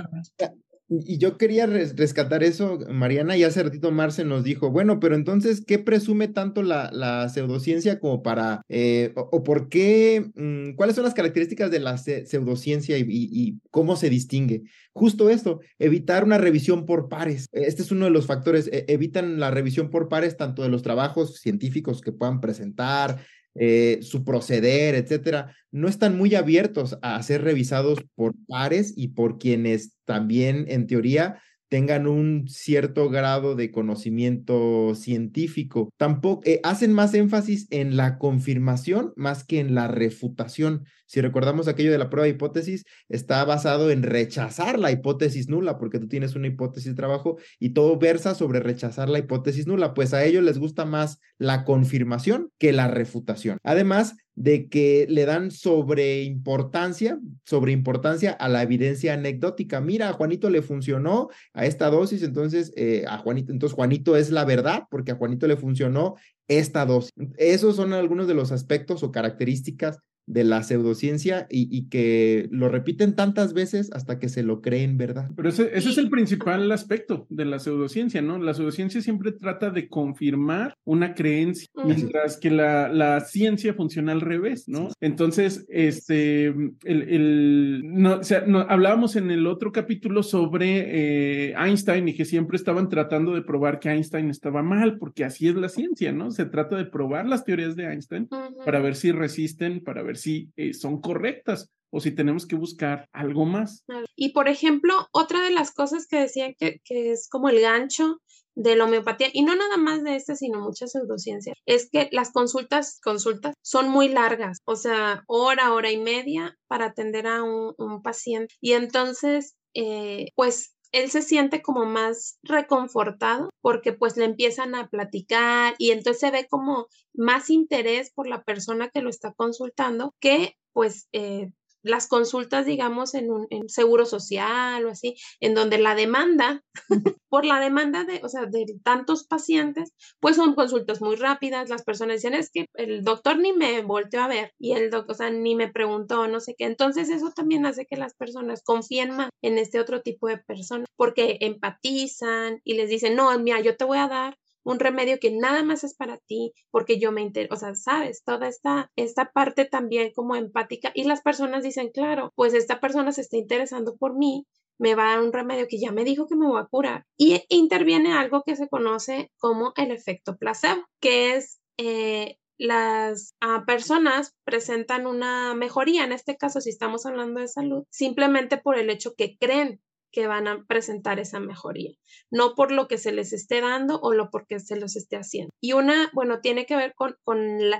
y 0.91 1.19
yo 1.19 1.37
quería 1.37 1.67
rescatar 1.67 2.43
eso, 2.43 2.79
Mariana, 2.91 3.37
y 3.37 3.45
hace 3.45 3.63
ratito 3.63 3.91
Marce 3.91 4.25
nos 4.25 4.43
dijo, 4.43 4.71
bueno, 4.71 5.01
pero 5.01 5.17
entonces, 5.17 5.63
¿qué 5.67 5.79
presume 5.79 6.29
tanto 6.29 6.63
la, 6.63 6.91
la 6.93 7.29
pseudociencia 7.29 8.01
como 8.01 8.23
para, 8.23 8.63
eh, 8.71 9.13
o, 9.15 9.43
por 9.43 9.69
qué, 9.69 10.31
mm, 10.35 10.77
cuáles 10.77 10.97
son 10.97 11.05
las 11.05 11.13
características 11.13 11.71
de 11.71 11.81
la 11.81 11.99
pseudociencia 11.99 12.97
y, 12.99 13.59
cómo 13.71 13.97
se 13.97 14.09
distingue? 14.09 14.63
Justo 14.93 15.29
esto, 15.29 15.61
evitar 15.79 16.25
una 16.25 16.39
revisión 16.39 16.87
por 16.87 17.09
pares. 17.09 17.49
Este 17.53 17.83
es 17.83 17.93
uno 17.93 18.07
de 18.07 18.11
los 18.11 18.27
factores, 18.27 18.69
e, 18.73 18.87
evitan 18.89 19.39
la 19.39 19.51
revisión 19.51 19.91
por 19.91 20.09
pares 20.09 20.39
tanto 20.39 20.63
de 20.63 20.71
los 20.71 20.83
trabajos 20.83 21.37
científicos 21.37 22.01
que 22.01 22.13
puedan 22.13 22.41
presentar, 22.41 23.19
eh, 23.55 23.99
su 24.03 24.25
proceder, 24.25 24.95
etcétera, 24.95 25.55
no 25.71 25.89
están 25.89 26.17
muy 26.17 26.35
abiertos 26.35 26.99
a 27.03 27.23
ser 27.23 27.43
revisados 27.43 28.01
por 28.15 28.35
pares 28.47 28.95
y 28.97 29.09
por 29.09 29.39
quienes 29.39 29.97
también, 30.05 30.67
en 30.69 30.87
teoría, 30.87 31.41
tengan 31.69 32.07
un 32.07 32.49
cierto 32.49 33.11
grado 33.11 33.55
de 33.55 33.71
conocimiento 33.71 34.95
científico. 34.95 35.91
Tampoco 35.97 36.43
eh, 36.45 36.61
hacen 36.63 36.93
más 36.93 37.15
énfasis 37.15 37.67
en 37.71 37.97
la 37.97 38.19
confirmación 38.19 39.13
más 39.17 39.45
que 39.45 39.61
en 39.61 39.75
la 39.75 39.87
refutación. 39.89 40.85
Si 41.09 41.21
recordamos 41.21 41.67
aquello 41.67 41.91
de 41.91 41.99
la 41.99 42.11
prueba 42.11 42.27
de 42.27 42.33
hipótesis, 42.33 42.85
está 43.09 43.45
basado 43.45 43.91
en 43.91 44.03
rechazar 44.03 44.79
la 44.79 44.93
hipótesis 44.93 45.49
nula, 45.49 45.79
porque 45.79 45.99
tú 45.99 46.07
tienes 46.07 46.37
una 46.37 46.47
hipótesis 46.47 46.91
de 46.91 46.97
trabajo 46.97 47.39
y 47.59 47.71
todo 47.71 47.99
versa 47.99 48.35
sobre 48.35 48.61
rechazar 48.61 49.09
la 49.09 49.19
hipótesis 49.19 49.67
nula. 49.67 49.95
Pues 49.95 50.15
a 50.15 50.25
ellos 50.25 50.45
les 50.45 50.59
gusta 50.59 50.85
más 50.85 51.19
la 51.39 51.65
confirmación 51.65 52.53
que 52.59 52.73
la 52.73 52.89
refutación. 52.89 53.59
Además, 53.65 54.17
de 54.39 54.69
que 54.69 55.05
le 55.09 55.25
dan 55.25 55.51
sobre 55.51 56.23
importancia, 56.23 57.19
sobre 57.45 57.73
importancia 57.73 58.31
a 58.31 58.49
la 58.49 58.63
evidencia 58.63 59.15
anecdótica. 59.15 59.81
Mira, 59.81 60.11
a 60.11 60.13
Juanito 60.13 60.49
le 60.49 60.63
funcionó 60.63 61.29
a 61.55 61.67
esta 61.67 61.91
dosis, 61.91 62.23
entonces 62.23 62.73
eh, 62.77 63.05
a 63.09 63.19
Juanito, 63.19 63.51
entonces 63.51 63.75
Juanito 63.75 64.17
es 64.17 64.31
la 64.31 64.45
verdad 64.45 64.85
porque 64.93 65.11
a 65.11 65.17
Juanito 65.17 65.49
le 65.49 65.57
funcionó 65.57 66.15
esta 66.47 66.87
dosis. 66.87 67.11
Esos 67.37 67.75
son 67.75 67.93
algunos 67.93 68.29
de 68.29 68.35
los 68.35 68.53
aspectos 68.53 69.03
o 69.03 69.11
características 69.11 69.99
de 70.29 70.45
la 70.45 70.63
pseudociencia 70.63 71.47
y, 71.51 71.89
que 71.89 72.49
lo 72.51 72.69
repiten 72.69 73.15
tantas 73.15 73.55
veces 73.55 73.91
hasta 73.93 74.19
que 74.19 74.29
se 74.29 74.43
lo 74.43 74.61
creen 74.61 74.99
verdad. 74.99 75.31
Pero 75.35 75.49
ese, 75.49 75.71
ese, 75.73 75.89
es 75.89 75.99
el 75.99 76.11
principal 76.11 76.71
aspecto 76.71 77.27
de 77.31 77.47
la 77.47 77.59
pseudociencia, 77.59 78.21
¿no? 78.21 78.39
La 78.39 78.53
pseudociencia 78.53 79.01
siempre 79.01 79.33
trata 79.33 79.71
de 79.71 79.89
confirmar 79.89 80.75
una 80.85 81.15
creencia, 81.15 81.69
mientras 81.83 82.37
que 82.37 82.51
la, 82.51 82.89
la, 82.89 83.21
ciencia 83.21 83.73
funciona 83.73 84.13
al 84.13 84.21
revés, 84.21 84.69
¿no? 84.69 84.91
Entonces, 85.01 85.65
este, 85.69 86.47
el, 86.47 86.73
el 86.85 87.81
no, 87.85 88.19
o 88.19 88.23
sea, 88.23 88.43
no, 88.47 88.61
hablábamos 88.61 89.17
en 89.17 89.31
el 89.31 89.47
otro 89.47 89.73
capítulo 89.73 90.23
sobre 90.23 91.49
eh, 91.51 91.55
Einstein 91.59 92.09
y 92.09 92.15
que 92.15 92.27
siempre 92.27 92.57
estaban 92.57 92.91
tratando 92.91 93.35
de 93.35 93.43
probar 93.43 93.81
que 93.81 93.89
Einstein 93.89 94.29
estaba 94.29 94.63
mal, 94.63 94.99
porque 94.99 95.25
así 95.25 95.49
es 95.49 95.55
la 95.55 95.71
ciencia, 95.71 96.13
¿no? 96.13 96.31
Se 96.31 96.45
trata 96.45 96.77
de 96.77 96.85
probar 96.85 97.27
las 97.27 97.45
teorías 97.45 97.77
de 97.77 97.85
Einstein 97.85 98.29
para 98.65 98.81
ver 98.81 98.95
si 98.95 99.11
resisten, 99.11 99.83
para 99.83 100.03
ver 100.03 100.18
si 100.19 100.51
eh, 100.57 100.75
son 100.75 101.01
correctas 101.01 101.71
o 101.91 102.01
si 102.01 102.13
tenemos 102.13 102.47
que 102.47 102.57
buscar 102.57 103.09
algo 103.13 103.47
más. 103.47 103.83
Y 104.15 104.31
por 104.33 104.49
ejemplo, 104.49 105.09
otra 105.13 105.41
de 105.43 105.51
las 105.51 105.73
cosas 105.73 106.07
que 106.07 106.21
decía 106.21 106.53
que, 106.55 106.81
que 106.85 107.13
es 107.13 107.29
como 107.31 107.49
el 107.49 107.61
gancho 107.61 108.19
de 108.55 108.75
la 108.75 108.87
homeopatía, 108.87 109.29
y 109.33 109.43
no 109.43 109.55
nada 109.55 109.77
más 109.77 110.03
de 110.03 110.17
este, 110.17 110.35
sino 110.35 110.61
muchas 110.61 110.91
pseudociencias, 110.91 111.57
es 111.65 111.89
que 111.89 112.09
las 112.11 112.33
consultas, 112.33 112.99
consultas 113.01 113.55
son 113.63 113.89
muy 113.89 114.09
largas, 114.09 114.59
o 114.65 114.75
sea, 114.75 115.23
hora, 115.29 115.73
hora 115.73 115.93
y 115.93 115.97
media 115.97 116.57
para 116.67 116.87
atender 116.87 117.29
a 117.29 117.45
un, 117.45 117.73
un 117.79 118.03
paciente. 118.03 118.55
Y 118.61 118.73
entonces, 118.73 119.55
eh, 119.75 120.31
pues 120.35 120.75
él 120.93 121.11
se 121.11 121.23
siente 121.23 121.63
como 121.63 121.85
más 121.85 122.39
reconfortado 122.43 123.51
porque 123.61 123.93
pues 123.93 124.17
le 124.17 124.25
empiezan 124.25 124.75
a 124.75 124.89
platicar 124.89 125.75
y 125.79 125.91
entonces 125.91 126.21
se 126.21 126.31
ve 126.31 126.47
como 126.49 126.87
más 127.15 127.51
interés 127.51 128.11
por 128.13 128.27
la 128.29 128.43
persona 128.43 128.89
que 128.89 129.03
lo 129.03 129.11
está 129.11 129.33
consultando 129.33 130.15
que 130.21 130.57
pues 130.73 131.09
eh, 131.13 131.51
las 131.83 132.07
consultas, 132.07 132.67
digamos, 132.67 133.15
en 133.15 133.31
un 133.31 133.49
seguro 133.69 134.07
social 134.07 134.85
o 134.87 134.91
así, 134.91 135.17
en 135.41 135.55
donde 135.55 135.79
la 135.79 135.95
demanda, 135.95 136.63
por 137.29 137.45
la 137.45 137.61
demanda 137.61 138.05
de, 138.05 138.21
o 138.23 138.29
sea, 138.29 138.47
de 138.47 138.67
tantos 138.83 139.25
pacientes, 139.25 139.93
pues 140.21 140.37
son 140.37 140.55
consultas 140.55 141.01
muy 141.01 141.17
rápidas, 141.17 141.69
las 141.69 141.85
personas 141.85 142.17
dicen, 142.17 142.35
es 142.35 142.51
que 142.51 142.67
el 142.75 143.05
doctor 143.05 143.39
ni 143.39 143.53
me 143.53 143.83
volteó 143.83 144.23
a 144.23 144.29
ver 144.29 144.53
y 144.59 144.73
el 144.73 144.91
doctor, 144.91 145.13
o 145.13 145.19
sea, 145.19 145.31
ni 145.31 145.55
me 145.55 145.69
preguntó, 145.69 146.29
no 146.29 146.41
sé 146.41 146.55
qué. 146.57 146.65
Entonces 146.65 147.09
eso 147.11 147.31
también 147.35 147.67
hace 147.67 147.87
que 147.87 147.97
las 147.97 148.15
personas 148.15 148.63
confíen 148.63 149.17
más 149.17 149.31
en 149.43 149.59
este 149.59 149.81
otro 149.81 150.03
tipo 150.03 150.29
de 150.29 150.39
personas 150.39 150.89
porque 150.97 151.39
empatizan 151.41 152.61
y 152.65 152.75
les 152.75 152.89
dicen, 152.89 153.17
no, 153.17 153.37
mira, 153.39 153.61
yo 153.61 153.77
te 153.77 153.85
voy 153.85 153.99
a 153.99 154.09
dar 154.09 154.37
un 154.69 154.79
remedio 154.79 155.19
que 155.19 155.31
nada 155.31 155.63
más 155.63 155.83
es 155.83 155.95
para 155.95 156.19
ti, 156.19 156.53
porque 156.71 157.01
yo 157.01 157.11
me 157.11 157.23
intereso, 157.23 157.55
o 157.55 157.57
sea, 157.57 157.75
sabes, 157.75 158.23
toda 158.23 158.49
esta, 158.49 158.91
esta 158.97 159.33
parte 159.33 159.65
también 159.65 160.13
como 160.15 160.37
empática 160.37 160.93
y 160.95 161.05
las 161.05 161.23
personas 161.23 161.63
dicen, 161.63 161.91
claro, 161.91 162.33
pues 162.37 162.53
esta 162.53 162.79
persona 162.79 163.13
se 163.13 163.23
está 163.23 163.39
interesando 163.39 163.97
por 163.97 164.17
mí, 164.17 164.47
me 164.79 164.95
va 164.95 165.05
a 165.05 165.17
dar 165.17 165.25
un 165.25 165.33
remedio 165.33 165.67
que 165.69 165.81
ya 165.81 165.91
me 165.91 166.05
dijo 166.05 166.27
que 166.27 166.37
me 166.37 166.47
voy 166.47 166.61
a 166.61 166.67
curar. 166.67 167.05
Y 167.17 167.43
interviene 167.49 168.13
algo 168.13 168.43
que 168.45 168.57
se 168.57 168.69
conoce 168.69 169.33
como 169.39 169.73
el 169.77 169.91
efecto 169.91 170.37
placebo, 170.37 170.85
que 171.01 171.35
es 171.35 171.61
eh, 171.79 172.37
las 172.59 173.35
ah, 173.41 173.65
personas 173.67 174.35
presentan 174.45 175.07
una 175.07 175.55
mejoría, 175.55 176.05
en 176.05 176.13
este 176.13 176.37
caso 176.37 176.61
si 176.61 176.71
estamos 176.71 177.07
hablando 177.07 177.41
de 177.41 177.49
salud, 177.49 177.85
simplemente 177.91 178.59
por 178.59 178.77
el 178.79 178.91
hecho 178.91 179.15
que 179.17 179.39
creen 179.39 179.81
que 180.13 180.27
van 180.27 180.49
a 180.49 180.65
presentar 180.67 181.19
esa 181.19 181.41
mejoría, 181.41 181.93
no 182.31 182.55
por 182.55 182.73
lo 182.73 182.89
que 182.89 182.99
se 182.99 183.13
les 183.13 183.33
esté 183.33 183.61
dando 183.61 184.01
o 184.01 184.13
lo 184.13 184.31
porque 184.31 184.61
se 184.61 184.77
los 184.77 184.97
esté 184.97 185.17
haciendo. 185.17 185.51
Y 185.61 185.73
una, 185.73 186.11
bueno, 186.13 186.41
tiene 186.41 186.67
que 186.67 186.77
ver 186.77 186.95
con, 186.95 187.17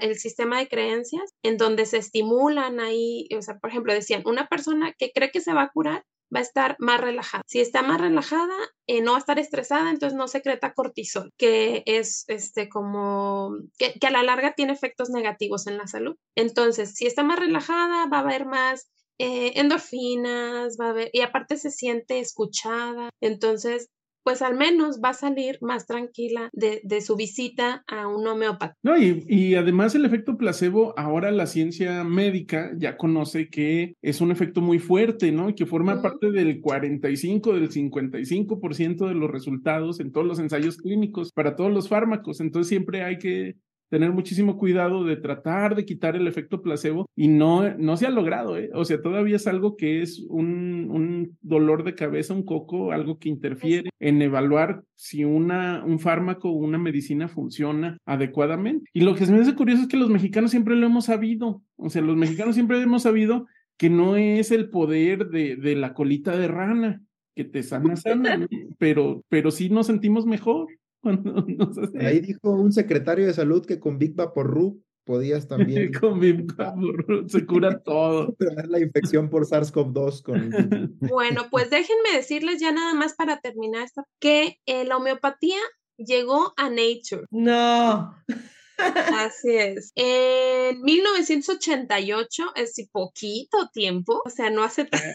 el 0.01 0.19
sistema 0.19 0.59
de 0.59 0.69
creencias 0.69 1.31
en 1.43 1.57
donde 1.57 1.87
se 1.87 1.99
estimulan 1.99 2.81
ahí, 2.81 3.29
o 3.37 3.43
sea, 3.43 3.59
por 3.59 3.71
ejemplo, 3.71 3.93
decían, 3.93 4.23
una 4.27 4.49
persona 4.49 4.93
que 4.97 5.13
cree 5.13 5.31
que 5.31 5.41
se 5.41 5.53
va 5.53 5.63
a 5.63 5.71
curar 5.71 6.05
va 6.35 6.41
a 6.41 6.43
estar 6.43 6.77
más 6.79 7.01
relajada. 7.01 7.43
Si 7.47 7.61
está 7.61 7.83
más 7.83 8.01
relajada, 8.01 8.55
eh, 8.87 9.01
no 9.01 9.13
va 9.13 9.17
a 9.17 9.21
estar 9.21 9.39
estresada, 9.39 9.91
entonces 9.91 10.17
no 10.17 10.29
secreta 10.29 10.75
cortisol, 10.75 11.33
que 11.39 11.83
es 11.87 12.25
este 12.29 12.69
como 12.69 13.57
que, 13.79 13.95
que, 13.99 14.07
a 14.07 14.11
la 14.11 14.23
larga 14.23 14.53
tiene 14.55 14.73
efectos 14.73 15.11
negativos 15.11 15.67
en 15.67 15.79
la 15.79 15.87
salud. 15.87 16.17
Entonces, 16.35 16.95
si 16.95 17.07
está 17.07 17.23
más 17.23 17.39
relajada, 17.39 18.07
va 18.07 18.19
a 18.19 18.21
haber 18.21 18.45
más 18.45 18.91
eh, 19.19 19.53
endorfinas, 19.57 20.77
va 20.81 20.87
a 20.87 20.91
haber, 20.91 21.11
y 21.13 21.21
aparte 21.21 21.57
se 21.57 21.71
siente 21.71 22.21
escuchada. 22.21 23.11
Entonces, 23.21 23.89
pues 24.29 24.43
al 24.43 24.59
menos 24.59 25.01
va 25.03 25.09
a 25.09 25.15
salir 25.15 25.57
más 25.63 25.87
tranquila 25.87 26.51
de, 26.53 26.83
de 26.85 27.01
su 27.01 27.17
visita 27.17 27.83
a 27.87 28.09
un 28.09 28.27
homeópata. 28.27 28.75
No, 28.83 28.95
y, 28.99 29.25
y, 29.27 29.55
además 29.55 29.95
el 29.95 30.05
efecto 30.05 30.37
placebo, 30.37 30.93
ahora 30.99 31.31
la 31.31 31.47
ciencia 31.47 32.05
médica 32.05 32.71
ya 32.77 32.99
conoce 32.99 33.49
que 33.49 33.95
es 34.03 34.21
un 34.21 34.31
efecto 34.31 34.61
muy 34.61 34.81
fuerte, 34.81 35.33
¿no? 35.33 35.49
Y 35.49 35.55
que 35.55 35.65
forma 35.65 36.03
parte 36.03 36.31
del 36.31 36.61
45, 36.61 37.55
del 37.55 37.71
55% 37.71 39.09
de 39.09 39.15
los 39.15 39.31
resultados 39.31 39.99
en 39.99 40.13
todos 40.13 40.27
los 40.27 40.39
ensayos 40.39 40.77
clínicos 40.77 41.33
para 41.33 41.57
todos 41.57 41.73
los 41.73 41.89
fármacos. 41.89 42.41
Entonces 42.41 42.69
siempre 42.69 43.05
hay 43.05 43.17
que 43.17 43.57
tener 43.89 44.13
muchísimo 44.13 44.59
cuidado 44.59 45.05
de 45.05 45.17
tratar 45.17 45.75
de 45.75 45.85
quitar 45.85 46.17
el 46.17 46.27
efecto 46.27 46.63
placebo 46.63 47.09
y 47.17 47.29
no, 47.29 47.77
no 47.77 47.97
se 47.97 48.07
ha 48.07 48.11
logrado, 48.11 48.57
¿eh? 48.59 48.71
O 48.75 48.85
sea, 48.85 49.01
todavía 49.01 49.37
es 49.37 49.47
algo 49.47 49.77
que 49.77 50.03
es 50.03 50.25
un, 50.29 50.89
un 50.91 51.37
dolor 51.41 51.85
de 51.85 51.95
cabeza, 51.95 52.35
un 52.35 52.45
coco, 52.45 52.93
algo 52.93 53.19
que 53.19 53.29
interfiere 53.29 53.91
en 53.99 54.23
evaluar 54.23 54.83
si 54.95 55.25
una, 55.25 55.85
un 55.85 55.99
fármaco 55.99 56.51
o 56.51 56.53
una 56.53 56.79
medicina 56.79 57.29
funciona 57.29 57.99
adecuadamente. 58.05 58.89
Y 58.93 59.01
lo 59.01 59.15
que 59.15 59.27
se 59.27 59.33
me 59.33 59.41
hace 59.41 59.55
curioso 59.55 59.83
es 59.83 59.89
que 59.89 59.97
los 59.97 60.11
mexicanos 60.11 60.51
siempre 60.51 60.77
lo 60.77 60.87
hemos 60.87 61.07
sabido, 61.07 61.63
o 61.77 61.91
sea, 61.91 62.03
los 62.03 62.17
mexicanos 62.17 62.55
siempre 62.55 62.81
hemos 62.81 63.03
sabido 63.03 63.47
que 63.77 63.91
no 63.91 64.17
es 64.17 64.51
el 64.51 64.71
poder 64.71 65.29
de, 65.29 65.57
de 65.57 65.77
la 65.77 65.95
colita 65.95 66.37
de 66.37 66.49
rana 66.49 67.01
que 67.39 67.45
te 67.45 67.63
sana, 67.63 67.95
sana, 67.95 68.49
pero, 68.79 69.25
pero 69.29 69.53
sí 69.53 69.71
nos 69.71 69.87
sentimos 69.87 70.27
mejor. 70.27 70.67
Ahí 72.01 72.21
dijo 72.21 72.51
un 72.51 72.73
secretario 72.73 73.27
de 73.27 73.35
salud 73.35 73.65
que 73.65 73.79
con 73.79 73.99
Big 73.99 74.15
Vaporru 74.15 74.83
podías 75.05 75.49
también. 75.49 75.91
con 76.01 76.21
Big 76.21 76.47
se 77.27 77.47
cura 77.47 77.81
todo. 77.81 78.37
la 78.69 78.79
infección 78.79 79.31
por 79.31 79.47
SARS-CoV-2 79.47 80.23
con. 80.23 80.99
Bueno, 81.01 81.47
pues 81.51 81.71
déjenme 81.71 82.13
decirles 82.15 82.61
ya 82.61 82.73
nada 82.73 82.95
más 82.95 83.15
para 83.15 83.41
terminar 83.41 83.85
esto, 83.85 84.05
que 84.21 84.59
eh, 84.67 84.85
la 84.85 84.99
homeopatía 84.99 85.59
llegó 85.97 86.53
a 86.57 86.69
Nature. 86.69 87.27
No. 87.31 88.15
Así 88.77 89.57
es. 89.57 89.93
En 89.97 90.81
1988, 90.83 92.45
es 92.55 92.89
poquito 92.93 93.69
tiempo, 93.73 94.23
o 94.25 94.31
sea, 94.31 94.51
no 94.51 94.63
hace 94.63 94.85
tanto. 94.85 95.07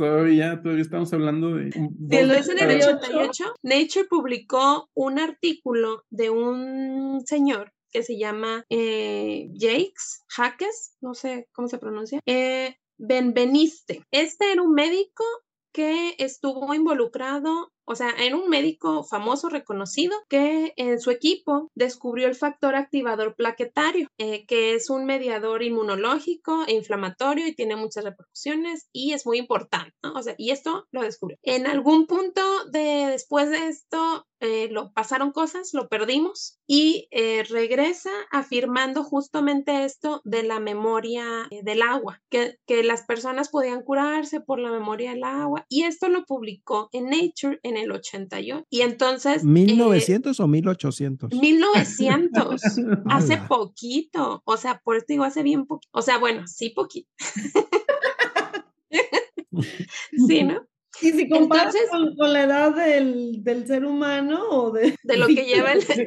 Todavía, 0.00 0.58
todavía 0.62 0.82
estamos 0.82 1.12
hablando 1.12 1.56
de... 1.56 1.68
en 1.74 2.08
el 2.10 2.30
88, 2.30 3.54
Nature 3.62 4.06
publicó 4.08 4.88
un 4.94 5.18
artículo 5.18 6.04
de 6.08 6.30
un 6.30 7.20
señor 7.26 7.74
que 7.92 8.02
se 8.02 8.18
llama 8.18 8.64
eh, 8.70 9.50
Jakes 9.52 10.24
Jaques, 10.28 10.96
no 11.02 11.12
sé 11.12 11.48
cómo 11.52 11.68
se 11.68 11.76
pronuncia, 11.76 12.18
eh, 12.24 12.76
Benveniste. 12.96 14.02
Este 14.10 14.50
era 14.52 14.62
un 14.62 14.72
médico 14.72 15.22
que 15.70 16.14
estuvo 16.16 16.72
involucrado 16.72 17.70
o 17.90 17.96
sea, 17.96 18.14
en 18.18 18.34
un 18.34 18.48
médico 18.48 19.02
famoso 19.02 19.48
reconocido 19.48 20.16
que 20.28 20.72
en 20.76 21.00
su 21.00 21.10
equipo 21.10 21.72
descubrió 21.74 22.28
el 22.28 22.36
factor 22.36 22.76
activador 22.76 23.34
plaquetario, 23.34 24.06
eh, 24.16 24.46
que 24.46 24.74
es 24.74 24.90
un 24.90 25.06
mediador 25.06 25.64
inmunológico 25.64 26.62
e 26.68 26.74
inflamatorio 26.74 27.48
y 27.48 27.54
tiene 27.56 27.74
muchas 27.74 28.04
repercusiones 28.04 28.88
y 28.92 29.12
es 29.12 29.26
muy 29.26 29.38
importante. 29.38 29.92
O 30.14 30.22
sea, 30.22 30.36
y 30.38 30.50
esto 30.50 30.86
lo 30.92 31.02
descubrió. 31.02 31.36
En 31.42 31.66
algún 31.66 32.06
punto 32.06 32.42
de 32.66 33.08
después 33.08 33.50
de 33.50 33.66
esto, 33.66 34.24
eh, 34.40 34.68
lo 34.70 34.92
pasaron 34.92 35.32
cosas, 35.32 35.74
lo 35.74 35.88
perdimos 35.88 36.58
y 36.66 37.08
eh, 37.10 37.44
regresa 37.44 38.10
afirmando 38.30 39.04
justamente 39.04 39.84
esto 39.84 40.20
de 40.24 40.42
la 40.42 40.60
memoria 40.60 41.48
del 41.62 41.82
agua, 41.82 42.22
que, 42.30 42.58
que 42.66 42.82
las 42.82 43.02
personas 43.02 43.48
podían 43.48 43.82
curarse 43.82 44.40
por 44.40 44.58
la 44.58 44.70
memoria 44.70 45.10
del 45.10 45.24
agua 45.24 45.66
y 45.68 45.84
esto 45.84 46.08
lo 46.08 46.24
publicó 46.24 46.88
en 46.92 47.10
Nature 47.10 47.60
en 47.62 47.76
el 47.76 47.92
88. 47.92 48.66
Y 48.70 48.80
entonces... 48.80 49.44
¿1900 49.44 50.38
eh, 50.38 50.42
o 50.42 50.46
1800? 50.46 51.32
1900, 51.32 52.62
hace 53.10 53.36
poquito. 53.36 54.42
O 54.44 54.56
sea, 54.56 54.80
por 54.82 54.96
eso 54.96 55.06
digo, 55.08 55.24
hace 55.24 55.42
bien 55.42 55.66
poquito. 55.66 55.90
O 55.92 56.02
sea, 56.02 56.18
bueno, 56.18 56.46
sí 56.46 56.70
poquito. 56.70 57.08
sí, 60.26 60.42
¿no? 60.44 60.66
Y 61.02 61.12
si 61.12 61.28
comparas 61.28 61.74
con, 62.16 62.32
la 62.32 62.44
edad 62.44 62.74
del, 62.74 63.42
del, 63.42 63.66
ser 63.66 63.84
humano 63.84 64.40
o 64.50 64.70
de... 64.70 64.96
De 65.02 65.16
lo 65.16 65.26
que 65.26 65.44
lleva 65.44 65.72
el, 65.72 65.86
que, 65.86 66.06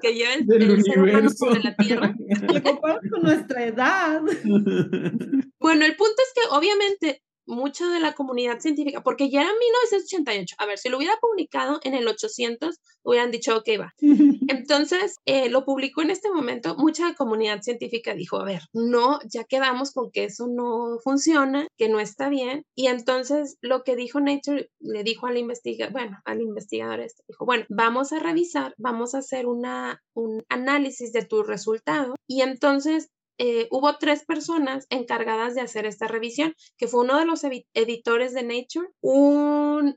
que 0.00 0.14
lleva 0.14 0.34
el, 0.34 0.62
el 0.62 0.82
ser 0.82 0.98
humano 0.98 1.30
sobre 1.30 1.62
la 1.62 1.76
Tierra. 1.76 2.14
Lo 2.52 2.62
comparas 2.62 3.02
con 3.10 3.22
nuestra 3.22 3.64
edad. 3.64 4.22
Bueno, 5.60 5.84
el 5.84 5.96
punto 5.96 6.14
es 6.22 6.32
que 6.34 6.56
obviamente 6.56 7.22
mucha 7.48 7.88
de 7.88 8.00
la 8.00 8.12
comunidad 8.12 8.60
científica, 8.60 9.02
porque 9.02 9.30
ya 9.30 9.40
era 9.42 9.50
1988. 9.50 10.56
A 10.58 10.66
ver, 10.66 10.78
si 10.78 10.88
lo 10.88 10.98
hubiera 10.98 11.16
publicado 11.20 11.80
en 11.82 11.94
el 11.94 12.06
800, 12.06 12.76
hubieran 13.02 13.30
dicho, 13.30 13.56
ok, 13.56 13.68
va. 13.80 13.94
Entonces, 14.48 15.16
eh, 15.24 15.48
lo 15.48 15.64
publicó 15.64 16.02
en 16.02 16.10
este 16.10 16.30
momento, 16.30 16.76
mucha 16.76 17.14
comunidad 17.14 17.62
científica 17.62 18.14
dijo, 18.14 18.36
a 18.38 18.44
ver, 18.44 18.62
no, 18.72 19.18
ya 19.24 19.44
quedamos 19.44 19.92
con 19.92 20.10
que 20.10 20.24
eso 20.24 20.46
no 20.46 20.98
funciona, 21.02 21.66
que 21.76 21.88
no 21.88 22.00
está 22.00 22.28
bien. 22.28 22.64
Y 22.74 22.86
entonces 22.86 23.56
lo 23.60 23.82
que 23.82 23.96
dijo 23.96 24.20
Nature, 24.20 24.70
le 24.80 25.02
dijo 25.02 25.26
al 25.26 25.38
investigador, 25.38 25.92
bueno, 25.92 26.18
al 26.24 26.42
investigador 26.42 27.00
este, 27.00 27.22
dijo, 27.26 27.46
bueno, 27.46 27.64
vamos 27.68 28.12
a 28.12 28.18
revisar, 28.18 28.74
vamos 28.78 29.14
a 29.14 29.18
hacer 29.18 29.46
una, 29.46 30.02
un 30.14 30.44
análisis 30.48 31.12
de 31.12 31.24
tu 31.24 31.42
resultado. 31.42 32.14
Y 32.26 32.42
entonces 32.42 33.10
eh, 33.38 33.68
hubo 33.70 33.96
tres 33.98 34.24
personas 34.24 34.86
encargadas 34.90 35.54
de 35.54 35.60
hacer 35.60 35.86
esta 35.86 36.08
revisión, 36.08 36.54
que 36.76 36.88
fue 36.88 37.04
uno 37.04 37.18
de 37.18 37.24
los 37.24 37.42
editores 37.44 38.34
de 38.34 38.42
Nature, 38.42 38.88
un 39.00 39.96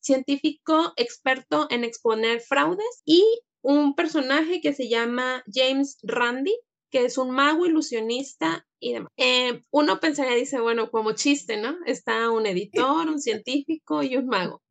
científico 0.00 0.92
experto 0.96 1.66
en 1.70 1.84
exponer 1.84 2.40
fraudes 2.40 3.02
y 3.04 3.24
un 3.62 3.94
personaje 3.94 4.60
que 4.60 4.72
se 4.72 4.88
llama 4.88 5.42
James 5.52 5.98
Randi, 6.02 6.54
que 6.90 7.04
es 7.04 7.18
un 7.18 7.30
mago 7.30 7.66
ilusionista 7.66 8.66
y 8.78 8.92
demás. 8.92 9.10
Eh, 9.16 9.62
uno 9.70 9.98
pensaría, 9.98 10.36
dice, 10.36 10.60
bueno, 10.60 10.90
como 10.90 11.12
chiste, 11.12 11.60
¿no? 11.60 11.76
Está 11.84 12.30
un 12.30 12.46
editor, 12.46 13.08
un 13.08 13.20
científico 13.20 14.02
y 14.02 14.16
un 14.16 14.26
mago. 14.26 14.62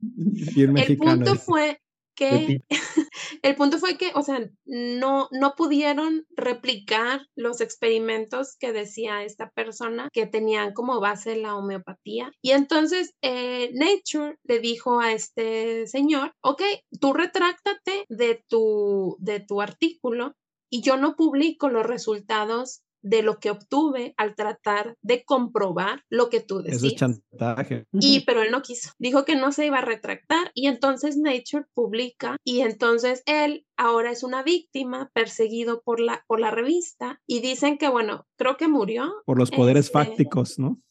El 0.55 0.97
punto 0.97 1.35
fue 1.35 1.81
que 2.15 2.61
el 3.41 3.55
punto 3.55 3.77
fue 3.77 3.97
que, 3.97 4.11
o 4.15 4.23
sea, 4.23 4.39
no, 4.65 5.27
no 5.31 5.53
pudieron 5.55 6.25
replicar 6.35 7.21
los 7.35 7.61
experimentos 7.61 8.55
que 8.59 8.73
decía 8.73 9.23
esta 9.23 9.49
persona 9.51 10.09
que 10.11 10.25
tenían 10.25 10.73
como 10.73 10.99
base 10.99 11.35
la 11.35 11.55
homeopatía. 11.55 12.31
Y 12.41 12.51
entonces 12.51 13.13
eh, 13.21 13.71
Nature 13.73 14.37
le 14.43 14.59
dijo 14.59 14.99
a 14.99 15.13
este 15.13 15.87
señor, 15.87 16.33
ok, 16.41 16.61
tú 16.99 17.13
retráctate 17.13 18.05
de 18.09 18.43
tu, 18.47 19.17
de 19.19 19.39
tu 19.39 19.61
artículo 19.61 20.33
y 20.69 20.81
yo 20.81 20.97
no 20.97 21.15
publico 21.15 21.69
los 21.69 21.85
resultados 21.85 22.81
de 23.05 23.21
lo 23.21 23.39
que 23.39 23.51
obtuve 23.51 24.15
al 24.17 24.35
tratar 24.35 24.97
de 25.03 25.23
comprobar 25.23 26.03
lo 26.09 26.29
que 26.29 26.41
tú 26.41 26.61
decías. 26.61 26.77
Eso 26.77 26.87
es 26.87 26.95
chantaje. 26.95 27.85
Y 27.93 28.21
pero 28.21 28.41
él 28.41 28.51
no 28.51 28.63
quiso. 28.63 28.91
Dijo 28.97 29.25
que 29.25 29.35
no 29.35 29.51
se 29.51 29.67
iba 29.67 29.77
a 29.77 29.85
retractar 29.85 30.51
y 30.55 30.67
entonces 30.67 31.15
Nature 31.15 31.65
publica 31.75 32.37
y 32.43 32.61
entonces 32.61 33.21
él 33.27 33.65
ahora 33.77 34.11
es 34.11 34.23
una 34.23 34.41
víctima 34.41 35.11
perseguido 35.13 35.81
por 35.83 35.99
la 35.99 36.23
por 36.27 36.39
la 36.39 36.49
revista 36.49 37.21
y 37.27 37.41
dicen 37.41 37.77
que 37.77 37.89
bueno, 37.89 38.25
creo 38.37 38.57
que 38.57 38.67
murió 38.67 39.13
por 39.25 39.37
los 39.37 39.51
poderes 39.51 39.85
este, 39.85 39.93
fácticos, 39.93 40.57
¿no? 40.57 40.81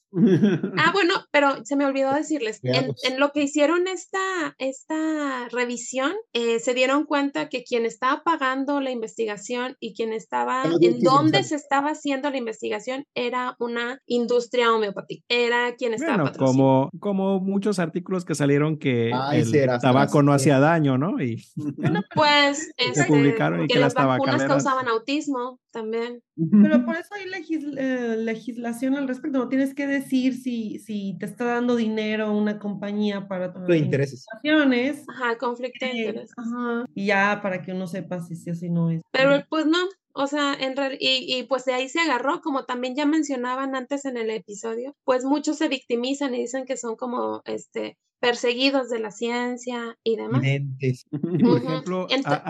Ah, 0.77 0.93
bueno, 0.93 1.15
pero 1.31 1.65
se 1.65 1.77
me 1.77 1.85
olvidó 1.85 2.12
decirles, 2.12 2.61
en, 2.62 2.95
lo 3.19 3.33
que 3.33 3.43
hicieron 3.43 3.89
esta, 3.89 4.55
esta 4.59 5.49
revisión, 5.51 6.12
eh, 6.33 6.61
se 6.61 6.75
dieron 6.75 7.05
cuenta 7.05 7.49
que 7.49 7.65
quien 7.65 7.87
estaba 7.87 8.23
pagando 8.25 8.81
la 8.81 8.91
investigación 8.91 9.77
y 9.81 9.95
quien 9.95 10.12
estaba, 10.12 10.65
en 10.81 11.01
dónde 11.01 11.43
se 11.43 11.57
estaba 11.57 11.91
haciendo 11.91 12.31
la 12.31 12.37
investigación 12.37 13.07
era 13.15 13.57
una 13.59 14.01
industria 14.07 14.73
homeopática, 14.73 15.25
era 15.29 15.75
quien 15.77 15.95
estaba 15.95 16.25
bueno, 16.25 16.39
como, 16.39 16.91
como 17.01 17.41
muchos 17.41 17.79
artículos 17.79 18.25
que 18.25 18.35
salieron 18.35 18.79
que 18.79 19.11
el 19.33 19.81
tabaco 19.81 20.23
no 20.23 20.33
hacía 20.33 20.59
daño, 20.59 20.99
¿no? 20.99 21.21
Y 21.21 21.45
bueno, 21.57 22.03
pues 22.15 22.73
este, 22.77 23.05
publicaron 23.05 23.65
y 23.65 23.69
que, 23.69 23.79
las 23.79 23.95
vacunas 23.95 24.45
causaban 24.45 24.89
autismo 24.89 25.61
también. 25.71 26.23
Pero 26.62 26.85
por 26.85 26.97
eso 26.97 27.15
hay 27.15 27.25
eh, 27.77 28.17
legislación 28.19 28.97
al 28.97 29.09
respecto, 29.09 29.39
no 29.39 29.49
tienes 29.49 29.75
que 29.75 29.87
decir 29.87 30.03
si, 30.32 30.78
si 30.78 31.16
te 31.18 31.26
está 31.26 31.44
dando 31.44 31.76
dinero 31.76 32.32
una 32.32 32.59
compañía 32.59 33.28
para 33.28 33.52
tomar 33.52 33.74
intereses. 33.74 34.26
Ajá, 35.09 35.36
conflicto 35.38 35.84
de 35.84 35.92
eh, 35.92 35.96
intereses. 35.96 36.32
Ajá, 36.36 36.84
y 36.94 37.07
ya 37.07 37.40
para 37.42 37.62
que 37.62 37.72
uno 37.72 37.86
sepa 37.86 38.20
si 38.20 38.36
sí 38.36 38.50
o 38.50 38.55
si 38.55 38.70
no 38.70 38.90
es. 38.90 39.02
Pero 39.11 39.44
pues 39.48 39.66
no, 39.66 39.78
o 40.12 40.26
sea, 40.26 40.55
en 40.55 40.74
y, 41.00 41.38
y, 41.38 41.42
pues 41.44 41.64
de 41.64 41.74
ahí 41.74 41.88
se 41.88 42.00
agarró, 42.00 42.40
como 42.40 42.64
también 42.64 42.94
ya 42.94 43.07
mencionaban 43.07 43.74
antes 43.74 44.05
en 44.05 44.16
el 44.16 44.30
episodio, 44.30 44.94
pues 45.05 45.24
muchos 45.24 45.59
se 45.59 45.68
victimizan 45.68 46.34
y 46.34 46.40
dicen 46.40 46.66
que 46.66 46.76
son 46.76 46.96
como 46.96 47.42
este 47.44 47.96
perseguidos 48.24 48.88
de 48.88 49.00
la 49.00 49.11
ciencia 49.11 49.98
y 50.02 50.16
demás. 50.16 50.40
por 51.42 51.59
ejemplo, 51.59 52.07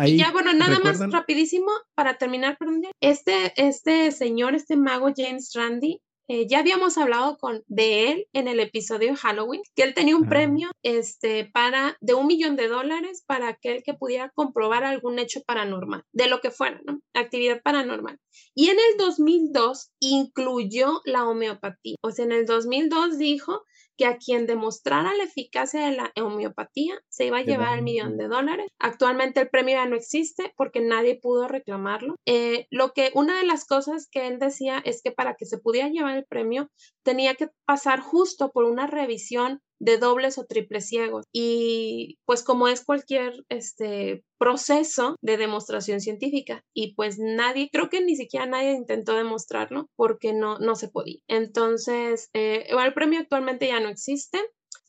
y 0.06 0.16
ya 0.16 0.30
bueno, 0.30 0.52
nada 0.52 0.78
más 0.78 1.00
rapidísimo 1.10 1.66
para 1.96 2.16
terminar, 2.16 2.56
perdón, 2.58 2.82
este, 3.00 3.52
este 3.56 4.12
señor, 4.12 4.54
este 4.54 4.76
mago 4.76 5.08
James 5.16 5.50
Randi, 5.52 6.00
eh, 6.28 6.46
ya 6.48 6.60
habíamos 6.60 6.96
hablado 6.96 7.36
con, 7.38 7.62
de 7.66 8.10
él 8.10 8.26
en 8.32 8.48
el 8.48 8.60
episodio 8.60 9.10
de 9.10 9.16
Halloween, 9.16 9.62
que 9.74 9.82
él 9.82 9.94
tenía 9.94 10.16
un 10.16 10.28
premio 10.28 10.70
este, 10.82 11.44
para, 11.44 11.96
de 12.00 12.14
un 12.14 12.26
millón 12.26 12.56
de 12.56 12.68
dólares 12.68 13.22
para 13.26 13.48
aquel 13.48 13.82
que 13.82 13.94
pudiera 13.94 14.30
comprobar 14.30 14.84
algún 14.84 15.18
hecho 15.18 15.42
paranormal, 15.42 16.02
de 16.12 16.28
lo 16.28 16.40
que 16.40 16.50
fuera, 16.50 16.80
¿no? 16.86 17.00
Actividad 17.12 17.62
paranormal. 17.62 18.18
Y 18.54 18.68
en 18.68 18.78
el 18.78 18.96
2002 18.98 19.90
incluyó 20.00 21.00
la 21.04 21.28
homeopatía. 21.28 21.96
O 22.02 22.10
sea, 22.10 22.24
en 22.24 22.32
el 22.32 22.46
2002 22.46 23.18
dijo 23.18 23.62
que 23.96 24.06
a 24.06 24.16
quien 24.16 24.46
demostrara 24.46 25.14
la 25.14 25.24
eficacia 25.24 25.86
de 25.86 25.96
la 25.96 26.12
homeopatía 26.16 27.00
se 27.08 27.26
iba 27.26 27.38
a 27.38 27.42
llevar 27.42 27.78
el 27.78 27.84
millón 27.84 28.16
de 28.16 28.28
dólares. 28.28 28.66
Actualmente 28.78 29.40
el 29.40 29.48
premio 29.48 29.76
ya 29.76 29.86
no 29.86 29.96
existe 29.96 30.52
porque 30.56 30.80
nadie 30.80 31.18
pudo 31.20 31.48
reclamarlo. 31.48 32.16
Eh, 32.26 32.66
lo 32.70 32.92
que 32.92 33.10
una 33.14 33.38
de 33.38 33.46
las 33.46 33.64
cosas 33.64 34.08
que 34.10 34.26
él 34.26 34.38
decía 34.38 34.80
es 34.84 35.02
que 35.02 35.12
para 35.12 35.34
que 35.34 35.46
se 35.46 35.58
pudiera 35.58 35.88
llevar 35.88 36.16
el 36.16 36.24
premio 36.24 36.68
tenía 37.02 37.34
que 37.34 37.48
pasar 37.66 38.00
justo 38.00 38.50
por 38.52 38.64
una 38.64 38.86
revisión 38.86 39.60
de 39.80 39.98
dobles 39.98 40.38
o 40.38 40.44
triples 40.44 40.88
ciegos. 40.88 41.26
Y 41.32 42.18
pues 42.24 42.42
como 42.42 42.68
es 42.68 42.84
cualquier 42.84 43.44
este 43.48 44.24
proceso 44.38 45.16
de 45.22 45.36
demostración 45.36 46.00
científica 46.00 46.62
y 46.74 46.94
pues 46.94 47.18
nadie, 47.18 47.68
creo 47.72 47.88
que 47.88 48.02
ni 48.02 48.16
siquiera 48.16 48.46
nadie 48.46 48.72
intentó 48.72 49.14
demostrarlo 49.14 49.88
porque 49.96 50.32
no, 50.32 50.58
no 50.58 50.74
se 50.74 50.88
podía. 50.88 51.20
Entonces, 51.28 52.28
eh, 52.34 52.66
el 52.68 52.94
premio 52.94 53.20
actualmente 53.20 53.68
ya 53.68 53.80
no 53.80 53.88
existe. 53.88 54.38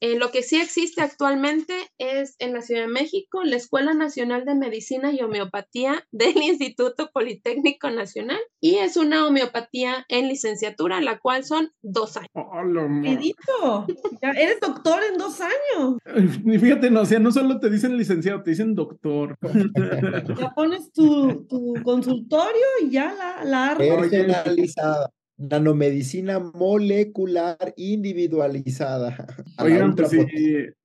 Eh, 0.01 0.17
lo 0.17 0.31
que 0.31 0.43
sí 0.43 0.57
existe 0.57 1.01
actualmente 1.01 1.73
es 1.97 2.35
en 2.39 2.53
la 2.53 2.61
Ciudad 2.61 2.81
de 2.81 2.87
México 2.87 3.43
la 3.43 3.55
Escuela 3.55 3.93
Nacional 3.93 4.45
de 4.45 4.55
Medicina 4.55 5.11
y 5.11 5.21
Homeopatía 5.21 6.05
del 6.11 6.37
Instituto 6.37 7.09
Politécnico 7.13 7.89
Nacional 7.89 8.39
y 8.59 8.75
es 8.75 8.97
una 8.97 9.25
homeopatía 9.25 10.05
en 10.09 10.27
licenciatura, 10.27 10.99
la 11.01 11.19
cual 11.19 11.43
son 11.43 11.71
dos 11.81 12.17
años. 12.17 12.29
Edito, 13.05 13.85
eres 14.21 14.59
doctor 14.59 14.99
en 15.11 15.17
dos 15.17 15.39
años. 15.41 15.97
Y 16.45 16.57
fíjate, 16.57 16.89
no, 16.89 17.01
o 17.01 17.05
sea, 17.05 17.19
no 17.19 17.31
solo 17.31 17.59
te 17.59 17.69
dicen 17.69 17.97
licenciado, 17.97 18.43
te 18.43 18.51
dicen 18.51 18.75
doctor. 18.75 19.37
Ya 20.37 20.51
pones 20.55 20.91
tu, 20.91 21.45
consultorio 21.83 22.65
y 22.81 22.89
ya 22.89 23.13
la, 23.13 23.43
la 23.45 23.77
Personalizada 23.77 25.11
nanomedicina 25.37 26.39
molecular 26.39 27.73
individualizada. 27.75 29.27
Oigan, 29.59 29.95
pues 29.95 30.11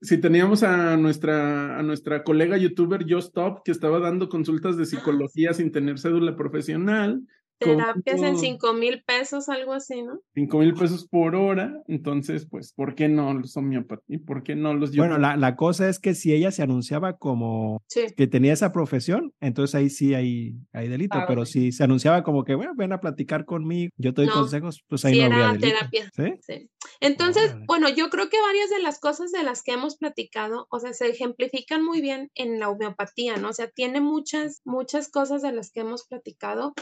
si, 0.01 0.19
teníamos 0.19 0.63
a 0.63 0.97
nuestra, 0.97 1.79
a 1.79 1.83
nuestra 1.83 2.25
colega 2.25 2.57
youtuber 2.57 3.05
Top 3.33 3.63
que 3.65 3.71
estaba 3.71 4.01
dando 4.01 4.29
consultas 4.29 4.77
de 4.77 4.87
psicología 4.87 5.53
sin 5.53 5.71
tener 5.71 5.99
cédula 5.99 6.37
profesional, 6.37 7.23
Terapias 7.61 8.23
en 8.23 8.39
cinco 8.39 8.73
mil 8.73 9.03
pesos, 9.05 9.49
algo 9.49 9.73
así, 9.73 10.03
¿no? 10.03 10.21
Cinco 10.35 10.59
mil 10.59 10.75
pesos 10.75 11.07
por 11.07 11.35
hora, 11.35 11.83
entonces, 11.89 12.47
pues, 12.51 12.73
¿por 12.73 12.95
qué 12.95 13.09
no 13.09 13.35
los 13.35 13.57
homeopatía? 13.57 14.19
¿Por 14.27 14.43
qué 14.43 14.57
no 14.57 14.75
los 14.75 14.97
Bueno, 14.97 15.19
la, 15.19 15.37
la, 15.37 15.57
cosa 15.57 15.89
es 15.89 15.99
que 15.99 16.15
si 16.15 16.33
ella 16.33 16.51
se 16.51 16.63
anunciaba 16.63 17.19
como 17.19 17.83
que 18.17 18.27
tenía 18.27 18.55
esa 18.55 18.73
profesión, 18.73 19.33
entonces 19.41 19.75
ahí 19.75 19.91
sí 19.91 20.15
hay, 20.15 20.55
hay 20.73 20.89
delito, 20.89 21.19
ah, 21.19 21.25
pero 21.29 21.45
si 21.45 21.71
se 21.71 21.85
anunciaba 21.85 22.23
como 22.23 22.45
que, 22.45 22.55
bueno, 22.55 22.73
ven 22.77 22.93
a 22.93 23.01
platicar 23.01 23.45
conmigo, 23.45 23.91
yo 23.97 24.15
te 24.15 24.23
doy 24.23 24.31
consejos, 24.31 24.83
pues 24.89 25.05
ahí 25.05 25.19
no 25.19 25.27
habría 25.27 25.53
delito. 25.53 25.67
terapia. 25.67 26.11
¿Sí? 26.15 26.35
sí. 26.41 26.71
Entonces, 27.01 27.55
bueno, 27.67 27.89
yo 27.89 28.09
creo 28.11 28.29
que 28.29 28.41
varias 28.41 28.71
de 28.71 28.81
las 28.81 28.99
cosas 29.01 29.33
de 29.33 29.43
las 29.43 29.63
que 29.63 29.73
hemos 29.73 29.97
platicado, 29.97 30.67
o 30.71 30.81
sea, 30.81 30.93
se 30.93 31.09
ejemplifican 31.09 31.85
muy 31.85 32.01
bien 32.01 32.31
en 32.35 32.59
la 32.59 32.69
homeopatía, 32.69 33.37
¿no? 33.37 33.51
O 33.51 33.53
sea, 33.53 33.69
tiene 33.69 34.01
muchas, 34.01 34.61
muchas 34.65 35.11
cosas 35.11 35.43
de 35.43 35.53
las 35.53 35.71
que 35.71 35.81
hemos 35.81 36.07
platicado. 36.07 36.75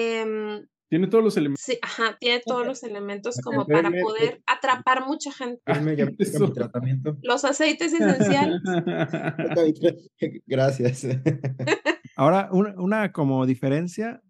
Em, 0.00 0.66
tiene 0.90 1.06
todos 1.06 1.22
los 1.22 1.36
elementos. 1.36 1.62
Sí, 1.62 1.78
ajá, 1.80 2.16
tiene 2.18 2.42
todos 2.44 2.66
los 2.66 2.82
elementos 2.82 3.36
como 3.44 3.64
para 3.64 3.90
poder 4.02 4.42
atrapar 4.44 5.06
mucha 5.06 5.30
gente. 5.32 5.62
Los 7.22 7.44
aceites 7.44 7.92
esenciales. 7.92 8.60
Gracias. 10.46 11.06
Ahora, 12.16 12.48
una, 12.50 12.74
una, 12.76 13.12
como 13.12 13.46
diferencia, 13.46 14.20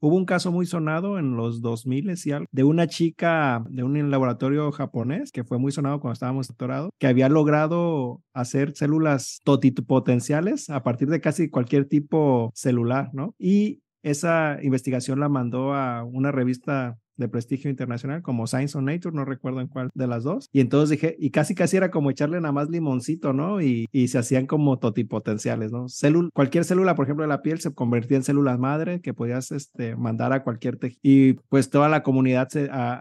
hubo 0.00 0.14
un 0.14 0.26
caso 0.26 0.52
muy 0.52 0.66
sonado 0.66 1.18
en 1.18 1.36
los 1.36 1.62
2000 1.62 2.12
y 2.24 2.30
algo, 2.32 2.46
de 2.50 2.64
una 2.64 2.86
chica 2.86 3.64
de 3.70 3.82
un 3.82 4.10
laboratorio 4.10 4.70
japonés 4.72 5.32
que 5.32 5.44
fue 5.44 5.58
muy 5.58 5.72
sonado 5.72 6.00
cuando 6.00 6.12
estábamos 6.12 6.48
doctorados, 6.48 6.90
que 6.98 7.06
había 7.06 7.30
logrado 7.30 8.22
hacer 8.34 8.76
células 8.76 9.40
totipotenciales 9.42 10.68
a 10.68 10.82
partir 10.82 11.08
de 11.08 11.20
casi 11.20 11.48
cualquier 11.48 11.86
tipo 11.86 12.50
celular, 12.54 13.08
¿no? 13.14 13.34
Y 13.38 13.80
esa 14.02 14.58
investigación 14.62 15.20
la 15.20 15.28
mandó 15.28 15.74
a 15.74 16.04
una 16.04 16.32
revista 16.32 16.98
de 17.20 17.28
prestigio 17.28 17.70
internacional 17.70 18.22
como 18.22 18.46
Science 18.46 18.76
on 18.76 18.86
Nature, 18.86 19.14
no 19.14 19.24
recuerdo 19.24 19.60
en 19.60 19.68
cuál 19.68 19.90
de 19.94 20.06
las 20.08 20.24
dos. 20.24 20.48
Y 20.52 20.60
entonces 20.60 20.90
dije, 20.90 21.16
y 21.18 21.30
casi 21.30 21.54
casi 21.54 21.76
era 21.76 21.90
como 21.90 22.10
echarle 22.10 22.40
nada 22.40 22.52
más 22.52 22.68
limoncito, 22.68 23.32
¿no? 23.32 23.60
Y, 23.60 23.86
y 23.92 24.08
se 24.08 24.18
hacían 24.18 24.46
como 24.46 24.78
totipotenciales, 24.78 25.70
¿no? 25.70 25.86
cualquier 26.32 26.64
célula, 26.64 26.94
por 26.94 27.04
ejemplo, 27.04 27.22
de 27.22 27.28
la 27.28 27.42
piel 27.42 27.60
se 27.60 27.72
convertía 27.72 28.16
en 28.16 28.22
células 28.22 28.58
madre 28.58 29.00
que 29.00 29.14
podías 29.14 29.52
este, 29.52 29.96
mandar 29.96 30.32
a 30.32 30.42
cualquier 30.42 30.76
tejido. 30.76 31.00
Y 31.02 31.34
pues 31.48 31.70
toda 31.70 31.88
la 31.88 32.02
comunidad 32.02 32.48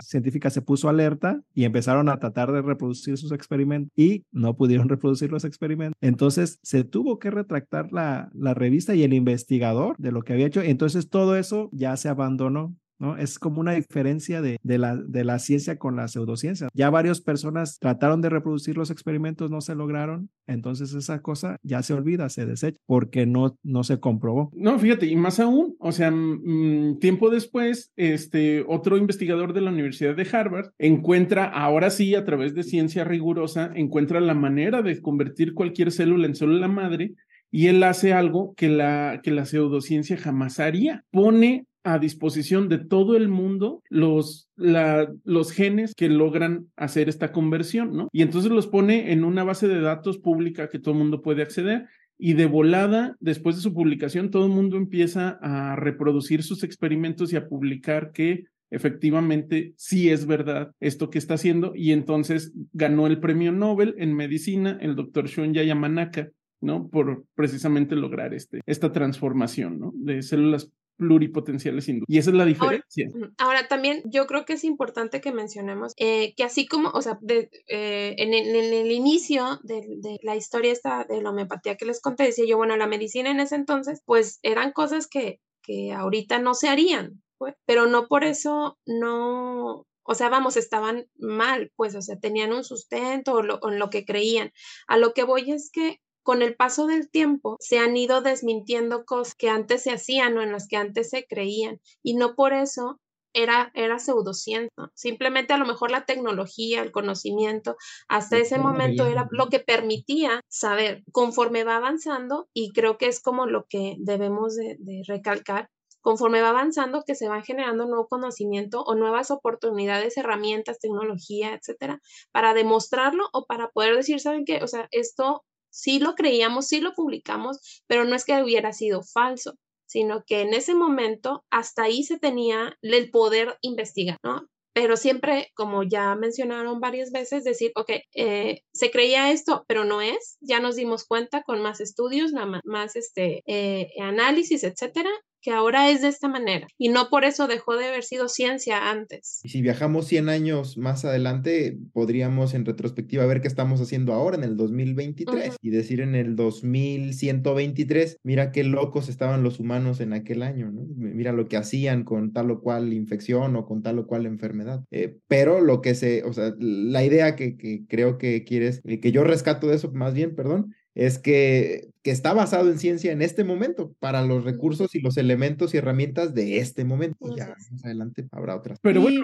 científica 0.02 0.50
se 0.50 0.62
puso 0.62 0.90
alerta 0.90 1.42
y 1.54 1.64
empezaron 1.64 2.10
a 2.10 2.20
tratar 2.20 2.52
de 2.52 2.62
reproducir 2.62 3.18
sus 3.18 3.32
experimentos 3.32 3.92
y 3.96 4.26
no 4.32 4.56
pudieron 4.56 4.90
reproducir 4.90 5.32
los 5.32 5.46
experimentos. 5.46 5.98
Entonces 6.02 6.60
se 6.62 6.84
tuvo 6.84 7.20
que 7.20 7.32
retractar 7.32 7.92
la, 7.92 8.30
la 8.34 8.54
revista 8.54 8.96
y 8.96 9.04
el 9.04 9.14
investigador 9.14 9.96
de 9.98 10.12
lo 10.12 10.22
que 10.22 10.34
había 10.34 10.48
hecho. 10.48 10.62
Entonces 10.62 11.10
todo 11.10 11.36
eso 11.36 11.70
ya 11.72 11.96
se 11.98 12.10
abandonó. 12.10 12.76
¿No? 13.00 13.18
Es 13.18 13.40
como 13.40 13.60
una 13.62 13.74
diferencia 13.74 14.42
de, 14.42 14.60
de, 14.62 14.78
la, 14.78 14.96
de 14.96 15.24
la 15.24 15.40
ciencia 15.40 15.78
con 15.78 15.96
la 15.96 16.08
pseudociencia. 16.08 16.70
Ya 16.74 16.90
varias 16.90 17.22
personas 17.22 17.80
trataron 17.80 18.22
de 18.22 18.30
reproducir 18.30 18.78
los 18.78 18.92
experimentos, 18.92 19.50
no 19.50 19.62
se 19.62 19.76
lograron, 19.76 20.30
entonces 20.48 20.94
esa 20.94 21.22
cosa 21.22 21.58
ya 21.64 21.82
se 21.82 21.94
olvida, 21.94 22.30
se 22.30 22.46
desecha, 22.46 22.78
porque 22.86 23.26
no, 23.26 23.58
no 23.64 23.84
se 23.84 24.00
comprobó. 24.00 24.52
No, 24.54 24.78
fíjate, 24.80 25.08
y 25.08 25.16
más 25.16 25.40
aún, 25.40 25.76
o 25.80 25.92
sea, 25.92 26.12
mm, 26.12 27.00
tiempo 27.00 27.30
después, 27.30 27.92
este 27.96 28.64
otro 28.68 28.98
investigador 28.98 29.54
de 29.54 29.62
la 29.62 29.72
Universidad 29.72 30.16
de 30.16 30.28
Harvard 30.32 30.72
encuentra, 30.78 31.46
ahora 31.46 31.90
sí, 31.90 32.16
a 32.16 32.26
través 32.26 32.54
de 32.56 32.64
ciencia 32.64 33.04
rigurosa, 33.04 33.72
encuentra 33.76 34.20
la 34.20 34.34
manera 34.34 34.82
de 34.82 35.02
convertir 35.02 35.54
cualquier 35.54 35.92
célula 35.92 36.28
en 36.28 36.36
célula 36.36 36.68
madre 36.68 37.14
y 37.52 37.68
él 37.68 37.82
hace 37.84 38.14
algo 38.14 38.54
que 38.56 38.70
la, 38.70 39.22
que 39.24 39.32
la 39.32 39.46
pseudociencia 39.46 40.18
jamás 40.18 40.60
haría. 40.60 41.04
Pone 41.12 41.66
a 41.94 42.00
disposición 42.00 42.70
de 42.70 42.78
todo 42.78 43.16
el 43.16 43.30
mundo 43.30 43.82
los, 43.90 44.50
los 44.56 45.52
genes 45.52 45.94
que 45.96 46.10
logran 46.10 46.68
hacer 46.76 47.10
esta 47.10 47.32
conversión, 47.32 47.96
¿no? 47.96 48.10
Y 48.12 48.22
entonces 48.22 48.52
los 48.52 48.68
pone 48.68 49.12
en 49.12 49.24
una 49.24 49.44
base 49.44 49.68
de 49.68 49.82
datos 49.82 50.20
pública 50.20 50.70
que 50.70 50.80
todo 50.80 50.94
el 50.94 51.00
mundo 51.00 51.22
puede 51.22 51.42
acceder 51.42 51.88
y 52.22 52.34
de 52.34 52.46
volada, 52.46 53.16
después 53.20 53.56
de 53.56 53.62
su 53.62 53.74
publicación, 53.74 54.30
todo 54.30 54.46
el 54.46 54.52
mundo 54.52 54.76
empieza 54.78 55.40
a 55.42 55.76
reproducir 55.78 56.44
sus 56.44 56.64
experimentos 56.64 57.32
y 57.32 57.38
a 57.38 57.48
publicar 57.48 58.12
que 58.12 58.44
efectivamente 58.70 59.74
sí 59.78 60.12
es 60.12 60.28
verdad 60.28 60.72
esto 60.80 61.10
que 61.10 61.18
está 61.18 61.36
haciendo 61.36 61.72
y 61.76 61.92
entonces 61.92 62.54
ganó 62.74 63.08
el 63.08 63.20
premio 63.20 63.52
Nobel 63.52 63.96
en 63.98 64.14
medicina 64.14 64.78
el 64.82 64.96
doctor 64.96 65.28
Shunya 65.28 65.64
Yamanaka, 65.64 66.30
¿no? 66.62 66.88
Por 66.90 67.26
precisamente 67.36 67.96
lograr 67.96 68.34
este, 68.34 68.62
esta 68.66 68.92
transformación, 68.92 69.80
¿no? 69.80 69.94
De 69.96 70.22
células 70.22 70.70
pluripotenciales 71.00 71.88
industriales. 71.88 72.16
Y 72.16 72.20
esa 72.20 72.30
es 72.30 72.36
la 72.36 72.46
diferencia. 72.46 73.10
Ahora, 73.38 73.68
también 73.68 74.04
yo 74.06 74.28
creo 74.28 74.46
que 74.46 74.54
es 74.54 74.66
importante 74.66 75.22
que 75.22 75.32
mencionemos 75.32 75.94
eh, 75.98 76.34
que 76.36 76.44
así 76.44 76.68
como, 76.68 76.90
o 76.90 77.02
sea, 77.02 77.18
eh, 77.28 78.16
en, 78.18 78.34
el, 78.34 78.92
inicio 78.92 79.60
de, 79.64 80.20
la 80.22 80.36
historia 80.36 80.74
esta 80.74 81.06
de 81.06 81.22
la 81.22 81.30
homeopatía 81.30 81.78
que 81.78 81.86
les 81.86 82.02
conté, 82.02 82.24
decía 82.24 82.46
yo, 82.46 82.58
bueno, 82.58 82.76
la 82.76 82.86
medicina 82.86 83.32
en 83.32 83.40
ese 83.40 83.56
entonces, 83.56 84.04
pues 84.06 84.40
eran 84.44 84.74
cosas 84.74 85.08
que, 85.08 85.40
que 85.64 85.94
ahorita 85.94 86.40
no 86.40 86.54
se 86.54 86.68
harían, 86.68 87.24
pues, 87.38 87.56
pero 87.66 87.88
no 87.88 88.08
por 88.08 88.26
eso 88.26 88.78
no, 88.86 89.88
o 90.04 90.16
sea, 90.16 90.28
vamos, 90.28 90.58
estaban 90.58 91.08
mal, 91.18 91.72
pues, 91.78 91.96
o 91.96 92.02
sea, 92.02 92.20
tenían 92.20 92.52
un 92.52 92.66
sustento 92.66 93.36
o, 93.36 93.42
lo, 93.42 93.60
en 93.70 93.80
lo 93.80 93.90
que 93.90 94.04
creían. 94.04 94.52
A 94.88 94.98
lo 94.98 95.14
que 95.14 95.24
voy 95.24 95.50
es 95.50 95.72
que 95.72 96.02
con 96.30 96.44
el 96.44 96.56
paso 96.56 96.86
del 96.86 97.10
tiempo 97.10 97.58
se 97.60 97.80
han 97.80 97.98
ido 97.98 98.22
desmintiendo 98.22 99.04
cosas 99.04 99.34
que 99.34 99.50
antes 99.50 99.82
se 99.82 99.90
hacían 99.90 100.38
o 100.38 100.44
en 100.44 100.52
las 100.52 100.68
que 100.68 100.78
antes 100.78 101.10
se 101.10 101.26
creían 101.26 101.82
y 102.04 102.14
no 102.14 102.36
por 102.36 102.54
eso 102.54 103.00
era, 103.34 103.72
era 103.74 103.98
pseudociencia. 103.98 104.92
Simplemente 104.94 105.54
a 105.54 105.58
lo 105.58 105.66
mejor 105.66 105.90
la 105.90 106.06
tecnología, 106.06 106.84
el 106.84 106.92
conocimiento, 106.92 107.78
hasta 108.08 108.38
ese 108.38 108.60
momento 108.60 109.08
era 109.08 109.28
lo 109.32 109.48
que 109.48 109.60
permitía 109.60 110.42
saber. 110.48 111.04
Conforme 111.12 111.64
va 111.64 111.78
avanzando, 111.78 112.48
y 112.54 112.74
creo 112.74 113.00
que 113.00 113.08
es 113.08 113.22
como 113.22 113.48
lo 113.48 113.66
que 113.68 113.96
debemos 113.98 114.56
de, 114.56 114.76
de 114.78 115.02
recalcar, 115.08 115.72
conforme 116.00 116.44
va 116.44 116.50
avanzando, 116.50 117.02
que 117.08 117.16
se 117.16 117.28
van 117.28 117.42
generando 117.42 117.88
nuevo 117.88 118.08
conocimiento 118.08 118.84
o 118.84 118.94
nuevas 118.94 119.32
oportunidades, 119.32 120.16
herramientas, 120.16 120.80
tecnología, 120.80 121.56
etcétera, 121.56 122.02
para 122.32 122.54
demostrarlo 122.54 123.30
o 123.34 123.48
para 123.48 123.70
poder 123.70 123.96
decir, 123.96 124.20
¿saben 124.20 124.46
qué? 124.46 124.64
O 124.64 124.68
sea, 124.68 124.88
esto 124.92 125.44
sí 125.70 126.00
lo 126.00 126.16
creíamos, 126.16 126.68
sí 126.68 126.82
lo 126.82 126.94
publicamos, 126.94 127.60
pero 127.88 128.06
no 128.06 128.16
es 128.16 128.26
que 128.26 128.42
hubiera 128.42 128.74
sido 128.74 129.02
falso, 129.04 129.56
sino 129.88 130.24
que 130.26 130.42
en 130.42 130.54
ese 130.54 130.76
momento 130.76 131.44
hasta 131.50 131.84
ahí 131.84 132.04
se 132.04 132.20
tenía 132.20 132.78
el 132.82 133.10
poder 133.10 133.58
investigar, 133.62 134.18
¿no? 134.24 134.48
Pero 134.74 134.98
siempre, 134.98 135.52
como 135.56 135.84
ya 135.84 136.16
mencionaron 136.16 136.80
varias 136.80 137.12
veces, 137.12 137.44
decir, 137.44 137.72
ok, 137.76 137.92
eh, 138.14 138.62
se 138.72 138.92
creía 138.92 139.32
esto, 139.32 139.66
pero 139.68 139.84
no 139.84 140.02
es, 140.02 140.38
ya 140.42 140.60
nos 140.60 140.76
dimos 140.76 141.06
cuenta 141.06 141.42
con 141.42 141.62
más 141.62 141.82
estudios, 141.82 142.32
más 142.64 142.96
este, 142.96 143.42
eh, 143.48 143.90
análisis, 144.00 144.64
etcétera, 144.64 145.10
que 145.42 145.52
ahora 145.52 145.90
es 145.90 146.02
de 146.02 146.08
esta 146.08 146.28
manera 146.28 146.68
y 146.78 146.90
no 146.90 147.10
por 147.10 147.26
eso 147.26 147.48
dejó 147.48 147.76
de 147.78 147.86
haber 147.86 148.04
sido 148.04 148.28
ciencia 148.28 148.90
antes. 148.90 149.40
Y 149.44 149.50
si 149.50 149.62
viajamos 149.62 150.08
100 150.08 150.30
años 150.30 150.78
más 150.78 151.06
adelante, 151.06 151.78
podríamos 151.94 152.54
en 152.54 152.66
retrospectiva 152.66 153.26
ver 153.26 153.42
qué 153.42 153.48
estamos 153.48 153.82
haciendo 153.82 154.14
ahora 154.14 154.38
en 154.38 154.44
el 154.44 154.58
2023 154.58 155.56
y 155.62 155.70
decir 155.70 156.02
en 156.02 156.16
el 156.16 156.36
2123, 156.36 158.18
mira 158.24 158.52
qué 158.52 158.64
locos 158.64 159.10
estaban 159.10 159.44
los 159.44 159.60
humanos 159.60 160.00
en 160.00 160.14
aquel 160.14 160.44
año, 160.44 160.72
¿no? 160.72 160.86
Mira 160.96 161.32
lo 161.32 161.48
que 161.48 161.58
hacían 161.58 162.04
con 162.04 162.34
tal 162.34 162.52
o 162.52 162.62
cual 162.62 162.94
infección 162.94 163.56
o 163.56 163.66
con 163.66 163.82
tal 163.82 164.00
o 164.00 164.08
cual 164.08 164.26
enfermedad. 164.26 164.84
Eh, 164.92 165.18
pero 165.28 165.62
lo 165.62 165.82
que 165.82 165.96
se, 165.96 166.24
o 166.24 166.34
sea, 166.34 166.54
la 166.60 167.04
idea 167.04 167.36
que, 167.36 167.58
que 167.58 167.86
creo 167.88 168.18
que 168.18 168.44
quieres, 168.44 168.82
que 168.84 169.12
yo 169.12 169.24
rescato 169.24 169.68
de 169.68 169.76
eso 169.76 169.92
más 169.92 170.14
bien, 170.14 170.36
perdón, 170.36 170.74
es 170.96 171.20
que, 171.20 171.90
que, 172.02 172.12
está 172.12 172.34
basado 172.34 172.70
en 172.70 172.80
ciencia 172.80 173.12
en 173.12 173.22
este 173.22 173.44
momento, 173.44 173.94
para 174.00 174.22
los 174.24 174.44
recursos 174.44 174.96
y 174.96 175.02
los 175.02 175.18
elementos 175.18 175.74
y 175.74 175.78
herramientas 175.78 176.34
de 176.34 176.58
este 176.58 176.84
momento. 176.86 177.36
Ya 177.36 177.48
más 177.48 177.86
adelante 177.86 178.28
habrá 178.32 178.56
otras. 178.56 178.80
Pero 178.82 179.02
bueno, 179.02 179.24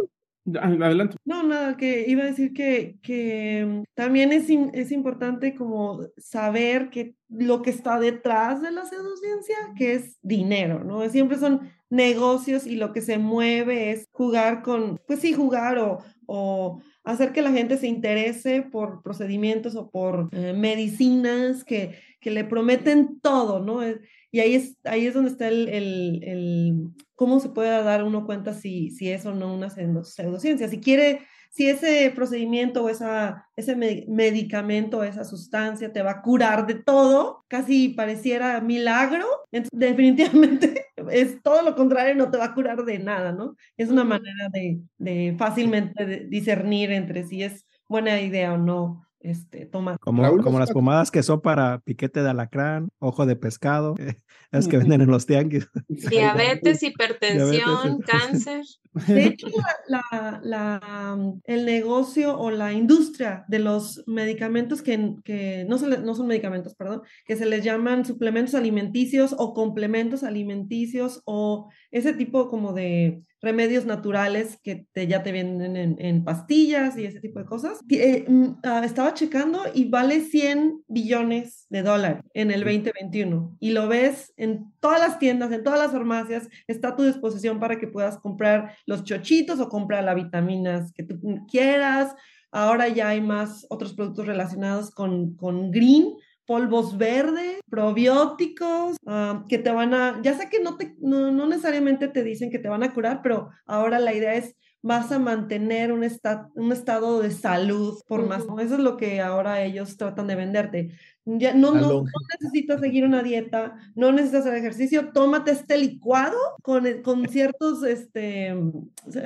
adelante. 0.54 1.18
No, 1.26 1.44
nada, 1.44 1.76
que 1.78 2.06
iba 2.08 2.24
a 2.24 2.28
decir 2.28 2.54
que, 2.54 2.98
que 3.02 3.66
mm, 3.66 3.84
también 3.96 4.32
es, 4.32 4.50
es 4.50 4.92
importante 4.92 5.56
como 5.56 6.02
saber 6.18 6.90
que 6.90 7.16
lo 7.30 7.62
que 7.62 7.72
está 7.72 8.00
detrás 8.00 8.62
de 8.62 8.72
la 8.72 8.86
pseudociencia, 8.86 9.56
que 9.76 9.96
es 9.96 10.20
dinero, 10.22 10.84
¿no? 10.84 11.08
Siempre 11.10 11.38
son 11.38 11.70
negocios 11.90 12.66
y 12.68 12.76
lo 12.76 12.94
que 12.94 13.02
se 13.02 13.18
mueve 13.18 13.92
es 13.92 14.08
jugar 14.12 14.62
con, 14.62 15.00
pues 15.08 15.20
sí, 15.20 15.34
jugar 15.34 15.78
o, 15.80 16.00
o 16.28 16.82
hacer 17.06 17.32
que 17.32 17.42
la 17.42 17.52
gente 17.52 17.78
se 17.78 17.88
interese 17.88 18.64
por 18.64 19.02
procedimientos 19.04 19.76
o 19.76 19.90
por 19.90 20.30
eh, 20.32 20.54
medicinas 20.54 21.64
que, 21.64 21.96
que 22.20 22.32
le 22.32 22.44
prometen 22.44 23.20
todo, 23.22 23.60
¿no? 23.60 23.84
Eh, 23.84 24.02
y 24.32 24.40
ahí 24.40 24.56
es, 24.56 24.78
ahí 24.84 25.06
es 25.06 25.14
donde 25.14 25.30
está 25.30 25.48
el, 25.48 25.70
el, 25.70 26.90
cómo 27.16 27.40
se 27.40 27.50
puede 27.50 27.70
dar 27.84 28.04
uno 28.04 28.26
cuenta 28.26 28.54
si, 28.54 28.90
si 28.90 29.10
es 29.10 29.26
o 29.26 29.34
no 29.34 29.54
una 29.54 29.70
pseudociencia. 29.70 30.68
Si 30.68 30.82
quiere 30.82 31.22
si 31.56 31.70
ese 31.70 32.12
procedimiento 32.14 32.84
o 32.84 32.90
esa, 32.90 33.48
ese 33.56 33.78
medicamento 33.78 34.98
o 34.98 35.04
esa 35.04 35.24
sustancia 35.24 35.94
te 35.94 36.02
va 36.02 36.12
a 36.12 36.22
curar 36.22 36.68
de 36.68 36.76
todo, 36.76 37.46
casi 37.48 37.90
pareciera 37.90 38.60
milagro, 38.60 39.26
definitivamente 39.72 40.88
es 41.12 41.42
todo 41.42 41.62
lo 41.62 41.76
contrario, 41.76 42.14
no 42.16 42.30
te 42.30 42.38
va 42.38 42.46
a 42.46 42.54
curar 42.54 42.84
de 42.84 43.00
nada, 43.00 43.32
¿no? 43.32 43.56
Es 43.78 43.90
una 43.90 44.04
manera 44.04 44.50
de, 44.52 44.82
de 44.98 45.36
fácilmente 45.40 46.26
discernir 46.28 46.92
entre 46.92 47.24
si 47.24 47.44
es 47.44 47.66
buena 47.88 48.20
idea 48.20 48.52
o 48.54 48.58
no 48.58 49.05
este, 49.26 49.66
toma. 49.66 49.98
Como, 49.98 50.38
como 50.38 50.60
las 50.60 50.72
pomadas 50.72 51.10
que 51.10 51.24
son 51.24 51.42
para 51.42 51.80
piquete 51.80 52.22
de 52.22 52.30
alacrán, 52.30 52.90
ojo 53.00 53.26
de 53.26 53.36
pescado, 53.36 53.96
es 54.52 54.68
que 54.68 54.78
venden 54.78 55.02
en 55.02 55.10
los 55.12 55.26
tianguis. 55.26 55.68
Diabetes, 55.88 56.84
hipertensión, 56.84 58.02
cáncer. 58.02 58.64
De 59.08 59.26
hecho, 59.26 59.48
la, 59.88 60.40
la, 60.42 61.18
el 61.44 61.66
negocio 61.66 62.38
o 62.40 62.50
la 62.50 62.72
industria 62.72 63.44
de 63.50 63.60
los 63.60 64.04
medicamentos 64.08 64.82
que, 64.82 65.16
que 65.26 65.66
no, 65.68 65.78
se 65.78 65.98
no 65.98 66.16
son 66.16 66.28
medicamentos, 66.28 66.76
perdón, 66.76 67.02
que 67.26 67.36
se 67.36 67.46
les 67.46 67.64
llaman 67.64 68.06
suplementos 68.06 68.56
alimenticios 68.56 69.36
o 69.38 69.54
complementos 69.54 70.24
alimenticios 70.24 71.22
o 71.26 71.70
ese 71.96 72.12
tipo 72.12 72.50
como 72.50 72.74
de 72.74 73.24
remedios 73.42 73.86
naturales 73.86 74.60
que 74.62 74.86
te, 74.92 75.08
ya 75.08 75.24
te 75.24 75.32
vienen 75.32 75.96
en, 75.98 76.24
pastillas 76.26 76.98
y 76.98 77.06
ese 77.06 77.22
tipo 77.22 77.40
de 77.40 77.46
cosas. 77.46 77.80
Eh, 77.90 78.26
mm, 78.28 78.58
ah, 78.64 78.82
estaba 78.84 79.14
checando 79.14 79.62
y 79.74 79.86
vale 79.86 80.20
100 80.20 80.84
billones 80.88 81.68
de 81.70 81.84
dólares 81.84 82.22
en 82.34 82.52
el 82.52 82.66
2021 82.66 83.56
y 83.62 83.72
lo 83.72 83.88
ves 83.88 84.34
en 84.36 84.74
todas 84.82 85.00
las 85.00 85.20
tiendas, 85.20 85.54
en 85.54 85.64
todas 85.64 85.80
las 85.80 85.94
farmacias, 85.94 86.50
está 86.68 86.90
a 86.90 86.96
tu 86.98 87.04
disposición 87.04 87.62
para 87.62 87.80
que 87.80 87.88
puedas 87.88 88.18
comprar 88.18 88.76
los 88.86 89.06
chochitos 89.06 89.62
o 89.62 89.70
comprar 89.70 90.04
las 90.04 90.16
vitaminas 90.16 90.92
que 90.92 91.04
tú 91.04 91.18
quieras. 91.50 92.14
Ahora 92.52 92.90
ya 92.90 93.08
hay 93.08 93.22
más 93.22 93.66
otros 93.70 93.94
productos 93.94 94.28
relacionados 94.28 94.92
con, 94.92 95.36
con 95.36 95.72
green, 95.72 96.16
polvos 96.46 96.98
verdes, 96.98 97.60
probióticos, 97.70 98.98
ah, 99.06 99.44
que 99.50 99.58
te 99.58 99.72
van 99.72 99.94
a, 99.94 100.22
ya 100.22 100.38
sé 100.38 100.50
que 100.50 100.62
no, 100.62 100.78
te, 100.78 100.96
no, 101.00 101.32
no, 101.32 101.48
necesariamente 101.48 102.08
te 102.08 102.24
dicen 102.24 102.52
que 102.52 102.60
te 102.60 102.70
van 102.70 102.84
a 102.84 102.94
curar, 102.94 103.22
pero 103.22 103.50
ahora 103.66 104.00
la 104.00 104.14
idea 104.14 104.36
es 104.36 104.56
vas 104.86 105.12
a 105.12 105.18
mantener 105.18 105.92
un, 105.92 106.06
un 106.54 106.72
estado 106.72 107.20
de 107.20 107.32
salud 107.32 108.00
por 108.08 108.28
más. 108.28 108.44
Eso 108.44 108.76
es 108.76 108.80
lo 108.80 108.98
que 108.98 109.20
ahora 109.20 109.64
ellos 109.64 109.98
tratan 109.98 110.28
de 110.28 110.36
venderte. 110.36 110.92
Ya, 111.26 111.56
no, 111.56 111.74
no, 111.74 112.04
no, 112.04 112.04
necesitas 112.40 112.82
seguir 112.82 113.04
una 113.04 113.24
dieta, 113.24 113.78
no 113.96 114.12
necesitas 114.12 114.42
hacer 114.42 114.60
ejercicio, 114.60 115.12
tómate 115.12 115.50
este 115.50 115.80
licuado 115.80 116.38
con, 116.62 116.86
con 117.02 117.28
ciertos 117.28 117.82
este, 117.82 118.54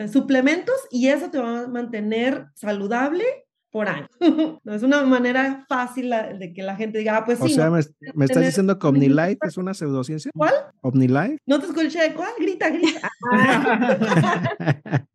suplementos 0.09 0.77
y 0.91 1.09
eso 1.09 1.29
te 1.29 1.39
va 1.39 1.63
a 1.63 1.67
mantener 1.67 2.45
saludable 2.53 3.25
por 3.71 3.87
año. 3.87 4.07
no 4.63 4.73
es 4.73 4.83
una 4.83 5.03
manera 5.03 5.65
fácil 5.67 6.09
de 6.39 6.53
que 6.53 6.63
la 6.63 6.75
gente 6.75 6.99
diga, 6.99 7.17
ah, 7.17 7.25
pues 7.25 7.39
sí. 7.39 7.45
O 7.45 7.49
sea, 7.49 7.69
me, 7.69 7.79
estás 8.25 8.45
diciendo 8.45 8.77
que 8.79 8.87
OmniLife 8.87 9.39
es 9.47 9.57
una 9.57 9.73
pseudociencia. 9.73 10.31
¿Cuál? 10.35 10.53
OmniLife. 10.81 11.37
No 11.45 11.59
te 11.59 11.67
escuché, 11.67 12.13
¿cuál? 12.15 12.31
Grita, 12.39 12.69
grita. 12.69 13.09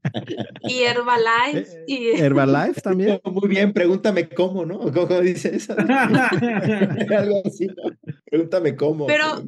y 0.63 0.83
Herbalife. 0.83 1.59
Eh, 1.59 1.85
y... 1.87 2.09
Herbalife 2.21 2.81
también. 2.81 3.21
Muy 3.25 3.49
bien, 3.49 3.73
pregúntame 3.73 4.29
cómo, 4.29 4.65
¿no? 4.65 4.93
¿Cómo 4.93 5.21
dice 5.21 5.57
eso? 5.57 5.75
Algo 5.77 7.43
así, 7.45 7.67
Pregúntame 8.27 8.77
cómo. 8.77 9.07
Pero 9.07 9.43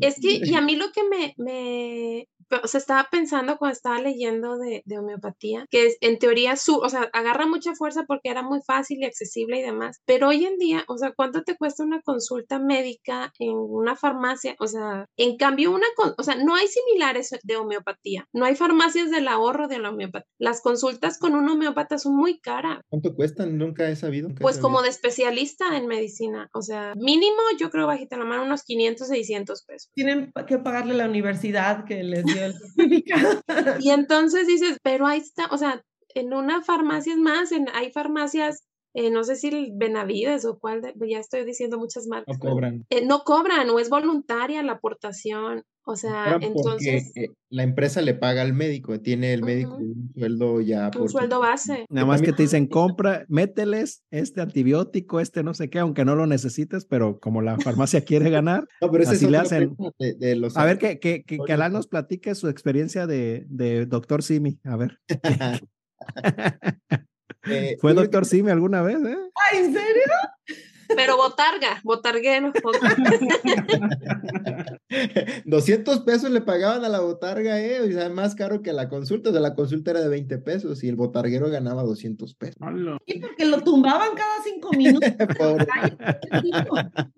es 0.00 0.16
que, 0.20 0.40
y 0.44 0.54
a 0.54 0.60
mí 0.60 0.76
lo 0.76 0.86
que 0.92 1.02
me, 1.08 1.34
me, 1.38 2.28
o 2.62 2.66
sea, 2.66 2.78
estaba 2.78 3.08
pensando 3.10 3.56
cuando 3.58 3.74
estaba 3.74 4.00
leyendo 4.00 4.56
de, 4.58 4.82
de 4.84 4.98
homeopatía, 4.98 5.66
que 5.70 5.86
es, 5.86 5.96
en 6.00 6.18
teoría, 6.18 6.56
su, 6.56 6.76
o 6.76 6.88
sea, 6.88 7.10
agarra 7.12 7.46
mucha 7.46 7.74
fuerza 7.74 8.04
porque 8.06 8.30
era 8.30 8.42
muy 8.42 8.60
fácil 8.62 8.98
y 9.00 9.04
accesible 9.04 9.58
y 9.58 9.62
demás, 9.62 10.00
pero 10.04 10.28
hoy 10.28 10.44
en 10.44 10.58
día, 10.58 10.84
o 10.88 10.98
sea, 10.98 11.12
¿cuánto 11.14 11.42
te 11.42 11.56
cuesta 11.56 11.84
una 11.84 12.00
consulta 12.02 12.58
médica 12.58 13.32
en 13.38 13.54
una 13.56 13.96
farmacia? 13.96 14.56
O 14.58 14.66
sea, 14.66 15.06
en 15.16 15.36
cambio, 15.36 15.72
una, 15.72 15.86
o 16.16 16.22
sea, 16.22 16.36
no 16.36 16.54
hay 16.54 16.66
similares 16.68 17.30
de 17.42 17.56
homeopatía, 17.56 18.28
no 18.32 18.44
hay 18.44 18.54
farmacias 18.54 19.10
del 19.10 19.28
ahorro 19.28 19.68
de 19.68 19.78
la 19.78 19.90
homeopatía. 19.90 20.28
Las 20.38 20.60
consultas 20.60 21.18
con 21.18 21.34
un 21.34 21.48
homeopata 21.48 21.98
son 21.98 22.16
muy 22.16 22.40
caras. 22.40 22.80
¿Cuánto 22.88 23.14
cuestan? 23.14 23.58
Nunca 23.58 23.88
he 23.88 23.96
sabido. 23.96 24.30
pues 24.40 24.58
como 24.58 24.82
de 24.82 24.88
especialista 24.88 25.76
en 25.76 25.86
medicina, 25.86 26.48
o 26.52 26.62
sea, 26.62 26.94
mínimo, 26.96 27.36
yo 27.58 27.70
creo, 27.70 27.86
bajita 27.86 28.16
la 28.16 28.24
mano, 28.24 28.44
unos 28.44 28.62
500, 28.62 29.08
600 29.08 29.62
pesos. 29.64 29.90
Tienen 29.94 30.32
que 30.46 30.58
pagarle 30.58 30.94
la 30.94 31.06
universidad 31.06 31.84
que 31.84 32.02
les 32.02 32.24
y 33.80 33.90
entonces 33.90 34.46
dices, 34.46 34.78
pero 34.82 35.06
ahí 35.06 35.20
está, 35.20 35.46
o 35.50 35.58
sea, 35.58 35.82
en 36.14 36.32
una 36.32 36.62
farmacia 36.62 37.12
es 37.12 37.18
más, 37.18 37.52
en, 37.52 37.68
hay 37.74 37.90
farmacias 37.92 38.64
eh, 38.94 39.10
no 39.10 39.24
sé 39.24 39.34
si 39.34 39.48
el 39.48 39.72
Benavides 39.74 40.44
o 40.44 40.56
cuál, 40.58 40.94
ya 41.08 41.18
estoy 41.18 41.44
diciendo 41.44 41.78
muchas 41.78 42.06
marcas. 42.06 42.38
No 42.38 42.48
cobran. 42.48 42.86
Eh, 42.90 43.04
no 43.04 43.24
cobran 43.24 43.68
o 43.70 43.80
es 43.80 43.90
voluntaria 43.90 44.62
la 44.62 44.72
aportación. 44.72 45.64
O 45.84 45.96
sea, 45.96 46.38
entonces. 46.40 47.12
Eh, 47.16 47.30
la 47.50 47.64
empresa 47.64 48.00
le 48.02 48.14
paga 48.14 48.42
al 48.42 48.54
médico, 48.54 49.00
tiene 49.00 49.34
el 49.34 49.42
médico 49.42 49.76
un 49.76 50.12
sueldo 50.14 50.60
ya. 50.60 50.92
Un 50.98 51.08
sueldo 51.08 51.40
base. 51.40 51.86
Nada 51.90 52.06
más 52.06 52.22
que 52.22 52.32
te 52.32 52.44
dicen, 52.44 52.68
compra, 52.68 53.26
mételes 53.28 54.04
este 54.12 54.40
antibiótico, 54.40 55.18
este 55.18 55.42
no 55.42 55.54
sé 55.54 55.68
qué, 55.68 55.80
aunque 55.80 56.04
no 56.04 56.14
lo 56.14 56.26
necesites, 56.26 56.86
pero 56.86 57.18
como 57.18 57.42
la 57.42 57.58
farmacia 57.58 58.04
quiere 58.04 58.30
ganar, 58.30 58.66
no, 58.80 58.90
pero 58.90 59.08
así 59.08 59.28
le 59.28 59.38
hacen. 59.38 59.76
a 60.54 60.64
ver, 60.64 60.78
que, 60.78 61.00
que, 61.00 61.24
que, 61.24 61.38
que 61.44 61.56
nos 61.56 61.88
platique 61.88 62.34
su 62.36 62.48
experiencia 62.48 63.06
de, 63.06 63.44
de 63.48 63.86
doctor 63.86 64.22
Simi. 64.22 64.60
A 64.64 64.76
ver. 64.76 65.00
Eh, 67.46 67.76
¿Fue 67.80 67.94
doctor 67.94 68.24
Simi 68.24 68.50
alguna 68.50 68.82
vez? 68.82 68.96
Eh? 68.96 69.16
¿En 69.54 69.72
serio? 69.72 70.04
Pero 70.94 71.16
botarga, 71.16 71.80
botarguero. 71.82 72.52
200 75.44 76.00
pesos 76.00 76.30
le 76.30 76.40
pagaban 76.40 76.84
a 76.84 76.88
la 76.88 77.00
botarga, 77.00 77.60
eh, 77.60 77.80
o 77.80 77.92
sea, 77.92 78.08
más 78.08 78.34
caro 78.34 78.62
que 78.62 78.72
la 78.72 78.88
consulta, 78.88 79.28
o 79.30 79.32
sea, 79.32 79.40
la 79.40 79.54
consulta 79.54 79.92
era 79.92 80.00
de 80.00 80.08
20 80.08 80.38
pesos 80.38 80.82
y 80.84 80.88
el 80.88 80.96
botarguero 80.96 81.50
ganaba 81.50 81.82
200 81.82 82.34
pesos. 82.34 82.56
Sí, 83.06 83.20
porque 83.20 83.44
lo 83.46 83.62
tumbaban 83.62 84.10
cada 84.14 84.42
cinco 84.42 84.70
minutos. 84.76 85.10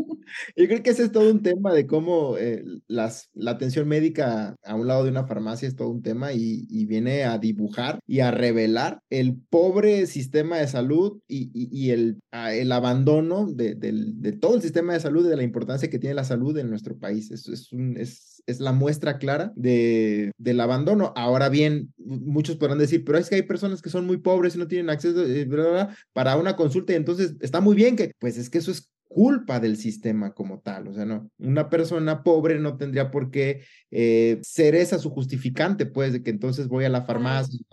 Yo 0.57 0.67
creo 0.67 0.83
que 0.83 0.91
ese 0.91 1.05
es 1.05 1.13
todo 1.13 1.31
un 1.31 1.41
tema 1.43 1.73
de 1.73 1.87
cómo 1.87 2.37
eh, 2.37 2.65
las, 2.89 3.31
la 3.35 3.53
atención 3.53 3.87
médica 3.87 4.57
a 4.65 4.75
un 4.75 4.89
lado 4.89 5.05
de 5.05 5.11
una 5.11 5.27
farmacia 5.27 5.69
es 5.69 5.77
todo 5.77 5.89
un 5.89 6.03
tema 6.03 6.33
y, 6.33 6.67
y 6.69 6.87
viene 6.87 7.25
a 7.25 7.39
dibujar 7.39 8.01
y 8.07 8.21
a 8.21 8.31
revelar 8.31 9.01
el 9.11 9.37
pobre 9.51 10.07
sistema 10.07 10.57
de 10.59 10.67
salud 10.67 11.19
y, 11.29 11.51
y, 11.55 11.69
y 11.71 11.91
el, 11.91 12.19
el 12.33 12.73
abandono 12.73 13.47
de, 13.57 14.33
todo 14.41 14.57
el 14.57 14.63
sistema 14.63 14.93
de 14.93 15.01
salud 15.01 15.27
y 15.27 15.31
de 15.31 15.37
la 15.37 15.43
importancia 15.43 15.91
que 15.91 15.99
tiene 15.99 16.15
la 16.15 16.25
salud 16.25 16.57
en 16.59 16.71
nuestro 16.71 16.97
país. 16.97 17.31
Es, 17.31 17.49
es, 17.49 17.73
un, 17.73 17.97
es, 17.97 18.43
es 18.47 18.61
la 18.61 18.73
muestra 18.73 19.19
clara 19.19 19.53
de, 19.57 20.33
del 20.39 20.61
abandono. 20.61 21.13
Ahora 21.17 21.49
bien, 21.49 21.93
muchos 21.99 22.57
podrán 22.57 22.79
decir, 22.79 23.05
pero 23.05 23.19
es 23.19 23.29
que 23.29 23.37
hay 23.37 23.43
personas 23.43 23.83
que 23.83 23.91
son 23.91 24.07
muy 24.07 24.19
pobres 24.19 24.55
y 24.55 24.59
no 24.59 24.69
tienen 24.69 24.91
acceso 24.91 25.25
eh, 25.25 25.49
para 26.13 26.37
una 26.37 26.57
consulta 26.57 26.93
y 26.93 26.97
entonces 26.97 27.37
está 27.41 27.61
muy 27.61 27.75
bien 27.75 27.97
que, 27.97 28.13
pues 28.19 28.39
es 28.39 28.51
que 28.51 28.59
eso 28.59 28.71
es 28.71 28.91
culpa 29.09 29.61
del 29.61 29.77
sistema 29.77 30.35
como 30.35 30.61
tal. 30.61 30.89
O 30.89 30.93
sea, 30.93 31.05
no, 31.05 31.31
una 31.39 31.71
persona 31.71 32.23
pobre 32.23 32.59
no 32.59 32.77
tendría 32.77 33.11
por 33.11 33.31
qué 33.31 33.63
eh, 33.91 34.39
ser 34.43 34.75
esa 34.75 34.99
su 34.99 35.11
justificante, 35.11 35.87
pues, 35.87 36.13
de 36.13 36.23
que 36.23 36.31
entonces 36.31 36.69
voy 36.69 36.85
a 36.85 36.91
la 36.91 37.03
farmacia 37.05 37.59
y 37.59 37.65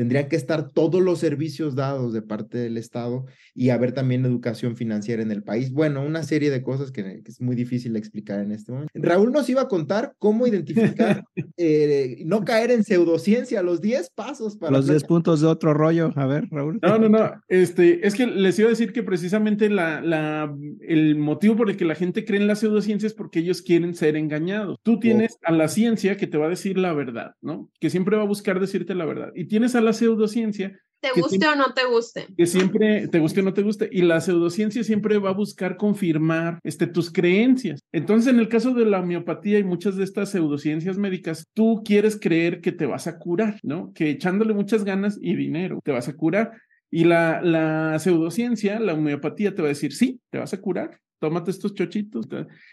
tendrían 0.00 0.30
que 0.30 0.36
estar 0.36 0.70
todos 0.70 1.02
los 1.02 1.18
servicios 1.18 1.74
dados 1.74 2.14
de 2.14 2.22
parte 2.22 2.56
del 2.56 2.78
Estado 2.78 3.26
y 3.54 3.68
haber 3.68 3.92
también 3.92 4.24
educación 4.24 4.74
financiera 4.74 5.20
en 5.22 5.30
el 5.30 5.42
país. 5.42 5.74
Bueno, 5.74 6.02
una 6.02 6.22
serie 6.22 6.50
de 6.50 6.62
cosas 6.62 6.90
que, 6.90 7.20
es 7.22 7.42
muy 7.42 7.54
difícil 7.54 7.92
de 7.92 7.98
explicar 7.98 8.40
en 8.40 8.50
este 8.50 8.72
momento. 8.72 8.90
Raúl 8.94 9.30
nos 9.30 9.50
iba 9.50 9.60
a 9.60 9.68
contar 9.68 10.14
cómo 10.18 10.46
identificar, 10.46 11.26
eh, 11.58 12.22
no 12.24 12.46
caer 12.46 12.70
en 12.70 12.82
pseudociencia, 12.82 13.62
los 13.62 13.82
10 13.82 14.08
pasos 14.14 14.56
para... 14.56 14.72
Los 14.72 14.86
10 14.86 15.04
puntos 15.04 15.42
de 15.42 15.48
otro 15.48 15.74
rollo. 15.74 16.14
A 16.16 16.24
ver, 16.24 16.48
Raúl. 16.50 16.78
No, 16.80 16.96
no, 16.96 17.10
no. 17.10 17.32
Este, 17.48 18.06
es 18.06 18.14
que 18.14 18.26
les 18.26 18.58
iba 18.58 18.68
a 18.68 18.70
decir 18.70 18.94
que 18.94 19.02
precisamente 19.02 19.68
la, 19.68 20.00
la, 20.00 20.50
el 20.80 21.16
motivo 21.16 21.56
por 21.56 21.68
el 21.68 21.76
que 21.76 21.84
la 21.84 21.94
gente 21.94 22.24
cree 22.24 22.40
en 22.40 22.46
la 22.46 22.56
pseudociencia 22.56 23.06
es 23.06 23.12
porque 23.12 23.40
ellos 23.40 23.60
quieren 23.60 23.94
ser 23.94 24.16
engañados. 24.16 24.78
Tú 24.82 24.98
tienes 24.98 25.36
a 25.42 25.52
la 25.52 25.68
ciencia 25.68 26.16
que 26.16 26.26
te 26.26 26.38
va 26.38 26.46
a 26.46 26.50
decir 26.50 26.78
la 26.78 26.94
verdad, 26.94 27.34
¿no? 27.42 27.68
Que 27.80 27.90
siempre 27.90 28.16
va 28.16 28.22
a 28.22 28.26
buscar 28.26 28.60
decirte 28.60 28.94
la 28.94 29.04
verdad. 29.04 29.30
Y 29.34 29.44
tienes 29.44 29.74
a 29.74 29.82
la 29.82 29.89
pseudociencia. 29.92 30.78
Te 31.00 31.18
guste 31.18 31.48
o 31.48 31.56
no 31.56 31.72
te 31.72 31.86
guste. 31.86 32.26
Que 32.36 32.44
siempre 32.44 33.08
te 33.08 33.18
guste 33.20 33.40
o 33.40 33.42
no 33.42 33.54
te 33.54 33.62
guste. 33.62 33.88
Y 33.90 34.02
la 34.02 34.20
pseudociencia 34.20 34.84
siempre 34.84 35.16
va 35.18 35.30
a 35.30 35.34
buscar 35.34 35.78
confirmar 35.78 36.58
este, 36.62 36.86
tus 36.86 37.10
creencias. 37.10 37.80
Entonces, 37.90 38.32
en 38.32 38.38
el 38.38 38.48
caso 38.48 38.74
de 38.74 38.84
la 38.84 39.00
homeopatía 39.00 39.58
y 39.58 39.64
muchas 39.64 39.96
de 39.96 40.04
estas 40.04 40.30
pseudociencias 40.30 40.98
médicas, 40.98 41.46
tú 41.54 41.82
quieres 41.84 42.18
creer 42.20 42.60
que 42.60 42.72
te 42.72 42.84
vas 42.84 43.06
a 43.06 43.18
curar, 43.18 43.58
¿no? 43.62 43.92
Que 43.94 44.10
echándole 44.10 44.52
muchas 44.52 44.84
ganas 44.84 45.18
y 45.20 45.34
dinero 45.36 45.80
te 45.82 45.92
vas 45.92 46.08
a 46.08 46.16
curar. 46.16 46.52
Y 46.90 47.04
la, 47.04 47.40
la 47.40 47.98
pseudociencia, 47.98 48.78
la 48.78 48.92
homeopatía 48.92 49.54
te 49.54 49.62
va 49.62 49.68
a 49.68 49.70
decir, 49.70 49.94
sí, 49.94 50.20
te 50.28 50.38
vas 50.38 50.52
a 50.52 50.60
curar, 50.60 50.98
tómate 51.20 51.52
estos 51.52 51.74
chochitos. 51.74 52.26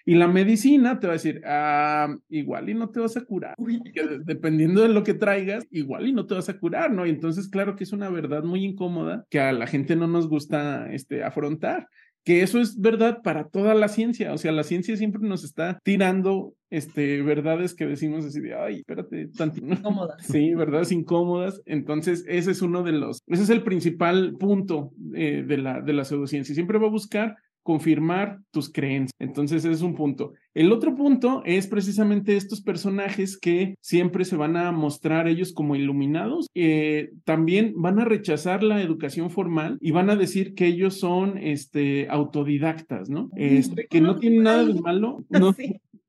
Y 0.06 0.16
la 0.16 0.28
medicina 0.28 1.00
te 1.00 1.08
va 1.08 1.14
a 1.14 1.18
decir, 1.18 1.42
ah, 1.46 2.16
igual 2.30 2.70
y 2.70 2.74
no 2.74 2.90
te 2.90 3.00
vas 3.00 3.16
a 3.18 3.26
curar. 3.26 3.56
dependiendo 4.26 4.82
de 4.82 4.90
lo 4.90 5.04
que 5.04 5.14
traigas, 5.14 5.68
igual 5.70 6.08
y 6.08 6.14
no 6.14 6.26
te 6.26 6.34
vas 6.34 6.50
a 6.50 6.58
curar, 6.58 6.92
¿no? 6.92 7.06
Y 7.06 7.10
entonces, 7.10 7.50
claro 7.50 7.76
que 7.76 7.84
es 7.84 7.94
una 7.94 8.10
verdad 8.10 8.44
muy 8.44 8.64
incómoda 8.64 9.26
que 9.30 9.40
a 9.40 9.52
la 9.52 9.68
gente 9.68 9.96
no 9.96 10.08
nos 10.08 10.28
gusta 10.28 10.92
este, 10.92 11.24
afrontar. 11.24 11.88
Que 12.24 12.42
eso 12.42 12.60
es 12.60 12.82
verdad 12.82 13.22
para 13.24 13.48
toda 13.48 13.74
la 13.74 13.88
ciencia. 13.88 14.34
O 14.34 14.38
sea, 14.38 14.52
la 14.52 14.64
ciencia 14.64 14.98
siempre 14.98 15.22
nos 15.22 15.46
está 15.46 15.80
tirando 15.84 16.56
este, 16.70 17.22
verdades 17.22 17.74
que 17.74 17.86
decimos 17.86 18.26
así 18.26 18.42
de, 18.42 18.54
ay, 18.54 18.80
espérate, 18.80 19.30
tantito. 19.30 19.68
Incómodas. 19.68 20.18
Sí, 20.28 20.54
verdades 20.54 20.92
incómodas. 20.92 21.62
Entonces, 21.66 22.26
ese 22.28 22.52
es 22.52 22.62
uno 22.62 22.84
de 22.84 22.92
los, 22.92 23.22
ese 23.28 23.44
es 23.44 23.50
el 23.50 23.64
principal 23.64 24.36
punto 24.38 24.92
eh, 25.16 25.46
de, 25.48 25.58
la, 25.58 25.80
de 25.80 25.94
la 25.94 26.04
pseudociencia. 26.04 26.54
Siempre 26.54 26.80
va 26.80 26.88
a 26.88 26.92
buscar 26.92 27.38
confirmar 27.68 28.40
tus 28.52 28.72
creencias. 28.72 29.12
Entonces, 29.20 29.66
ese 29.66 29.74
es 29.74 29.82
un 29.82 29.94
punto. 29.94 30.32
El 30.54 30.72
otro 30.72 30.96
punto 30.96 31.42
es 31.44 31.68
precisamente 31.68 32.38
estos 32.38 32.62
personajes 32.62 33.38
que 33.38 33.76
siempre 33.82 34.24
se 34.24 34.38
van 34.38 34.56
a 34.56 34.72
mostrar 34.72 35.28
ellos 35.28 35.52
como 35.52 35.76
iluminados. 35.76 36.48
Eh, 36.56 37.10
también 37.26 37.74
van 37.76 38.00
a 38.00 38.06
rechazar 38.06 38.64
la 38.64 38.82
educación 38.82 39.30
formal 39.30 39.78
y 39.82 39.92
van 39.92 40.10
a 40.10 40.16
decir 40.16 40.56
que 40.56 40.66
ellos 40.66 40.98
son 40.98 41.38
este, 41.40 42.08
autodidactas, 42.10 43.10
¿no? 43.10 43.30
Este, 43.36 43.88
que 43.88 44.00
no 44.00 44.16
tienen 44.16 44.44
nada 44.44 44.64
de 44.64 44.76
malo. 44.76 45.26
¿no? 45.30 45.54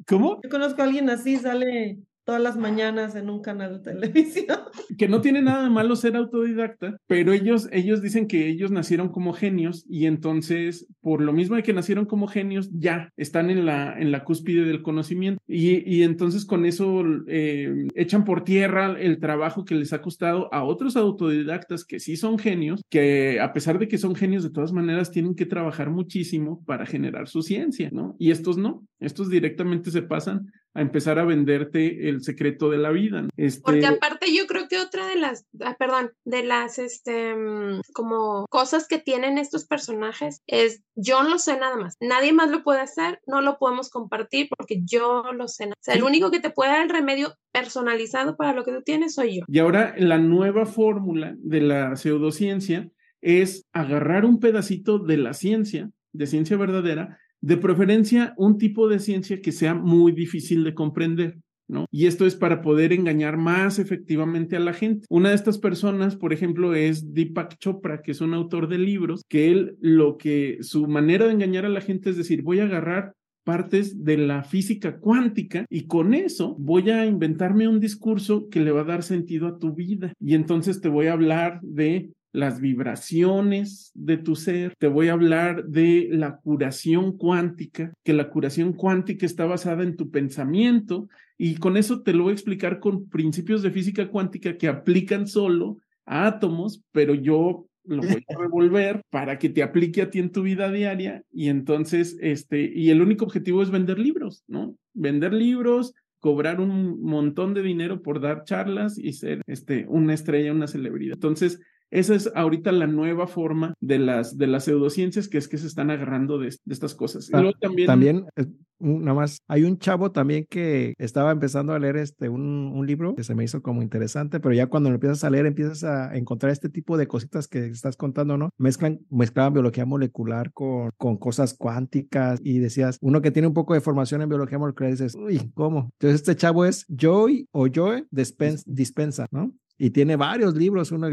¿Cómo? 0.06 0.38
Yo 0.40 0.50
conozco 0.50 0.82
a 0.82 0.84
alguien 0.84 1.11
así, 1.11 1.38
sale 1.38 1.98
todas 2.29 2.43
las 2.43 2.59
mañanas 2.59 3.14
en 3.14 3.31
un 3.31 3.41
canal 3.41 3.79
de 3.79 3.91
televisión. 3.91 4.59
Que 4.99 5.09
no 5.09 5.20
tiene 5.20 5.43
nada 5.43 5.62
de 5.62 5.70
malo 5.70 5.95
ser 5.97 6.16
autodidacta, 6.16 6.97
pero 7.07 7.33
ellos, 7.33 7.68
ellos 7.72 8.03
dicen 8.03 8.26
que 8.26 8.49
ellos 8.49 8.70
nacieron 8.70 9.11
como 9.11 9.33
genios 9.33 9.85
y 9.89 10.07
entonces, 10.07 10.87
por 11.01 11.20
lo 11.20 11.33
mismo 11.33 11.57
de 11.57 11.62
que 11.62 11.72
nacieron 11.72 12.05
como 12.05 12.26
genios, 12.26 12.68
ya 12.72 13.12
están 13.16 13.49
en 13.49 13.64
la, 13.64 13.97
en 13.99 14.11
la 14.11 14.24
cúspide 14.24 14.64
del 14.64 14.83
conocimiento. 14.83 15.41
Y, 15.47 15.89
y 15.89 16.03
entonces 16.03 16.45
con 16.45 16.66
eso 16.66 17.03
eh, 17.29 17.87
echan 17.95 18.24
por 18.24 18.45
tierra 18.45 18.97
el 18.99 19.20
trabajo 19.20 19.64
que 19.64 19.76
les 19.76 19.93
ha 19.93 20.03
costado 20.03 20.53
a 20.53 20.64
otros 20.64 20.97
autodidactas 20.97 21.85
que 21.85 22.01
sí 22.01 22.16
son 22.16 22.39
genios, 22.39 22.83
que 22.91 23.41
a 23.41 23.53
pesar 23.53 23.79
de 23.79 23.89
que 23.89 23.99
son 23.99 24.16
genios, 24.16 24.43
de 24.43 24.51
todas 24.51 24.72
maneras 24.72 25.12
tienen 25.12 25.37
que 25.37 25.47
trabajar 25.47 25.91
muchísimo 25.91 26.64
para 26.64 26.87
generar 26.87 27.29
su 27.29 27.43
ciencia, 27.43 27.91
¿no? 27.93 28.16
Y 28.18 28.33
estos 28.33 28.59
no, 28.59 28.85
estos 28.99 29.31
directamente 29.31 29.91
se 29.91 30.03
pasan 30.03 30.51
a 30.79 30.83
empezar 30.83 31.18
a 31.18 31.24
venderte 31.24 32.09
el 32.09 32.22
secreto 32.22 32.70
de 32.70 32.79
la 32.79 32.91
vida. 32.91 33.26
Este... 33.37 33.62
Porque 33.62 33.87
aparte 33.87 34.33
yo 34.33 34.47
creo 34.47 34.68
que 34.68 34.79
otra 34.79 35.09
de 35.09 35.16
las, 35.16 35.45
ah, 35.61 35.74
perdón, 35.76 36.12
de 36.24 36.45
las, 36.45 36.79
este, 36.79 37.35
mm, 37.35 37.81
como 37.93 38.47
cosas 38.49 38.87
que 38.87 38.99
tienen 38.99 39.39
estos 39.39 39.66
personajes 39.66 40.41
es, 40.47 40.85
yo 40.95 41.22
no 41.24 41.31
lo 41.31 41.39
sé 41.39 41.59
nada 41.59 41.76
más, 41.76 41.97
nadie 42.01 42.33
más 42.33 42.51
lo 42.51 42.62
puede 42.62 42.81
hacer, 42.81 43.20
no 43.26 43.41
lo 43.41 43.59
podemos 43.59 43.91
compartir 43.91 44.49
porque 44.57 44.81
yo 44.85 45.24
lo 45.33 45.49
sé. 45.49 45.66
O 45.66 45.72
sea, 45.81 45.95
el 45.95 46.05
único 46.05 46.31
que 46.31 46.39
te 46.39 46.51
puede 46.51 46.70
dar 46.70 46.85
el 46.85 46.91
remedio 46.91 47.35
personalizado 47.53 48.37
para 48.37 48.53
lo 48.53 48.64
que 48.64 48.72
tú 48.72 48.83
tienes 48.83 49.14
soy 49.14 49.39
yo. 49.39 49.45
Y 49.49 49.59
ahora 49.59 49.97
la 49.99 50.18
nueva 50.18 50.64
fórmula 50.64 51.35
de 51.39 51.61
la 51.61 51.97
pseudociencia 51.97 52.89
es 53.20 53.66
agarrar 53.72 54.24
un 54.24 54.39
pedacito 54.39 55.01
de 55.01 55.16
la 55.16 55.35
ciencia, 55.35 55.91
de 56.12 56.26
ciencia 56.29 56.57
verdadera, 56.57 57.18
de 57.41 57.57
preferencia, 57.57 58.34
un 58.36 58.59
tipo 58.59 58.89
de 58.89 58.99
ciencia 58.99 59.41
que 59.41 59.53
sea 59.53 59.74
muy 59.74 60.12
difícil 60.12 60.64
de 60.64 60.74
comprender. 60.74 61.39
¿No? 61.70 61.84
Y 61.91 62.07
esto 62.07 62.24
es 62.24 62.34
para 62.34 62.62
poder 62.62 62.95
engañar 62.95 63.36
más 63.36 63.78
efectivamente 63.78 64.57
a 64.57 64.61
la 64.61 64.72
gente. 64.72 65.05
Una 65.11 65.28
de 65.28 65.34
estas 65.34 65.59
personas, 65.59 66.16
por 66.16 66.32
ejemplo, 66.32 66.74
es 66.74 67.12
Deepak 67.12 67.59
Chopra, 67.59 68.01
que 68.01 68.12
es 68.12 68.22
un 68.22 68.32
autor 68.32 68.68
de 68.68 68.78
libros, 68.78 69.22
que 69.28 69.51
él 69.51 69.76
lo 69.82 70.16
que 70.16 70.57
su 70.62 70.86
manera 70.86 71.26
de 71.26 71.34
engañar 71.34 71.66
a 71.66 71.68
la 71.68 71.82
gente 71.82 72.09
es 72.09 72.16
decir, 72.16 72.41
voy 72.41 72.61
a 72.61 72.64
agarrar 72.64 73.12
partes 73.49 74.05
de 74.05 74.18
la 74.18 74.43
física 74.43 74.99
cuántica 74.99 75.64
y 75.70 75.86
con 75.86 76.12
eso 76.12 76.55
voy 76.59 76.91
a 76.91 77.07
inventarme 77.07 77.66
un 77.66 77.80
discurso 77.80 78.51
que 78.51 78.61
le 78.61 78.72
va 78.72 78.82
a 78.82 78.84
dar 78.84 79.03
sentido 79.03 79.49
a 79.49 79.59
tu 79.59 79.72
vida. 79.72 80.12
Y 80.20 80.34
entonces 80.34 80.82
te 80.82 80.91
voy 80.91 81.07
a 81.07 81.14
hablar 81.14 81.59
de 81.62 82.11
las 82.33 82.61
vibraciones 82.61 83.91
de 83.95 84.18
tu 84.18 84.37
ser, 84.37 84.74
te 84.79 84.87
voy 84.87 85.09
a 85.09 85.14
hablar 85.14 85.64
de 85.64 86.09
la 86.11 86.37
curación 86.37 87.16
cuántica, 87.16 87.93
que 88.05 88.12
la 88.12 88.31
curación 88.31 88.72
cuántica 88.72 89.26
está 89.26 89.47
basada 89.47 89.83
en 89.83 89.97
tu 89.97 90.11
pensamiento 90.11 91.09
y 91.37 91.57
con 91.57 91.76
eso 91.76 92.03
te 92.03 92.12
lo 92.12 92.24
voy 92.24 92.33
a 92.33 92.35
explicar 92.35 92.81
con 92.81 93.09
principios 93.09 93.62
de 93.62 93.70
física 93.70 94.09
cuántica 94.09 94.57
que 94.57 94.68
aplican 94.68 95.26
solo 95.26 95.79
a 96.05 96.26
átomos, 96.26 96.83
pero 96.93 97.14
yo 97.14 97.66
lo 97.85 98.03
voy 98.03 98.24
a 98.29 98.39
revolver 98.39 99.03
para 99.11 99.39
que 99.39 99.49
te 99.49 99.62
aplique 99.62 100.03
a 100.03 100.11
ti 100.11 100.18
en 100.18 100.31
tu 100.31 100.43
vida 100.43 100.70
diaria 100.70 101.22
y 101.33 101.49
entonces 101.49 102.18
este 102.20 102.70
y 102.74 102.91
el 102.91 103.01
único 103.01 103.24
objetivo 103.24 103.62
es 103.62 103.70
vender 103.70 103.99
libros, 103.99 104.45
¿no? 104.47 104.76
Vender 104.93 105.33
libros, 105.33 105.95
cobrar 106.20 106.61
un 106.61 107.01
montón 107.03 107.55
de 107.55 107.62
dinero 107.62 108.03
por 108.03 108.20
dar 108.20 108.45
charlas 108.45 108.99
y 108.99 109.12
ser 109.14 109.43
este 109.47 109.87
una 109.89 110.14
estrella, 110.14 110.53
una 110.53 110.66
celebridad. 110.66 111.14
Entonces, 111.14 111.61
esa 111.91 112.14
es 112.14 112.30
ahorita 112.34 112.72
la 112.72 112.86
nueva 112.86 113.26
forma 113.26 113.74
de 113.80 113.99
las, 113.99 114.36
de 114.36 114.47
las 114.47 114.64
pseudociencias, 114.64 115.28
que 115.28 115.39
es 115.39 115.49
que 115.49 115.59
se 115.59 115.66
están 115.66 115.91
agarrando 115.91 116.39
de, 116.39 116.49
estas 116.49 116.95
cosas. 116.95 117.30
Ah, 117.32 117.51
también, 117.61 117.86
también 117.86 118.26
eh, 118.36 118.47
nada 118.78 119.14
más, 119.14 119.43
hay 119.49 119.64
un 119.64 119.78
chavo 119.78 120.12
también 120.12 120.47
que 120.49 120.95
estaba 120.99 121.32
empezando 121.32 121.72
a 121.72 121.78
leer 121.78 121.97
este, 121.97 122.28
un, 122.28 122.72
un, 122.74 122.86
libro 122.86 123.14
que 123.14 123.24
se 123.24 123.34
me 123.34 123.45
hizo 123.45 123.62
como 123.62 123.82
interesante, 123.82 124.41
pero 124.41 124.55
ya 124.55 124.66
cuando 124.66 124.91
lo 124.91 124.95
empiezas 124.95 125.24
a 125.24 125.30
leer 125.30 125.47
empiezas 125.47 125.84
a 125.84 126.16
encontrar 126.16 126.53
este 126.53 126.68
tipo 126.68 126.97
de 126.97 127.07
cositas 127.07 127.49
que 127.49 127.66
estás 127.66 127.97
contando, 127.97 128.36
¿no? 128.36 128.51
Mezclan, 128.59 129.01
mezclaban 129.11 129.53
biología 129.53 129.84
molecular 129.84 130.53
con, 130.53 130.91
con 130.97 131.16
cosas 131.16 131.55
cuánticas 131.55 132.41
y 132.43 132.59
decías, 132.59 132.99
uno 133.01 133.20
que 133.20 133.30
tiene 133.30 133.49
un 133.49 133.55
poco 133.55 133.74
de 133.74 133.80
formación 133.80 134.22
en 134.22 134.28
biología 134.28 134.59
molecular, 134.59 134.93
dices, 134.93 135.14
uy, 135.14 135.51
¿cómo? 135.55 135.91
Entonces 135.95 136.20
este 136.20 136.36
chavo 136.36 136.64
es 136.64 136.86
Joy 136.89 137.49
o 137.53 137.66
Joy 137.66 138.07
Dispensa, 138.11 139.26
¿no? 139.30 139.53
Y 139.80 139.91
tiene 139.91 140.16
varios 140.16 140.57
libros, 140.57 140.91
uno 140.91 141.09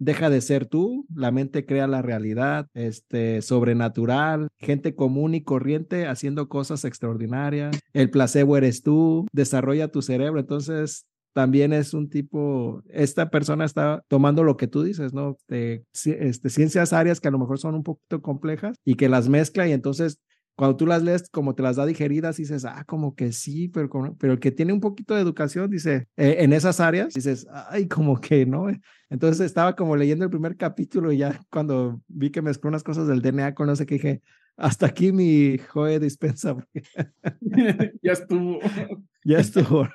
deja 0.00 0.30
de 0.30 0.40
ser 0.40 0.66
tú, 0.66 1.06
la 1.14 1.30
mente 1.30 1.66
crea 1.66 1.86
la 1.86 2.02
realidad, 2.02 2.66
este, 2.74 3.42
sobrenatural, 3.42 4.48
gente 4.58 4.94
común 4.96 5.34
y 5.34 5.42
corriente 5.42 6.06
haciendo 6.06 6.48
cosas 6.48 6.84
extraordinarias, 6.84 7.78
el 7.92 8.10
placebo 8.10 8.56
eres 8.56 8.82
tú, 8.82 9.26
desarrolla 9.32 9.88
tu 9.88 10.00
cerebro, 10.00 10.40
entonces 10.40 11.06
también 11.34 11.72
es 11.72 11.94
un 11.94 12.08
tipo, 12.08 12.82
esta 12.88 13.30
persona 13.30 13.64
está 13.64 14.02
tomando 14.08 14.42
lo 14.42 14.56
que 14.56 14.66
tú 14.66 14.82
dices, 14.82 15.12
¿no? 15.12 15.36
De, 15.48 15.84
este, 15.92 16.50
ciencias 16.50 16.92
áreas 16.92 17.20
que 17.20 17.28
a 17.28 17.30
lo 17.30 17.38
mejor 17.38 17.58
son 17.58 17.74
un 17.74 17.84
poquito 17.84 18.22
complejas 18.22 18.76
y 18.84 18.94
que 18.94 19.08
las 19.08 19.28
mezcla 19.28 19.68
y 19.68 19.72
entonces 19.72 20.18
cuando 20.60 20.76
tú 20.76 20.86
las 20.86 21.02
lees, 21.02 21.30
como 21.30 21.54
te 21.54 21.62
las 21.62 21.76
da 21.76 21.86
digeridas, 21.86 22.36
dices, 22.36 22.66
ah, 22.66 22.84
como 22.84 23.14
que 23.14 23.32
sí, 23.32 23.68
pero, 23.68 23.88
pero 24.18 24.34
el 24.34 24.40
que 24.40 24.50
tiene 24.50 24.74
un 24.74 24.80
poquito 24.80 25.14
de 25.14 25.22
educación, 25.22 25.70
dice, 25.70 26.06
eh, 26.18 26.36
en 26.40 26.52
esas 26.52 26.80
áreas, 26.80 27.14
dices, 27.14 27.46
ay, 27.70 27.88
como 27.88 28.20
que 28.20 28.44
no. 28.44 28.66
Entonces 29.08 29.46
estaba 29.46 29.74
como 29.74 29.96
leyendo 29.96 30.26
el 30.26 30.30
primer 30.30 30.58
capítulo 30.58 31.12
y 31.12 31.16
ya 31.16 31.40
cuando 31.50 32.02
vi 32.08 32.28
que 32.28 32.42
mezcló 32.42 32.68
unas 32.68 32.82
cosas 32.82 33.08
del 33.08 33.22
DNA 33.22 33.54
con 33.54 33.68
no 33.68 33.74
sé 33.74 33.86
qué, 33.86 33.94
dije, 33.94 34.20
hasta 34.58 34.84
aquí 34.84 35.12
mi 35.12 35.56
Joe 35.56 35.98
dispensa. 35.98 36.54
ya 38.02 38.12
estuvo. 38.12 38.60
Ya 39.22 39.38
estuvo. 39.38 39.86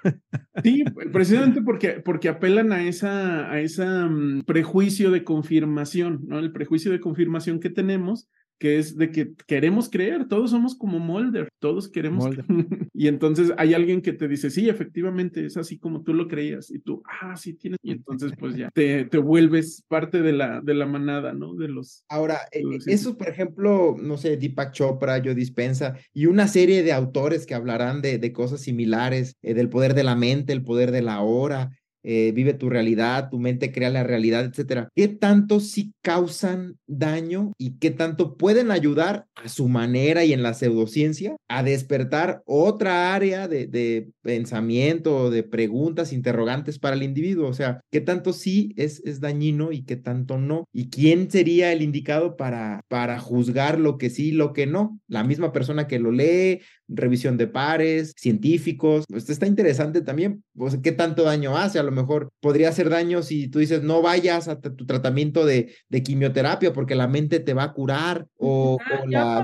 sí, 0.63 0.84
precisamente 1.11 1.63
porque, 1.63 1.93
porque 1.93 2.30
apelan 2.30 2.72
a 2.72 2.84
esa, 2.84 3.51
a 3.51 3.59
esa 3.59 4.05
mm, 4.05 4.43
prejuicio 4.45 5.09
de 5.09 5.24
confirmación, 5.24 6.26
¿no? 6.28 6.38
El 6.38 6.51
prejuicio 6.51 6.91
de 6.91 6.99
confirmación 6.99 7.59
que 7.59 7.72
tenemos 7.72 8.30
que 8.60 8.78
es 8.78 8.97
de 8.97 9.12
que 9.12 9.34
queremos 9.47 9.89
creer, 9.89 10.28
todos 10.28 10.51
somos 10.51 10.76
como 10.76 10.99
Mulder, 10.99 11.49
todos 11.60 11.89
queremos. 11.89 12.30
y 12.93 13.08
entonces 13.08 13.51
hay 13.58 13.74
alguien 13.74 14.01
que 14.01 14.14
te 14.14 14.28
dice, 14.28 14.49
sí, 14.49 14.70
efectivamente, 14.70 15.45
es 15.45 15.58
así 15.58 15.78
como 15.78 16.03
tú 16.03 16.14
lo 16.14 16.28
creías, 16.28 16.72
y 16.72 16.80
tú, 16.80 17.03
ah, 17.22 17.36
sí 17.36 17.53
tienes, 17.53 17.80
y 17.84 17.91
entonces 17.91 18.32
pues 18.39 18.56
ya 18.56 18.70
te, 18.72 19.06
te 19.06 19.18
vuelves 19.18 19.84
parte 19.88 20.22
de 20.22 20.34
la, 20.34 20.62
de 20.62 20.74
la 20.74 20.86
manada, 20.86 21.34
¿no? 21.34 21.56
De 21.56 21.68
los... 21.68 22.06
Ahora, 22.10 22.39
eh, 22.51 22.64
eso, 22.88 23.18
por 23.18 23.30
ejemplo, 23.30 23.95
no 24.01 24.18
sé, 24.18 24.38
Deepak 24.38 24.72
Chopra, 24.72 25.18
Yo 25.18 25.34
Dispensa, 25.34 25.95
y 26.14 26.28
una 26.28 26.47
serie 26.47 26.84
de 26.84 26.93
autores 26.93 27.45
que 27.45 27.56
hablarán 27.56 28.01
de, 28.01 28.18
de 28.18 28.32
cosas 28.32 28.62
similares, 28.62 29.36
eh, 29.41 29.53
del 29.53 29.70
poder 29.70 29.93
de 29.93 30.03
la 30.03 30.16
mente, 30.16 30.53
el 30.53 30.64
poder 30.64 30.91
de 30.91 31.01
la 31.01 31.22
hora, 31.22 31.72
eh, 32.08 32.32
vive 32.34 32.53
tu 32.53 32.70
realidad, 32.70 33.30
tu 33.30 33.39
mente 33.39 33.72
crea 33.72 33.89
la 33.89 34.03
realidad, 34.03 34.45
etcétera. 34.45 34.89
¿Qué 34.95 35.08
tanto 35.08 35.60
sí 35.60 35.93
causan 36.01 36.78
daño 36.86 37.53
y 37.58 37.78
qué 37.80 37.89
tanto 37.89 38.38
pueden 38.38 38.70
ayudar 38.70 39.26
a 39.36 39.49
su 39.49 39.68
manera 39.68 40.24
y 40.24 40.32
en 40.32 40.43
la 40.43 40.53
pseudociencia 40.53 41.36
a 41.47 41.64
despertar 41.64 42.43
otra 42.45 43.16
área 43.16 43.47
de, 43.47 43.66
de 43.66 44.10
pensamiento, 44.22 45.32
de 45.32 45.43
preguntas, 45.43 46.14
interrogantes 46.14 46.78
para 46.78 46.95
el 46.95 47.03
individuo? 47.03 47.49
O 47.49 47.53
sea, 47.53 47.82
¿qué 47.91 48.01
tanto 48.01 48.34
sí 48.34 48.74
es, 48.78 49.01
es 49.03 49.20
dañino 49.20 49.72
y 49.72 49.84
qué 49.84 49.95
tanto 49.95 50.38
no? 50.38 50.66
¿Y 50.72 50.89
quién 50.89 51.32
sería 51.32 51.72
el 51.72 51.82
indicado 51.82 52.38
para, 52.38 52.82
para 52.88 53.20
juzgar 53.20 53.80
lo 53.80 53.97
que 53.97 54.12
sí 54.12 54.28
y 54.28 54.32
lo 54.32 54.53
que 54.53 54.68
no? 54.68 54.99
La 55.08 55.24
misma 55.24 55.51
persona 55.51 55.88
que 55.88 55.99
lo 55.99 56.12
lee, 56.12 56.62
revisión 56.88 57.38
de 57.38 57.48
pares, 57.48 58.14
científicos. 58.18 59.06
Esto 59.14 59.32
está 59.32 59.48
interesante 59.48 60.02
también, 60.02 60.44
pues, 60.56 60.78
qué 60.82 60.92
tanto 60.92 61.24
daño 61.24 61.58
hace. 61.58 61.80
A 61.80 61.84
lo 61.84 61.92
mejor 61.92 62.30
podría 62.42 62.70
hacer 62.70 62.90
daño 62.90 63.24
si 63.24 63.48
tú 63.48 63.60
dices 63.60 63.84
no 63.84 64.02
vayas 64.02 64.48
a 64.48 64.60
tu 64.60 64.86
tratamiento 64.86 65.46
de, 65.46 65.74
de 65.90 66.04
quimioterapia 66.04 66.74
porque 66.74 66.96
la 66.96 67.08
mente 67.08 67.40
te 67.40 67.54
va 67.54 67.64
a 67.64 67.74
curar 67.74 68.28
o, 68.38 68.78
ah, 68.82 69.04
la 69.08 69.38
a 69.40 69.44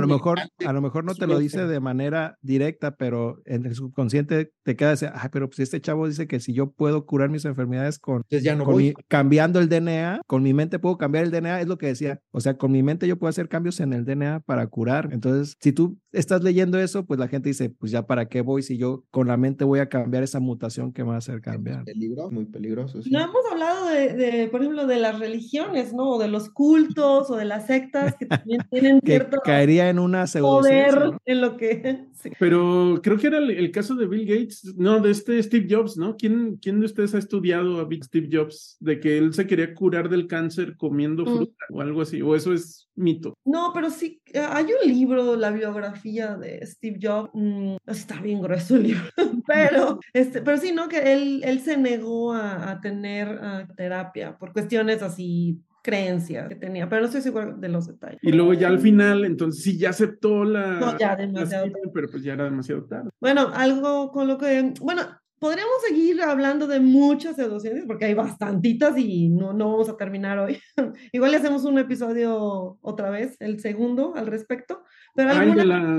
lo 0.00 0.06
mejor, 0.06 0.38
a 0.64 0.72
lo 0.72 0.80
mejor 0.80 1.04
no 1.04 1.14
te 1.14 1.26
lo 1.26 1.38
dice 1.38 1.66
de 1.66 1.80
manera 1.80 2.36
directa, 2.42 2.96
pero 2.96 3.40
en 3.44 3.66
el 3.66 3.74
subconsciente 3.74 4.52
te 4.62 4.76
queda 4.76 4.92
ese, 4.92 5.06
ah, 5.06 5.28
pero 5.32 5.48
pues 5.48 5.60
este 5.60 5.80
chavo 5.80 6.08
dice 6.08 6.26
que 6.26 6.40
si 6.40 6.52
yo 6.52 6.70
puedo 6.70 7.06
curar 7.06 7.30
mis 7.30 7.44
enfermedades 7.44 7.98
con, 7.98 8.22
ya 8.28 8.54
no 8.54 8.66
cambiando 9.08 9.60
el 9.60 9.68
DNA, 9.68 10.22
con 10.26 10.42
mi 10.42 10.54
mente 10.54 10.78
puedo 10.78 10.98
cambiar 10.98 11.24
el 11.24 11.30
DNA, 11.30 11.60
es 11.60 11.68
lo 11.68 11.78
que 11.78 11.86
decía. 11.86 12.20
O 12.30 12.40
sea, 12.40 12.56
con 12.56 12.72
mi 12.72 12.82
mente 12.82 13.06
yo 13.06 13.18
puedo 13.18 13.28
hacer 13.28 13.48
cambios 13.48 13.80
en 13.80 13.92
el 13.92 14.04
DNA 14.04 14.40
para 14.40 14.66
curar. 14.66 15.10
Entonces, 15.12 15.56
si 15.60 15.67
tú 15.72 15.98
estás 16.12 16.42
leyendo 16.42 16.78
eso, 16.78 17.04
pues 17.04 17.20
la 17.20 17.28
gente 17.28 17.50
dice, 17.50 17.70
pues 17.70 17.92
ya 17.92 18.06
para 18.06 18.28
qué 18.28 18.40
voy 18.40 18.62
si 18.62 18.78
yo 18.78 19.04
con 19.10 19.28
la 19.28 19.36
mente 19.36 19.64
voy 19.64 19.80
a 19.80 19.88
cambiar 19.88 20.22
esa 20.22 20.40
mutación 20.40 20.92
que 20.92 21.02
me 21.02 21.10
va 21.10 21.16
a 21.16 21.18
hacer 21.18 21.40
cambiar. 21.40 21.84
Peligro, 21.84 22.30
muy 22.30 22.46
peligroso. 22.46 23.00
No 23.10 23.20
hemos 23.20 23.44
hablado 23.50 23.88
de, 23.88 24.48
por 24.50 24.60
ejemplo, 24.60 24.86
de 24.86 24.96
las 24.96 25.18
religiones, 25.18 25.92
¿no? 25.92 26.10
O 26.10 26.18
de 26.18 26.28
los 26.28 26.50
cultos 26.50 27.30
o 27.30 27.36
de 27.36 27.44
las 27.44 27.66
sectas 27.66 28.14
que 28.18 28.26
también 28.26 28.60
tienen 28.70 29.00
que 29.00 29.12
cierto 29.12 29.38
caería 29.44 29.90
en 29.90 29.98
una 29.98 30.24
poder 30.26 31.12
en 31.24 31.40
lo 31.40 31.56
que. 31.56 32.06
Pero 32.40 33.00
creo 33.02 33.16
que 33.16 33.28
era 33.28 33.38
el, 33.38 33.70
caso 33.70 33.94
de 33.94 34.06
Bill 34.06 34.26
Gates, 34.26 34.74
no, 34.76 35.00
de 35.00 35.12
este 35.12 35.40
Steve 35.40 35.68
Jobs, 35.70 35.96
¿no? 35.96 36.16
¿Quién, 36.16 36.58
¿Quién 36.60 36.80
de 36.80 36.86
ustedes 36.86 37.14
ha 37.14 37.18
estudiado 37.18 37.80
a 37.80 37.88
Steve 38.02 38.28
Jobs 38.32 38.76
de 38.80 38.98
que 38.98 39.18
él 39.18 39.34
se 39.34 39.46
quería 39.46 39.72
curar 39.72 40.08
del 40.08 40.26
cáncer 40.26 40.76
comiendo 40.76 41.24
mm. 41.24 41.36
fruta 41.36 41.64
o 41.70 41.80
algo 41.80 42.02
así? 42.02 42.20
¿O 42.20 42.34
eso 42.34 42.52
es 42.52 42.88
mito? 42.96 43.34
No, 43.44 43.70
pero 43.72 43.90
sí, 43.90 44.20
hay 44.34 44.64
un 44.64 44.90
libro, 44.90 45.36
la 45.36 45.52
biografía 45.52 45.97
de 46.02 46.64
Steve 46.64 46.98
Jobs, 47.00 47.30
mm, 47.34 47.76
está 47.86 48.20
bien 48.20 48.40
grueso 48.40 48.76
el 48.76 48.84
libro, 48.84 49.04
pero, 49.46 50.00
este, 50.12 50.42
pero 50.42 50.56
sí, 50.56 50.72
¿no? 50.72 50.88
Que 50.88 51.12
él, 51.12 51.42
él 51.44 51.60
se 51.60 51.76
negó 51.76 52.34
a, 52.34 52.78
tener 52.80 53.40
terapia 53.76 54.36
por 54.38 54.52
cuestiones 54.52 55.02
así 55.02 55.58
creencias 55.82 56.48
que 56.48 56.54
tenía, 56.54 56.88
pero 56.88 57.00
no 57.00 57.06
estoy 57.06 57.22
seguro 57.22 57.56
de 57.56 57.68
los 57.68 57.86
detalles. 57.86 58.18
Y 58.22 58.32
luego 58.32 58.52
ya 58.52 58.68
al 58.68 58.78
final, 58.78 59.24
entonces 59.24 59.62
sí, 59.62 59.78
ya 59.78 59.90
aceptó 59.90 60.44
la... 60.44 60.78
No, 60.78 60.98
ya 60.98 61.16
demasiado 61.16 61.66
Pero 61.92 62.08
pues 62.10 62.22
ya 62.22 62.34
era 62.34 62.44
demasiado 62.44 62.84
tarde. 62.84 63.10
Bueno, 63.20 63.50
algo 63.54 64.10
con 64.12 64.28
lo 64.28 64.38
que... 64.38 64.74
Bueno, 64.80 65.02
podríamos 65.38 65.74
seguir 65.86 66.20
hablando 66.22 66.66
de 66.66 66.80
muchas 66.80 67.36
pseudociencias 67.36 67.86
porque 67.86 68.06
hay 68.06 68.14
bastantitas 68.14 68.96
y 68.98 69.28
no, 69.28 69.52
no 69.52 69.70
vamos 69.70 69.88
a 69.88 69.96
terminar 69.96 70.38
hoy. 70.38 70.58
Igual 71.12 71.30
le 71.32 71.36
hacemos 71.36 71.64
un 71.64 71.78
episodio 71.78 72.78
otra 72.80 73.10
vez, 73.10 73.36
el 73.40 73.60
segundo 73.60 74.14
al 74.16 74.26
respecto, 74.26 74.82
Ay, 75.26 75.52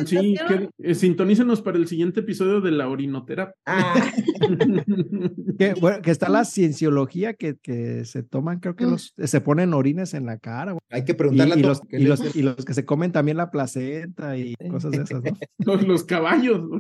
sí, 0.06 0.36
que, 0.48 0.70
eh, 0.78 0.96
sintonícenos 0.96 1.62
para 1.62 1.78
el 1.78 1.88
siguiente 1.88 2.22
episodio 2.22 2.62
de 2.62 2.72
la 2.72 2.88
orinoterapia. 2.88 3.54
Ah. 3.66 3.96
que, 5.60 5.74
bueno, 5.74 6.02
que 6.02 6.12
está 6.12 6.30
la 6.30 6.46
cienciología 6.46 7.34
que, 7.34 7.58
que 7.62 8.06
se 8.06 8.24
toman, 8.24 8.60
creo 8.60 8.76
que 8.78 8.86
mm. 8.86 8.92
los, 8.92 9.14
se 9.18 9.42
ponen 9.42 9.74
orines 9.74 10.14
en 10.14 10.26
la 10.26 10.38
cara. 10.38 10.78
Hay 10.90 11.04
que 11.04 11.16
preguntarle 11.16 11.56
y, 11.58 11.64
a 11.64 11.68
los, 11.68 11.82
y, 11.90 12.00
los, 12.00 12.36
y, 12.36 12.42
los, 12.44 12.64
que 12.64 12.74
se 12.74 12.86
comen 12.86 13.12
también 13.12 13.36
la 13.36 13.52
placenta 13.52 14.38
y 14.38 14.56
cosas 14.72 14.92
de 14.92 15.02
esas, 15.02 15.22
¿no? 15.22 15.32
los, 15.66 15.86
los 15.86 16.04
caballos, 16.06 16.62
no, 16.62 16.80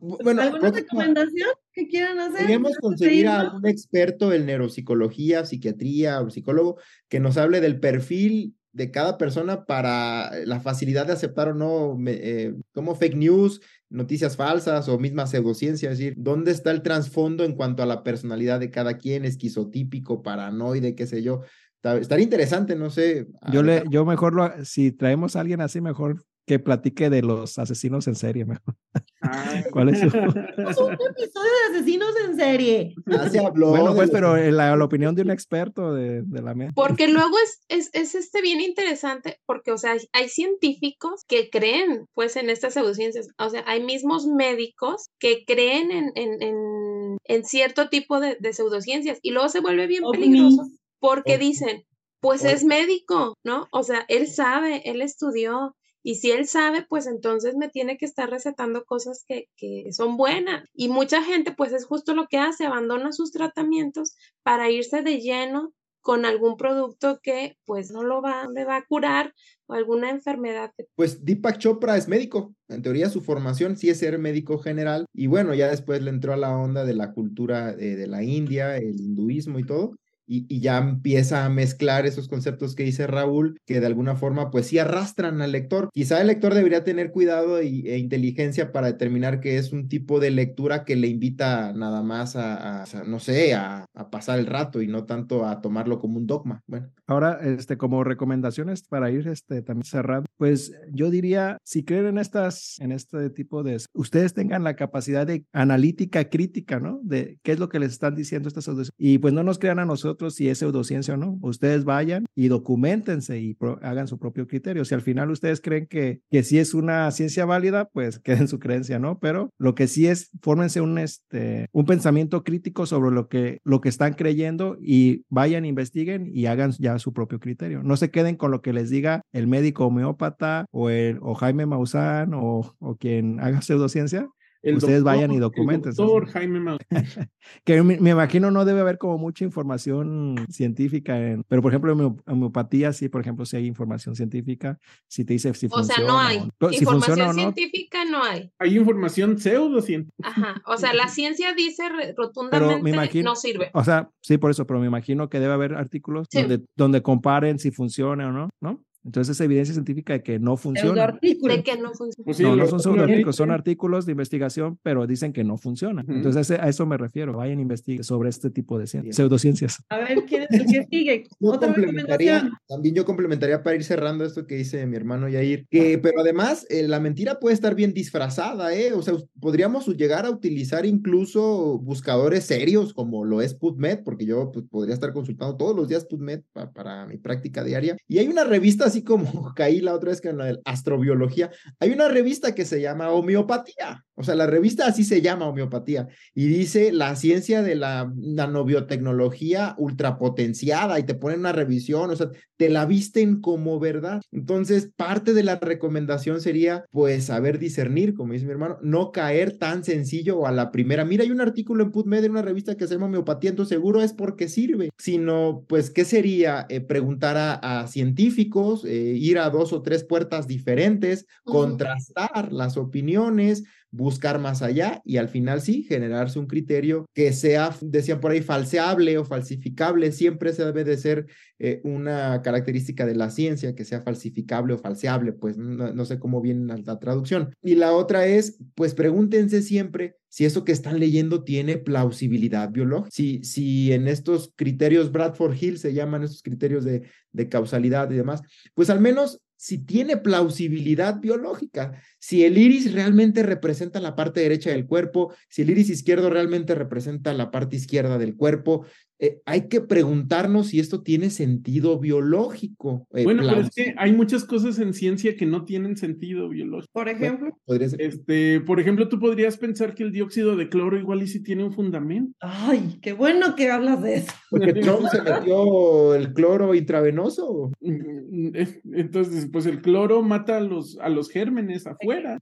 bueno. 0.00 0.42
¿Alguna 0.42 0.70
recomendación 0.70 1.50
que 1.72 1.88
quieran 1.88 2.18
hacer? 2.18 2.40
Podríamos 2.40 2.76
conseguir 2.78 3.28
a 3.28 3.52
un 3.54 3.66
experto 3.66 4.32
en 4.32 4.46
neuropsicología, 4.46 5.44
psiquiatría 5.44 6.20
o 6.20 6.30
psicólogo 6.30 6.78
que 7.08 7.20
nos 7.20 7.36
hable 7.36 7.60
del 7.60 7.80
perfil 7.80 8.54
de 8.72 8.90
cada 8.90 9.18
persona 9.18 9.64
para 9.64 10.30
la 10.44 10.60
facilidad 10.60 11.06
de 11.06 11.12
aceptar 11.12 11.48
o 11.48 11.54
no 11.54 11.98
eh, 12.06 12.54
como 12.72 12.94
fake 12.94 13.16
news, 13.16 13.60
noticias 13.90 14.36
falsas 14.36 14.88
o 14.88 14.98
misma 14.98 15.26
pseudociencia, 15.26 15.90
es 15.90 15.98
decir, 15.98 16.14
dónde 16.16 16.52
está 16.52 16.70
el 16.70 16.82
trasfondo 16.82 17.44
en 17.44 17.54
cuanto 17.54 17.82
a 17.82 17.86
la 17.86 18.02
personalidad 18.02 18.60
de 18.60 18.70
cada 18.70 18.98
quien, 18.98 19.24
esquizotípico, 19.24 20.22
paranoide, 20.22 20.94
qué 20.94 21.06
sé 21.06 21.22
yo. 21.22 21.42
Estaría 21.82 22.24
interesante, 22.24 22.76
no 22.76 22.90
sé. 22.90 23.28
Yo, 23.52 23.62
le, 23.62 23.82
yo 23.88 24.04
mejor, 24.04 24.34
lo, 24.34 24.64
si 24.64 24.92
traemos 24.92 25.36
a 25.36 25.40
alguien 25.40 25.60
así, 25.60 25.80
mejor 25.80 26.24
que 26.48 26.58
platique 26.58 27.10
de 27.10 27.22
los 27.22 27.58
asesinos 27.58 28.08
en 28.08 28.16
serie 28.16 28.44
mejor. 28.44 28.74
Ah. 29.20 29.62
¿Cuál 29.72 29.90
es 29.90 30.00
su... 30.00 30.06
un 30.06 30.12
episodio 30.30 31.52
de 31.52 31.76
asesinos 31.76 32.14
en 32.26 32.36
serie. 32.36 32.94
Ya 33.06 33.28
se 33.28 33.38
habló. 33.38 33.68
Bueno, 33.68 33.94
pues, 33.94 34.10
pero 34.10 34.36
la, 34.36 34.74
la, 34.74 34.84
opinión 34.84 35.14
de 35.14 35.22
un 35.22 35.30
experto 35.30 35.94
de, 35.94 36.22
de 36.22 36.42
la 36.42 36.54
mente. 36.54 36.72
Porque 36.74 37.06
luego 37.06 37.36
es, 37.44 37.60
es, 37.68 37.90
es, 37.92 38.14
este 38.14 38.40
bien 38.42 38.60
interesante, 38.60 39.38
porque, 39.46 39.70
o 39.72 39.78
sea, 39.78 39.94
hay, 40.12 40.28
científicos 40.28 41.24
que 41.28 41.50
creen, 41.50 42.06
pues, 42.14 42.36
en 42.36 42.50
estas 42.50 42.74
pseudociencias. 42.74 43.28
O 43.38 43.50
sea, 43.50 43.62
hay 43.66 43.84
mismos 43.84 44.26
médicos 44.26 45.10
que 45.18 45.44
creen 45.46 45.90
en, 45.90 46.10
en, 46.14 46.42
en, 46.42 47.18
en 47.24 47.44
cierto 47.44 47.88
tipo 47.90 48.18
de, 48.18 48.36
de, 48.40 48.52
pseudociencias 48.52 49.18
y 49.22 49.30
luego 49.32 49.48
se 49.50 49.60
vuelve 49.60 49.86
bien 49.86 50.02
peligroso 50.10 50.66
porque 51.00 51.38
dicen, 51.38 51.84
pues 52.20 52.44
es 52.44 52.64
médico, 52.64 53.36
¿no? 53.44 53.68
O 53.70 53.82
sea, 53.82 54.04
él 54.08 54.26
sabe, 54.26 54.82
él 54.84 55.02
estudió, 55.02 55.76
Y 56.08 56.14
si 56.14 56.30
él 56.30 56.46
sabe, 56.46 56.86
pues 56.88 57.06
entonces 57.06 57.54
me 57.54 57.68
tiene 57.68 57.98
que 57.98 58.06
estar 58.06 58.30
recetando 58.30 58.86
cosas 58.86 59.26
que, 59.28 59.50
que 59.58 59.92
son 59.92 60.16
buenas. 60.16 60.66
Y 60.72 60.88
mucha 60.88 61.22
gente, 61.22 61.52
pues 61.52 61.70
es 61.74 61.84
justo 61.84 62.14
lo 62.14 62.28
que 62.28 62.38
hace, 62.38 62.64
abandona 62.64 63.12
sus 63.12 63.30
tratamientos 63.30 64.16
para 64.42 64.70
irse 64.70 65.02
de 65.02 65.20
lleno 65.20 65.74
con 66.00 66.24
algún 66.24 66.56
producto 66.56 67.20
que 67.22 67.58
pues 67.66 67.90
no 67.90 68.04
lo 68.04 68.22
va, 68.22 68.46
le 68.48 68.64
va 68.64 68.76
a 68.76 68.86
curar 68.86 69.34
o 69.66 69.74
alguna 69.74 70.08
enfermedad. 70.08 70.72
Pues 70.94 71.26
Deepak 71.26 71.58
Chopra 71.58 71.98
es 71.98 72.08
médico, 72.08 72.54
en 72.68 72.80
teoría 72.80 73.10
su 73.10 73.20
formación 73.20 73.76
sí 73.76 73.90
es 73.90 73.98
ser 73.98 74.18
médico 74.18 74.58
general 74.58 75.04
y 75.12 75.26
bueno, 75.26 75.52
ya 75.52 75.68
después 75.68 76.00
le 76.00 76.08
entró 76.08 76.32
a 76.32 76.38
la 76.38 76.56
onda 76.56 76.86
de 76.86 76.94
la 76.94 77.12
cultura 77.12 77.74
de, 77.74 77.96
de 77.96 78.06
la 78.06 78.22
India, 78.22 78.78
el 78.78 78.98
hinduismo 78.98 79.58
y 79.58 79.66
todo 79.66 79.94
y, 80.28 80.60
ya 80.60 80.78
empieza 80.78 81.44
a 81.44 81.48
mezclar 81.48 82.06
esos 82.06 82.28
conceptos 82.28 82.74
que 82.74 82.84
dice 82.84 83.06
Raúl, 83.06 83.58
que 83.64 83.80
de 83.80 83.86
alguna 83.86 84.16
forma 84.16 84.50
pues 84.50 84.66
sí 84.66 84.78
arrastran 84.78 85.40
al 85.40 85.52
lector. 85.52 85.88
Quizá 85.92 86.20
el 86.20 86.26
lector 86.26 86.54
debería 86.54 86.84
tener 86.84 87.10
cuidado 87.10 87.62
y, 87.62 87.88
e 87.88 87.98
inteligencia 87.98 88.72
para 88.72 88.88
determinar 88.88 89.40
que 89.40 89.56
es 89.56 89.72
un 89.72 89.88
tipo 89.88 90.20
de 90.20 90.30
lectura 90.30 90.84
que 90.84 90.96
le 90.96 91.08
invita 91.08 91.72
nada 91.72 92.02
más 92.02 92.36
a, 92.36 92.84
no 93.06 93.18
sé, 93.18 93.54
a, 93.54 93.86
pasar 94.10 94.38
el 94.38 94.46
rato 94.46 94.82
y 94.82 94.86
no 94.86 95.04
tanto 95.04 95.46
a 95.46 95.60
tomarlo 95.60 95.98
como 95.98 96.18
un 96.18 96.26
dogma. 96.26 96.62
Bueno. 96.66 96.88
Ahora, 97.06 97.40
este, 97.42 97.76
como 97.76 98.04
recomendaciones 98.04 98.82
para 98.82 99.10
ir 99.10 99.26
este, 99.28 99.62
también 99.62 99.84
cerrando, 99.84 100.28
pues 100.36 100.72
yo 100.92 101.10
diría, 101.10 101.58
si 101.64 101.84
creen 101.84 102.06
en 102.06 102.18
estas, 102.18 102.78
en 102.80 102.92
este 102.92 103.30
tipo 103.30 103.62
de, 103.62 103.78
ustedes 103.92 104.34
tengan 104.34 104.64
la 104.64 104.76
capacidad 104.76 105.26
de 105.26 105.44
analítica 105.52 106.28
crítica, 106.28 106.80
¿no? 106.80 107.00
De 107.02 107.38
qué 107.42 107.52
es 107.52 107.58
lo 107.58 107.68
que 107.68 107.78
les 107.78 107.92
están 107.92 108.14
diciendo 108.14 108.48
estas 108.48 108.68
y 108.98 109.18
pues 109.18 109.32
no 109.34 109.42
nos 109.42 109.58
crean 109.58 109.78
a 109.78 109.84
nosotros 109.84 110.17
si 110.30 110.48
es 110.48 110.58
pseudociencia 110.58 111.14
o 111.14 111.16
no. 111.16 111.38
Ustedes 111.42 111.84
vayan 111.84 112.26
y 112.34 112.48
documentense 112.48 113.40
y 113.40 113.56
hagan 113.82 114.08
su 114.08 114.18
propio 114.18 114.46
criterio. 114.46 114.84
Si 114.84 114.94
al 114.94 115.02
final 115.02 115.30
ustedes 115.30 115.60
creen 115.60 115.86
que, 115.86 116.20
que 116.30 116.42
sí 116.42 116.58
es 116.58 116.74
una 116.74 117.10
ciencia 117.10 117.44
válida, 117.44 117.88
pues 117.92 118.18
queden 118.24 118.48
su 118.48 118.58
creencia, 118.58 118.98
¿no? 118.98 119.18
Pero 119.18 119.50
lo 119.58 119.74
que 119.74 119.86
sí 119.86 120.06
es, 120.06 120.30
fórmense 120.42 120.80
un, 120.80 120.98
este, 120.98 121.68
un 121.72 121.86
pensamiento 121.86 122.44
crítico 122.44 122.86
sobre 122.86 123.14
lo 123.14 123.28
que, 123.28 123.60
lo 123.64 123.80
que 123.80 123.88
están 123.88 124.14
creyendo 124.14 124.76
y 124.80 125.24
vayan, 125.28 125.64
investiguen 125.64 126.30
y 126.32 126.46
hagan 126.46 126.72
ya 126.78 126.98
su 126.98 127.12
propio 127.12 127.40
criterio. 127.40 127.82
No 127.82 127.96
se 127.96 128.10
queden 128.10 128.36
con 128.36 128.50
lo 128.50 128.60
que 128.62 128.72
les 128.72 128.90
diga 128.90 129.22
el 129.32 129.46
médico 129.46 129.86
homeópata 129.86 130.66
o, 130.70 130.90
el, 130.90 131.18
o 131.22 131.34
Jaime 131.34 131.66
Maussan 131.66 132.34
o, 132.34 132.74
o 132.78 132.96
quien 132.96 133.40
haga 133.40 133.62
pseudociencia, 133.62 134.28
Ustedes 134.62 135.02
vayan 135.02 135.30
y 135.30 135.38
documenten. 135.38 135.92
Doctor 135.94 136.26
Jaime 136.28 136.76
que 137.64 137.82
me, 137.82 138.10
imagino 138.10 138.50
no 138.50 138.64
debe 138.64 138.80
haber 138.80 138.98
como 138.98 139.18
mucha 139.18 139.44
información 139.44 140.34
científica, 140.50 141.18
en, 141.18 141.44
pero 141.44 141.62
por 141.62 141.72
ejemplo 141.72 141.92
en 141.92 142.16
homeopatía 142.26 142.92
sí, 142.92 143.08
por 143.08 143.20
ejemplo, 143.20 143.46
si 143.46 143.56
hay 143.56 143.66
información 143.66 144.16
científica, 144.16 144.78
si 145.06 145.24
te 145.24 145.34
dice 145.34 145.54
si 145.54 145.68
funciona. 145.68 145.94
O 145.94 145.96
sea, 145.96 146.06
no 146.06 146.18
hay. 146.18 146.76
información 146.76 147.34
científica 147.34 148.04
no 148.04 148.22
hay. 148.22 148.50
Hay 148.58 148.76
información 148.76 149.38
pseudocientífica. 149.38 150.28
Ajá, 150.28 150.62
o 150.66 150.76
sea, 150.76 150.92
la 150.92 151.08
ciencia 151.08 151.54
dice 151.54 151.84
rotundamente 152.16 153.22
no 153.22 153.36
sirve. 153.36 153.70
O 153.74 153.84
sea, 153.84 154.10
sí, 154.20 154.38
por 154.38 154.50
eso, 154.50 154.66
pero 154.66 154.80
me 154.80 154.86
imagino 154.86 155.28
que 155.28 155.40
debe 155.40 155.52
haber 155.52 155.74
artículos 155.74 156.26
donde, 156.32 156.62
donde 156.76 157.02
comparen 157.02 157.58
si 157.58 157.70
funciona 157.70 158.28
o 158.28 158.32
no, 158.32 158.50
¿no? 158.60 158.82
Entonces 159.08 159.36
es 159.36 159.40
evidencia 159.40 159.72
científica 159.72 160.12
de 160.12 160.22
que 160.22 160.38
no 160.38 160.58
funciona. 160.58 161.18
De 161.22 161.62
que 161.62 161.76
no 161.78 161.94
funciona. 161.94 162.24
Pues 162.26 162.38
no, 162.40 162.54
no 162.54 162.66
son 162.66 162.78
pseudoartículos, 162.78 163.36
son 163.36 163.50
artículos 163.50 164.04
de 164.04 164.12
investigación, 164.12 164.78
pero 164.82 165.06
dicen 165.06 165.32
que 165.32 165.44
no 165.44 165.56
funciona. 165.56 166.04
Entonces 166.06 166.50
a 166.50 166.68
eso 166.68 166.84
me 166.84 166.98
refiero. 166.98 167.32
Vayan 167.32 167.58
a 167.58 167.62
investigar 167.62 168.04
sobre 168.04 168.28
este 168.28 168.50
tipo 168.50 168.78
de 168.78 168.86
pseudociencias. 168.86 169.82
A 169.88 169.96
ver, 169.98 170.24
¿quién 170.26 170.42
es 170.42 170.60
el 170.60 170.66
que 170.66 170.86
sigue? 170.90 171.24
Otra 171.40 171.72
recomendación. 171.72 172.52
También 172.68 172.94
yo 172.94 173.06
complementaría 173.06 173.62
para 173.62 173.76
ir 173.76 173.84
cerrando 173.84 174.26
esto 174.26 174.46
que 174.46 174.56
dice 174.56 174.86
mi 174.86 174.96
hermano 174.96 175.26
Yair, 175.26 175.66
que, 175.70 175.96
pero 175.96 176.20
además 176.20 176.66
eh, 176.68 176.86
la 176.86 177.00
mentira 177.00 177.40
puede 177.40 177.54
estar 177.54 177.74
bien 177.74 177.94
disfrazada, 177.94 178.74
¿eh? 178.74 178.92
O 178.92 179.00
sea, 179.00 179.14
podríamos 179.40 179.86
llegar 179.86 180.26
a 180.26 180.30
utilizar 180.30 180.84
incluso 180.84 181.78
buscadores 181.78 182.44
serios 182.44 182.92
como 182.92 183.24
lo 183.24 183.40
es 183.40 183.54
PubMed, 183.54 184.00
porque 184.04 184.26
yo 184.26 184.52
pues, 184.52 184.66
podría 184.70 184.92
estar 184.92 185.14
consultando 185.14 185.56
todos 185.56 185.74
los 185.74 185.88
días 185.88 186.04
PubMed 186.04 186.42
para 186.74 187.06
mi 187.06 187.16
práctica 187.16 187.64
diaria. 187.64 187.96
Y 188.06 188.18
hay 188.18 188.28
una 188.28 188.44
revista 188.44 188.84
así 188.84 188.97
como 189.02 189.52
caí 189.56 189.80
la 189.80 189.94
otra 189.94 190.10
vez 190.10 190.20
con 190.20 190.38
la 190.38 190.46
de 190.46 190.60
astrobiología, 190.64 191.50
hay 191.80 191.90
una 191.90 192.08
revista 192.08 192.54
que 192.54 192.64
se 192.64 192.80
llama 192.80 193.10
Homeopatía. 193.10 194.04
O 194.14 194.24
sea, 194.24 194.34
la 194.34 194.48
revista 194.48 194.86
así 194.86 195.04
se 195.04 195.22
llama 195.22 195.46
Homeopatía 195.46 196.08
y 196.34 196.48
dice 196.48 196.90
la 196.90 197.14
ciencia 197.14 197.62
de 197.62 197.76
la 197.76 198.12
nanobiotecnología 198.16 199.76
ultrapotenciada 199.78 200.98
y 200.98 201.04
te 201.04 201.14
ponen 201.14 201.40
una 201.40 201.52
revisión, 201.52 202.10
o 202.10 202.16
sea, 202.16 202.30
te 202.56 202.68
la 202.68 202.84
visten 202.84 203.40
como 203.40 203.78
verdad. 203.78 204.20
Entonces, 204.32 204.90
parte 204.96 205.34
de 205.34 205.44
la 205.44 205.56
recomendación 205.56 206.40
sería, 206.40 206.84
pues, 206.90 207.26
saber 207.26 207.60
discernir, 207.60 208.14
como 208.14 208.32
dice 208.32 208.44
mi 208.44 208.50
hermano, 208.50 208.78
no 208.82 209.12
caer 209.12 209.56
tan 209.56 209.84
sencillo 209.84 210.48
a 210.48 210.52
la 210.52 210.72
primera. 210.72 211.04
Mira, 211.04 211.22
hay 211.22 211.30
un 211.30 211.40
artículo 211.40 211.84
en 211.84 211.92
PubMed 211.92 212.24
en 212.24 212.32
una 212.32 212.42
revista 212.42 212.76
que 212.76 212.88
se 212.88 212.94
llama 212.94 213.06
Homeopatía, 213.06 213.50
entonces 213.50 213.76
seguro 213.76 214.02
es 214.02 214.12
porque 214.12 214.48
sirve, 214.48 214.90
sino, 214.98 215.64
pues, 215.68 215.90
¿qué 215.90 216.04
sería? 216.04 216.66
Eh, 216.68 216.80
preguntar 216.80 217.36
a, 217.38 217.86
científicos, 217.86 218.84
eh, 218.88 219.14
ir 219.16 219.38
a 219.38 219.50
dos 219.50 219.72
o 219.72 219.82
tres 219.82 220.04
puertas 220.04 220.46
diferentes, 220.46 221.26
contrastar 221.44 222.52
las 222.52 222.76
opiniones, 222.76 223.64
buscar 223.90 224.38
más 224.38 224.62
allá 224.62 225.00
y 225.04 225.16
al 225.16 225.28
final 225.28 225.60
sí, 225.60 225.82
generarse 225.82 226.38
un 226.38 226.46
criterio 226.46 227.06
que 227.14 227.32
sea, 227.32 227.74
decían 227.80 228.20
por 228.20 228.32
ahí, 228.32 228.42
falseable 228.42 229.16
o 229.18 229.24
falsificable. 229.24 230.12
Siempre 230.12 230.52
se 230.52 230.64
debe 230.64 230.84
de 230.84 230.96
ser 230.96 231.26
eh, 231.58 231.80
una 231.84 232.42
característica 232.42 233.06
de 233.06 233.14
la 233.14 233.30
ciencia 233.30 233.74
que 233.74 233.84
sea 233.84 234.02
falsificable 234.02 234.74
o 234.74 234.78
falseable, 234.78 235.32
pues 235.32 235.56
no, 235.56 236.04
sé 236.04 236.18
cómo 236.18 236.40
viene 236.40 236.74
la, 236.84 236.98
traducción. 236.98 237.54
Y 237.62 237.74
la 237.74 237.92
otra 237.92 238.26
es, 238.26 238.58
pues 238.74 238.94
pregúntense 238.94 239.62
siempre 239.62 240.16
si 240.28 240.44
eso 240.44 240.64
que 240.64 240.72
están 240.72 241.00
leyendo 241.00 241.42
tiene 241.42 241.78
plausibilidad 241.78 242.70
biológica. 242.70 243.10
Si, 243.10 243.42
si 243.42 243.92
en 243.92 244.08
estos 244.08 244.52
criterios 244.56 245.10
Bradford 245.10 245.56
Hill 245.58 245.78
se 245.78 245.94
llaman 245.94 246.22
estos 246.22 246.42
criterios 246.42 246.84
de, 246.84 247.02
de 247.32 247.48
causalidad 247.48 248.10
y 248.10 248.16
demás, 248.16 248.42
pues 248.74 248.90
al 248.90 249.00
menos 249.00 249.40
si 249.58 249.78
tiene 249.78 250.16
plausibilidad 250.16 251.18
biológica, 251.18 252.00
si 252.20 252.44
el 252.44 252.56
iris 252.56 252.92
realmente 252.92 253.42
representa 253.42 253.98
la 253.98 254.14
parte 254.14 254.40
derecha 254.40 254.70
del 254.70 254.86
cuerpo, 254.86 255.34
si 255.48 255.62
el 255.62 255.70
iris 255.70 255.90
izquierdo 255.90 256.30
realmente 256.30 256.76
representa 256.76 257.34
la 257.34 257.50
parte 257.50 257.74
izquierda 257.74 258.18
del 258.18 258.36
cuerpo, 258.36 258.86
eh, 259.20 259.40
hay 259.46 259.68
que 259.68 259.80
preguntarnos 259.80 260.68
si 260.68 260.78
esto 260.78 261.02
tiene 261.02 261.30
sentido 261.30 261.98
biológico. 261.98 263.06
Eh, 263.12 263.24
bueno, 263.24 263.42
pero 263.48 263.62
es 263.62 263.70
que 263.70 263.94
hay 263.98 264.12
muchas 264.12 264.44
cosas 264.44 264.78
en 264.78 264.94
ciencia 264.94 265.36
que 265.36 265.44
no 265.44 265.64
tienen 265.64 265.96
sentido 265.96 266.48
biológico. 266.48 266.92
Por 266.92 267.08
ejemplo, 267.08 267.58
este, 267.98 268.60
por 268.60 268.78
ejemplo, 268.78 269.08
tú 269.08 269.18
podrías 269.18 269.56
pensar 269.56 269.94
que 269.94 270.04
el 270.04 270.12
dióxido 270.12 270.54
de 270.54 270.68
cloro 270.68 270.96
igual 270.96 271.22
y 271.22 271.26
si 271.26 271.42
tiene 271.42 271.64
un 271.64 271.72
fundamento. 271.72 272.32
Ay, 272.40 272.98
qué 273.02 273.12
bueno 273.12 273.56
que 273.56 273.70
hablas 273.70 274.02
de 274.02 274.16
eso. 274.16 274.32
Porque 274.50 274.72
Trump 274.74 275.08
se 275.10 275.22
metió 275.22 276.14
el 276.14 276.32
cloro 276.32 276.74
intravenoso. 276.74 277.72
Mm, 277.80 278.50
entonces, 278.94 279.48
pues 279.52 279.66
el 279.66 279.80
cloro 279.80 280.22
mata 280.22 280.58
a 280.58 280.60
los, 280.60 280.96
a 281.00 281.08
los 281.08 281.28
gérmenes 281.28 281.88
afuera. 281.88 282.38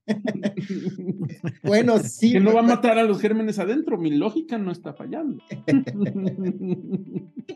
bueno, 1.63 1.99
sí. 2.01 2.33
Que 2.33 2.41
no 2.41 2.53
va 2.53 2.61
a 2.61 2.65
matar 2.65 2.99
a 2.99 3.05
los 3.05 3.21
gérmenes 3.21 3.59
adentro. 3.59 3.97
Mi 3.97 4.11
lógica 4.11 4.59
no 4.59 4.73
está 4.73 4.93
fallando. 4.93 5.43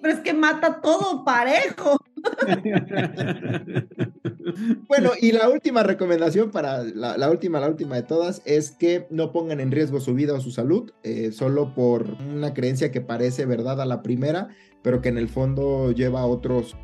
Pero 0.02 0.14
es 0.14 0.20
que 0.20 0.32
mata 0.32 0.80
todo 0.80 1.24
parejo. 1.24 1.96
bueno, 4.88 5.10
y 5.20 5.32
la 5.32 5.48
última 5.48 5.82
recomendación 5.82 6.50
para 6.50 6.84
la, 6.84 7.30
última, 7.30 7.60
la 7.60 7.68
última 7.68 7.96
de 7.96 8.02
todas, 8.02 8.42
es 8.44 8.70
que 8.70 9.06
no 9.10 9.32
pongan 9.32 9.60
en 9.60 9.70
riesgo 9.70 10.00
su 10.00 10.14
vida 10.14 10.34
o 10.34 10.40
su 10.40 10.50
salud, 10.50 10.92
eh, 11.02 11.32
solo 11.32 11.74
por 11.74 12.16
una 12.20 12.54
creencia 12.54 12.92
que 12.92 13.00
parece 13.00 13.46
verdad 13.46 13.80
a 13.80 13.86
la 13.86 14.02
primera, 14.02 14.48
pero 14.82 15.00
que 15.00 15.08
en 15.08 15.18
el 15.18 15.28
fondo 15.28 15.92
lleva 15.92 16.20
a 16.20 16.26
otros, 16.26 16.76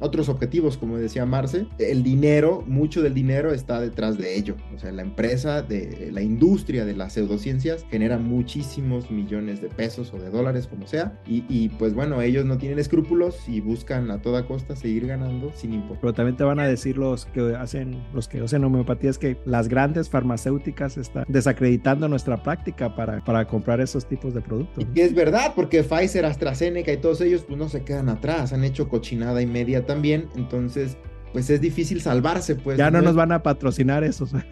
otros 0.00 0.28
objetivos, 0.28 0.76
como 0.76 0.98
decía 0.98 1.26
Marce. 1.26 1.66
El 1.78 2.02
dinero, 2.02 2.64
mucho 2.66 3.02
del 3.02 3.14
dinero 3.14 3.52
está 3.52 3.80
detrás 3.80 4.18
de 4.18 4.36
ello. 4.36 4.56
O 4.74 4.78
sea, 4.78 4.92
la 4.92 5.02
empresa, 5.02 5.62
de 5.62 6.10
la 6.12 6.22
industria 6.22 6.84
de 6.84 6.94
las 6.94 7.14
pseudociencias 7.14 7.84
genera 7.90 8.18
muchísimos 8.18 9.10
millones 9.10 9.60
de 9.60 9.68
pesos 9.68 10.12
o 10.14 10.18
de 10.18 10.30
dólares, 10.30 10.66
como 10.66 10.86
sea. 10.86 11.18
Y, 11.26 11.68
pues 11.78 11.94
bueno, 11.94 12.22
ellos 12.22 12.44
no 12.44 12.58
tienen 12.58 12.78
escrúpulos 12.78 13.48
y 13.48 13.60
buscan 13.60 14.10
a 14.10 14.20
toda 14.20 14.46
costa 14.46 14.76
seguir 14.76 15.06
ganando 15.06 15.52
sin 15.54 15.74
importar. 15.74 16.00
Pero 16.00 16.12
también 16.14 16.36
te 16.36 16.44
van 16.44 16.60
a 16.60 16.66
decir 16.66 16.96
los 16.96 17.26
que 17.26 17.54
hacen, 17.56 18.02
los 18.14 18.28
que 18.28 18.40
hacen 18.40 18.64
homeopatía 18.64 19.10
es 19.10 19.18
que 19.18 19.36
las 19.44 19.68
grandes 19.68 20.08
farmacéuticas 20.08 20.96
están 20.96 21.24
desacreditando 21.28 22.08
nuestra 22.08 22.42
práctica 22.42 22.94
para, 22.94 23.22
para 23.24 23.46
comprar 23.46 23.80
esos 23.80 24.06
tipos 24.06 24.34
de 24.34 24.40
productos. 24.40 24.84
Y 24.94 25.00
es 25.00 25.14
verdad, 25.14 25.52
porque 25.54 25.82
Pfizer, 25.82 26.24
AstraZeneca 26.24 26.92
y 26.92 26.96
todos 27.02 27.20
ellos 27.20 27.44
pues 27.46 27.58
no 27.58 27.68
se 27.68 27.84
quedan 27.84 28.08
atrás, 28.08 28.54
han 28.54 28.64
hecho 28.64 28.88
cochinada 28.88 29.42
y 29.42 29.46
media 29.46 29.84
también, 29.84 30.30
entonces 30.34 30.96
pues 31.32 31.48
es 31.48 31.60
difícil 31.60 32.00
salvarse, 32.00 32.54
pues. 32.54 32.76
Ya 32.76 32.90
no, 32.90 33.00
nos 33.00 33.14
van 33.14 33.32
a 33.32 33.42
patrocinar 33.42 34.04
esos. 34.04 34.32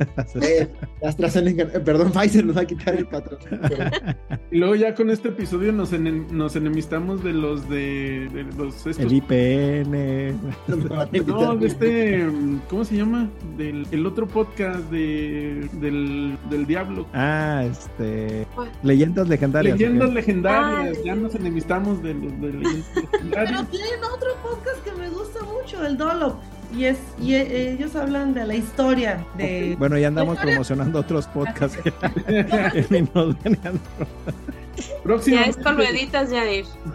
Eh, 0.41 0.69
AstraZeneca, 1.05 1.65
eh, 1.65 1.81
perdón, 1.81 2.13
Pfizer 2.15 2.45
nos 2.45 2.57
va 2.57 2.63
a 2.63 2.65
quitar 2.65 2.95
el 2.95 3.07
patrocinio. 3.07 3.61
Y 4.51 4.59
luego 4.59 4.75
ya 4.75 4.95
con 4.95 5.11
este 5.11 5.29
episodio 5.29 5.73
nos, 5.73 5.93
nos 5.93 6.57
enemistamos 6.57 7.23
de 7.23 7.33
los 7.33 7.69
de, 7.69 8.47
los 8.57 8.87
El 8.99 9.13
IPN. 9.13 10.41
No, 11.31 11.57
de 11.57 11.67
este, 11.67 12.27
¿cómo 12.69 12.85
se 12.85 12.97
llama? 12.97 13.29
Del 13.57 13.87
el 13.91 14.07
otro 14.07 14.27
podcast 14.27 14.81
de, 14.91 15.69
del, 15.81 16.39
del 16.49 16.67
diablo. 16.67 17.07
Ah, 17.13 17.65
este. 17.71 18.47
Leyendas 18.83 19.29
legendarias. 19.29 19.79
Leyendas 19.79 20.13
legendarias. 20.13 21.03
Ya 21.05 21.15
nos 21.15 21.35
enemistamos 21.35 22.03
de 22.03 22.15
los 22.15 22.41
de 22.41 22.53
leyendas 22.53 22.97
legendarias. 23.13 23.51
Pero 23.51 23.65
tienen 23.67 24.05
otro 24.05 24.31
podcast 24.43 24.85
que 24.85 24.93
me 24.93 25.09
gusta 25.09 25.41
mucho, 25.45 25.85
el 25.85 25.97
Dolop. 25.97 26.41
Y, 26.77 26.85
es, 26.85 26.99
y 27.21 27.35
e, 27.35 27.73
ellos 27.73 27.97
hablan 27.97 28.33
de 28.33 28.47
la 28.47 28.55
historia 28.55 29.27
de... 29.37 29.75
Bueno, 29.79 29.99
ya 29.99 30.09
andamos 30.09 30.39
promocionando 30.39 31.01
otros 31.01 31.27
podcasts. 31.27 31.79
Próximo. 35.03 35.37
Ya 35.37 35.43
es 35.45 35.57
por 35.57 35.75
rueditas, 35.77 36.31
Jair. 36.31 36.65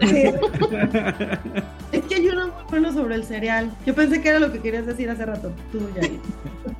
es 1.92 2.04
que 2.04 2.14
hay 2.14 2.28
uno 2.28 2.46
muy 2.48 2.64
bueno 2.70 2.92
sobre 2.92 3.16
el 3.16 3.24
cereal. 3.24 3.70
Yo 3.84 3.94
pensé 3.94 4.20
que 4.20 4.28
era 4.28 4.38
lo 4.38 4.52
que 4.52 4.60
querías 4.60 4.86
decir 4.86 5.10
hace 5.10 5.26
rato, 5.26 5.52
tú, 5.72 5.80
Jair. 5.94 6.18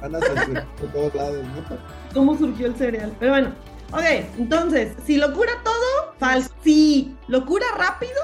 Van 0.01 0.15
a 0.15 0.19
por 0.19 0.93
todos 0.93 1.15
lados, 1.15 1.45
¿no? 1.45 1.77
¿Cómo 2.15 2.37
surgió 2.39 2.67
el 2.67 2.77
cereal? 2.77 3.13
Pero 3.19 3.33
bueno, 3.33 3.49
ok, 3.93 4.05
entonces, 4.39 4.95
si 5.05 5.17
lo 5.17 5.33
cura 5.33 5.53
todo, 5.65 6.15
falso. 6.19 6.51
Si 6.63 7.15
lo 7.29 7.45
cura 7.45 7.67
rápido, 7.77 8.15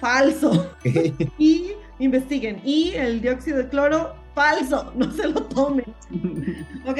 falso. 0.00 0.74
y 1.38 1.72
investiguen. 1.98 2.60
Y 2.64 2.92
el 2.94 3.20
dióxido 3.20 3.58
de 3.58 3.68
cloro, 3.68 4.14
falso. 4.34 4.92
No 4.96 5.10
se 5.10 5.28
lo 5.28 5.42
tomen. 5.44 5.86
ok, 6.86 6.98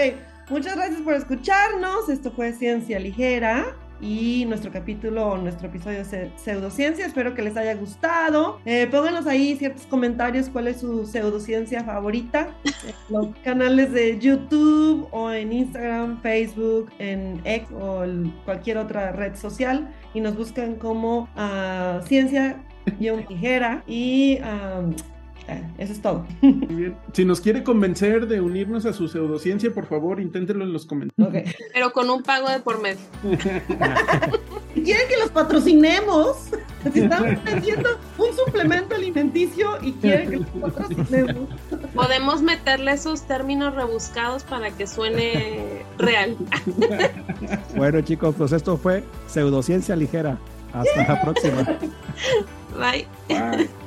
muchas 0.50 0.76
gracias 0.76 1.00
por 1.02 1.14
escucharnos. 1.14 2.08
Esto 2.08 2.30
fue 2.30 2.52
Ciencia 2.52 2.98
Ligera 2.98 3.76
y 4.02 4.44
nuestro 4.46 4.72
capítulo, 4.72 5.36
nuestro 5.38 5.68
episodio 5.68 6.04
de 6.04 6.32
pseudociencia. 6.36 7.06
Espero 7.06 7.34
que 7.34 7.42
les 7.42 7.56
haya 7.56 7.74
gustado. 7.74 8.58
Eh, 8.64 8.88
pónganos 8.90 9.26
ahí 9.26 9.56
ciertos 9.56 9.86
comentarios 9.86 10.48
cuál 10.48 10.66
es 10.66 10.80
su 10.80 11.06
pseudociencia 11.06 11.84
favorita. 11.84 12.48
en 12.64 12.94
los 13.08 13.28
canales 13.44 13.92
de 13.92 14.18
YouTube 14.18 15.06
o 15.12 15.30
en 15.30 15.52
Instagram, 15.52 16.20
Facebook, 16.20 16.90
en 16.98 17.40
X 17.44 17.68
o 17.80 18.02
cualquier 18.44 18.78
otra 18.78 19.12
red 19.12 19.36
social. 19.36 19.88
Y 20.14 20.20
nos 20.20 20.36
buscan 20.36 20.74
como 20.74 21.28
uh, 21.36 22.04
Ciencia 22.04 22.60
Ligera 22.98 23.84
y 23.86 24.38
eso 25.78 25.92
es 25.92 26.00
todo. 26.00 26.26
Si 27.12 27.24
nos 27.24 27.40
quiere 27.40 27.62
convencer 27.62 28.26
de 28.26 28.40
unirnos 28.40 28.86
a 28.86 28.92
su 28.92 29.08
pseudociencia, 29.08 29.72
por 29.72 29.86
favor, 29.86 30.20
inténtelo 30.20 30.64
en 30.64 30.72
los 30.72 30.86
comentarios. 30.86 31.54
Pero 31.72 31.92
con 31.92 32.10
un 32.10 32.22
pago 32.22 32.48
de 32.48 32.60
por 32.60 32.80
medio. 32.80 33.00
quieren 34.74 35.08
que 35.08 35.16
los 35.18 35.30
patrocinemos, 35.30 36.50
si 36.92 37.00
estamos 37.00 37.44
vendiendo 37.44 37.90
un 38.18 38.32
suplemento 38.34 38.94
alimenticio 38.94 39.78
y 39.82 39.92
quieren 39.92 40.30
que 40.30 40.36
los 40.36 40.72
patrocinemos. 40.72 41.48
Podemos 41.94 42.42
meterle 42.42 42.92
esos 42.92 43.26
términos 43.26 43.74
rebuscados 43.74 44.44
para 44.44 44.70
que 44.70 44.86
suene 44.86 45.84
real. 45.98 46.36
Bueno, 47.76 48.00
chicos, 48.02 48.34
pues 48.36 48.52
esto 48.52 48.76
fue 48.76 49.04
pseudociencia 49.26 49.96
ligera. 49.96 50.38
Hasta 50.72 51.06
la 51.06 51.20
próxima. 51.20 51.78
Bye. 52.78 53.06
Bye. 53.28 53.81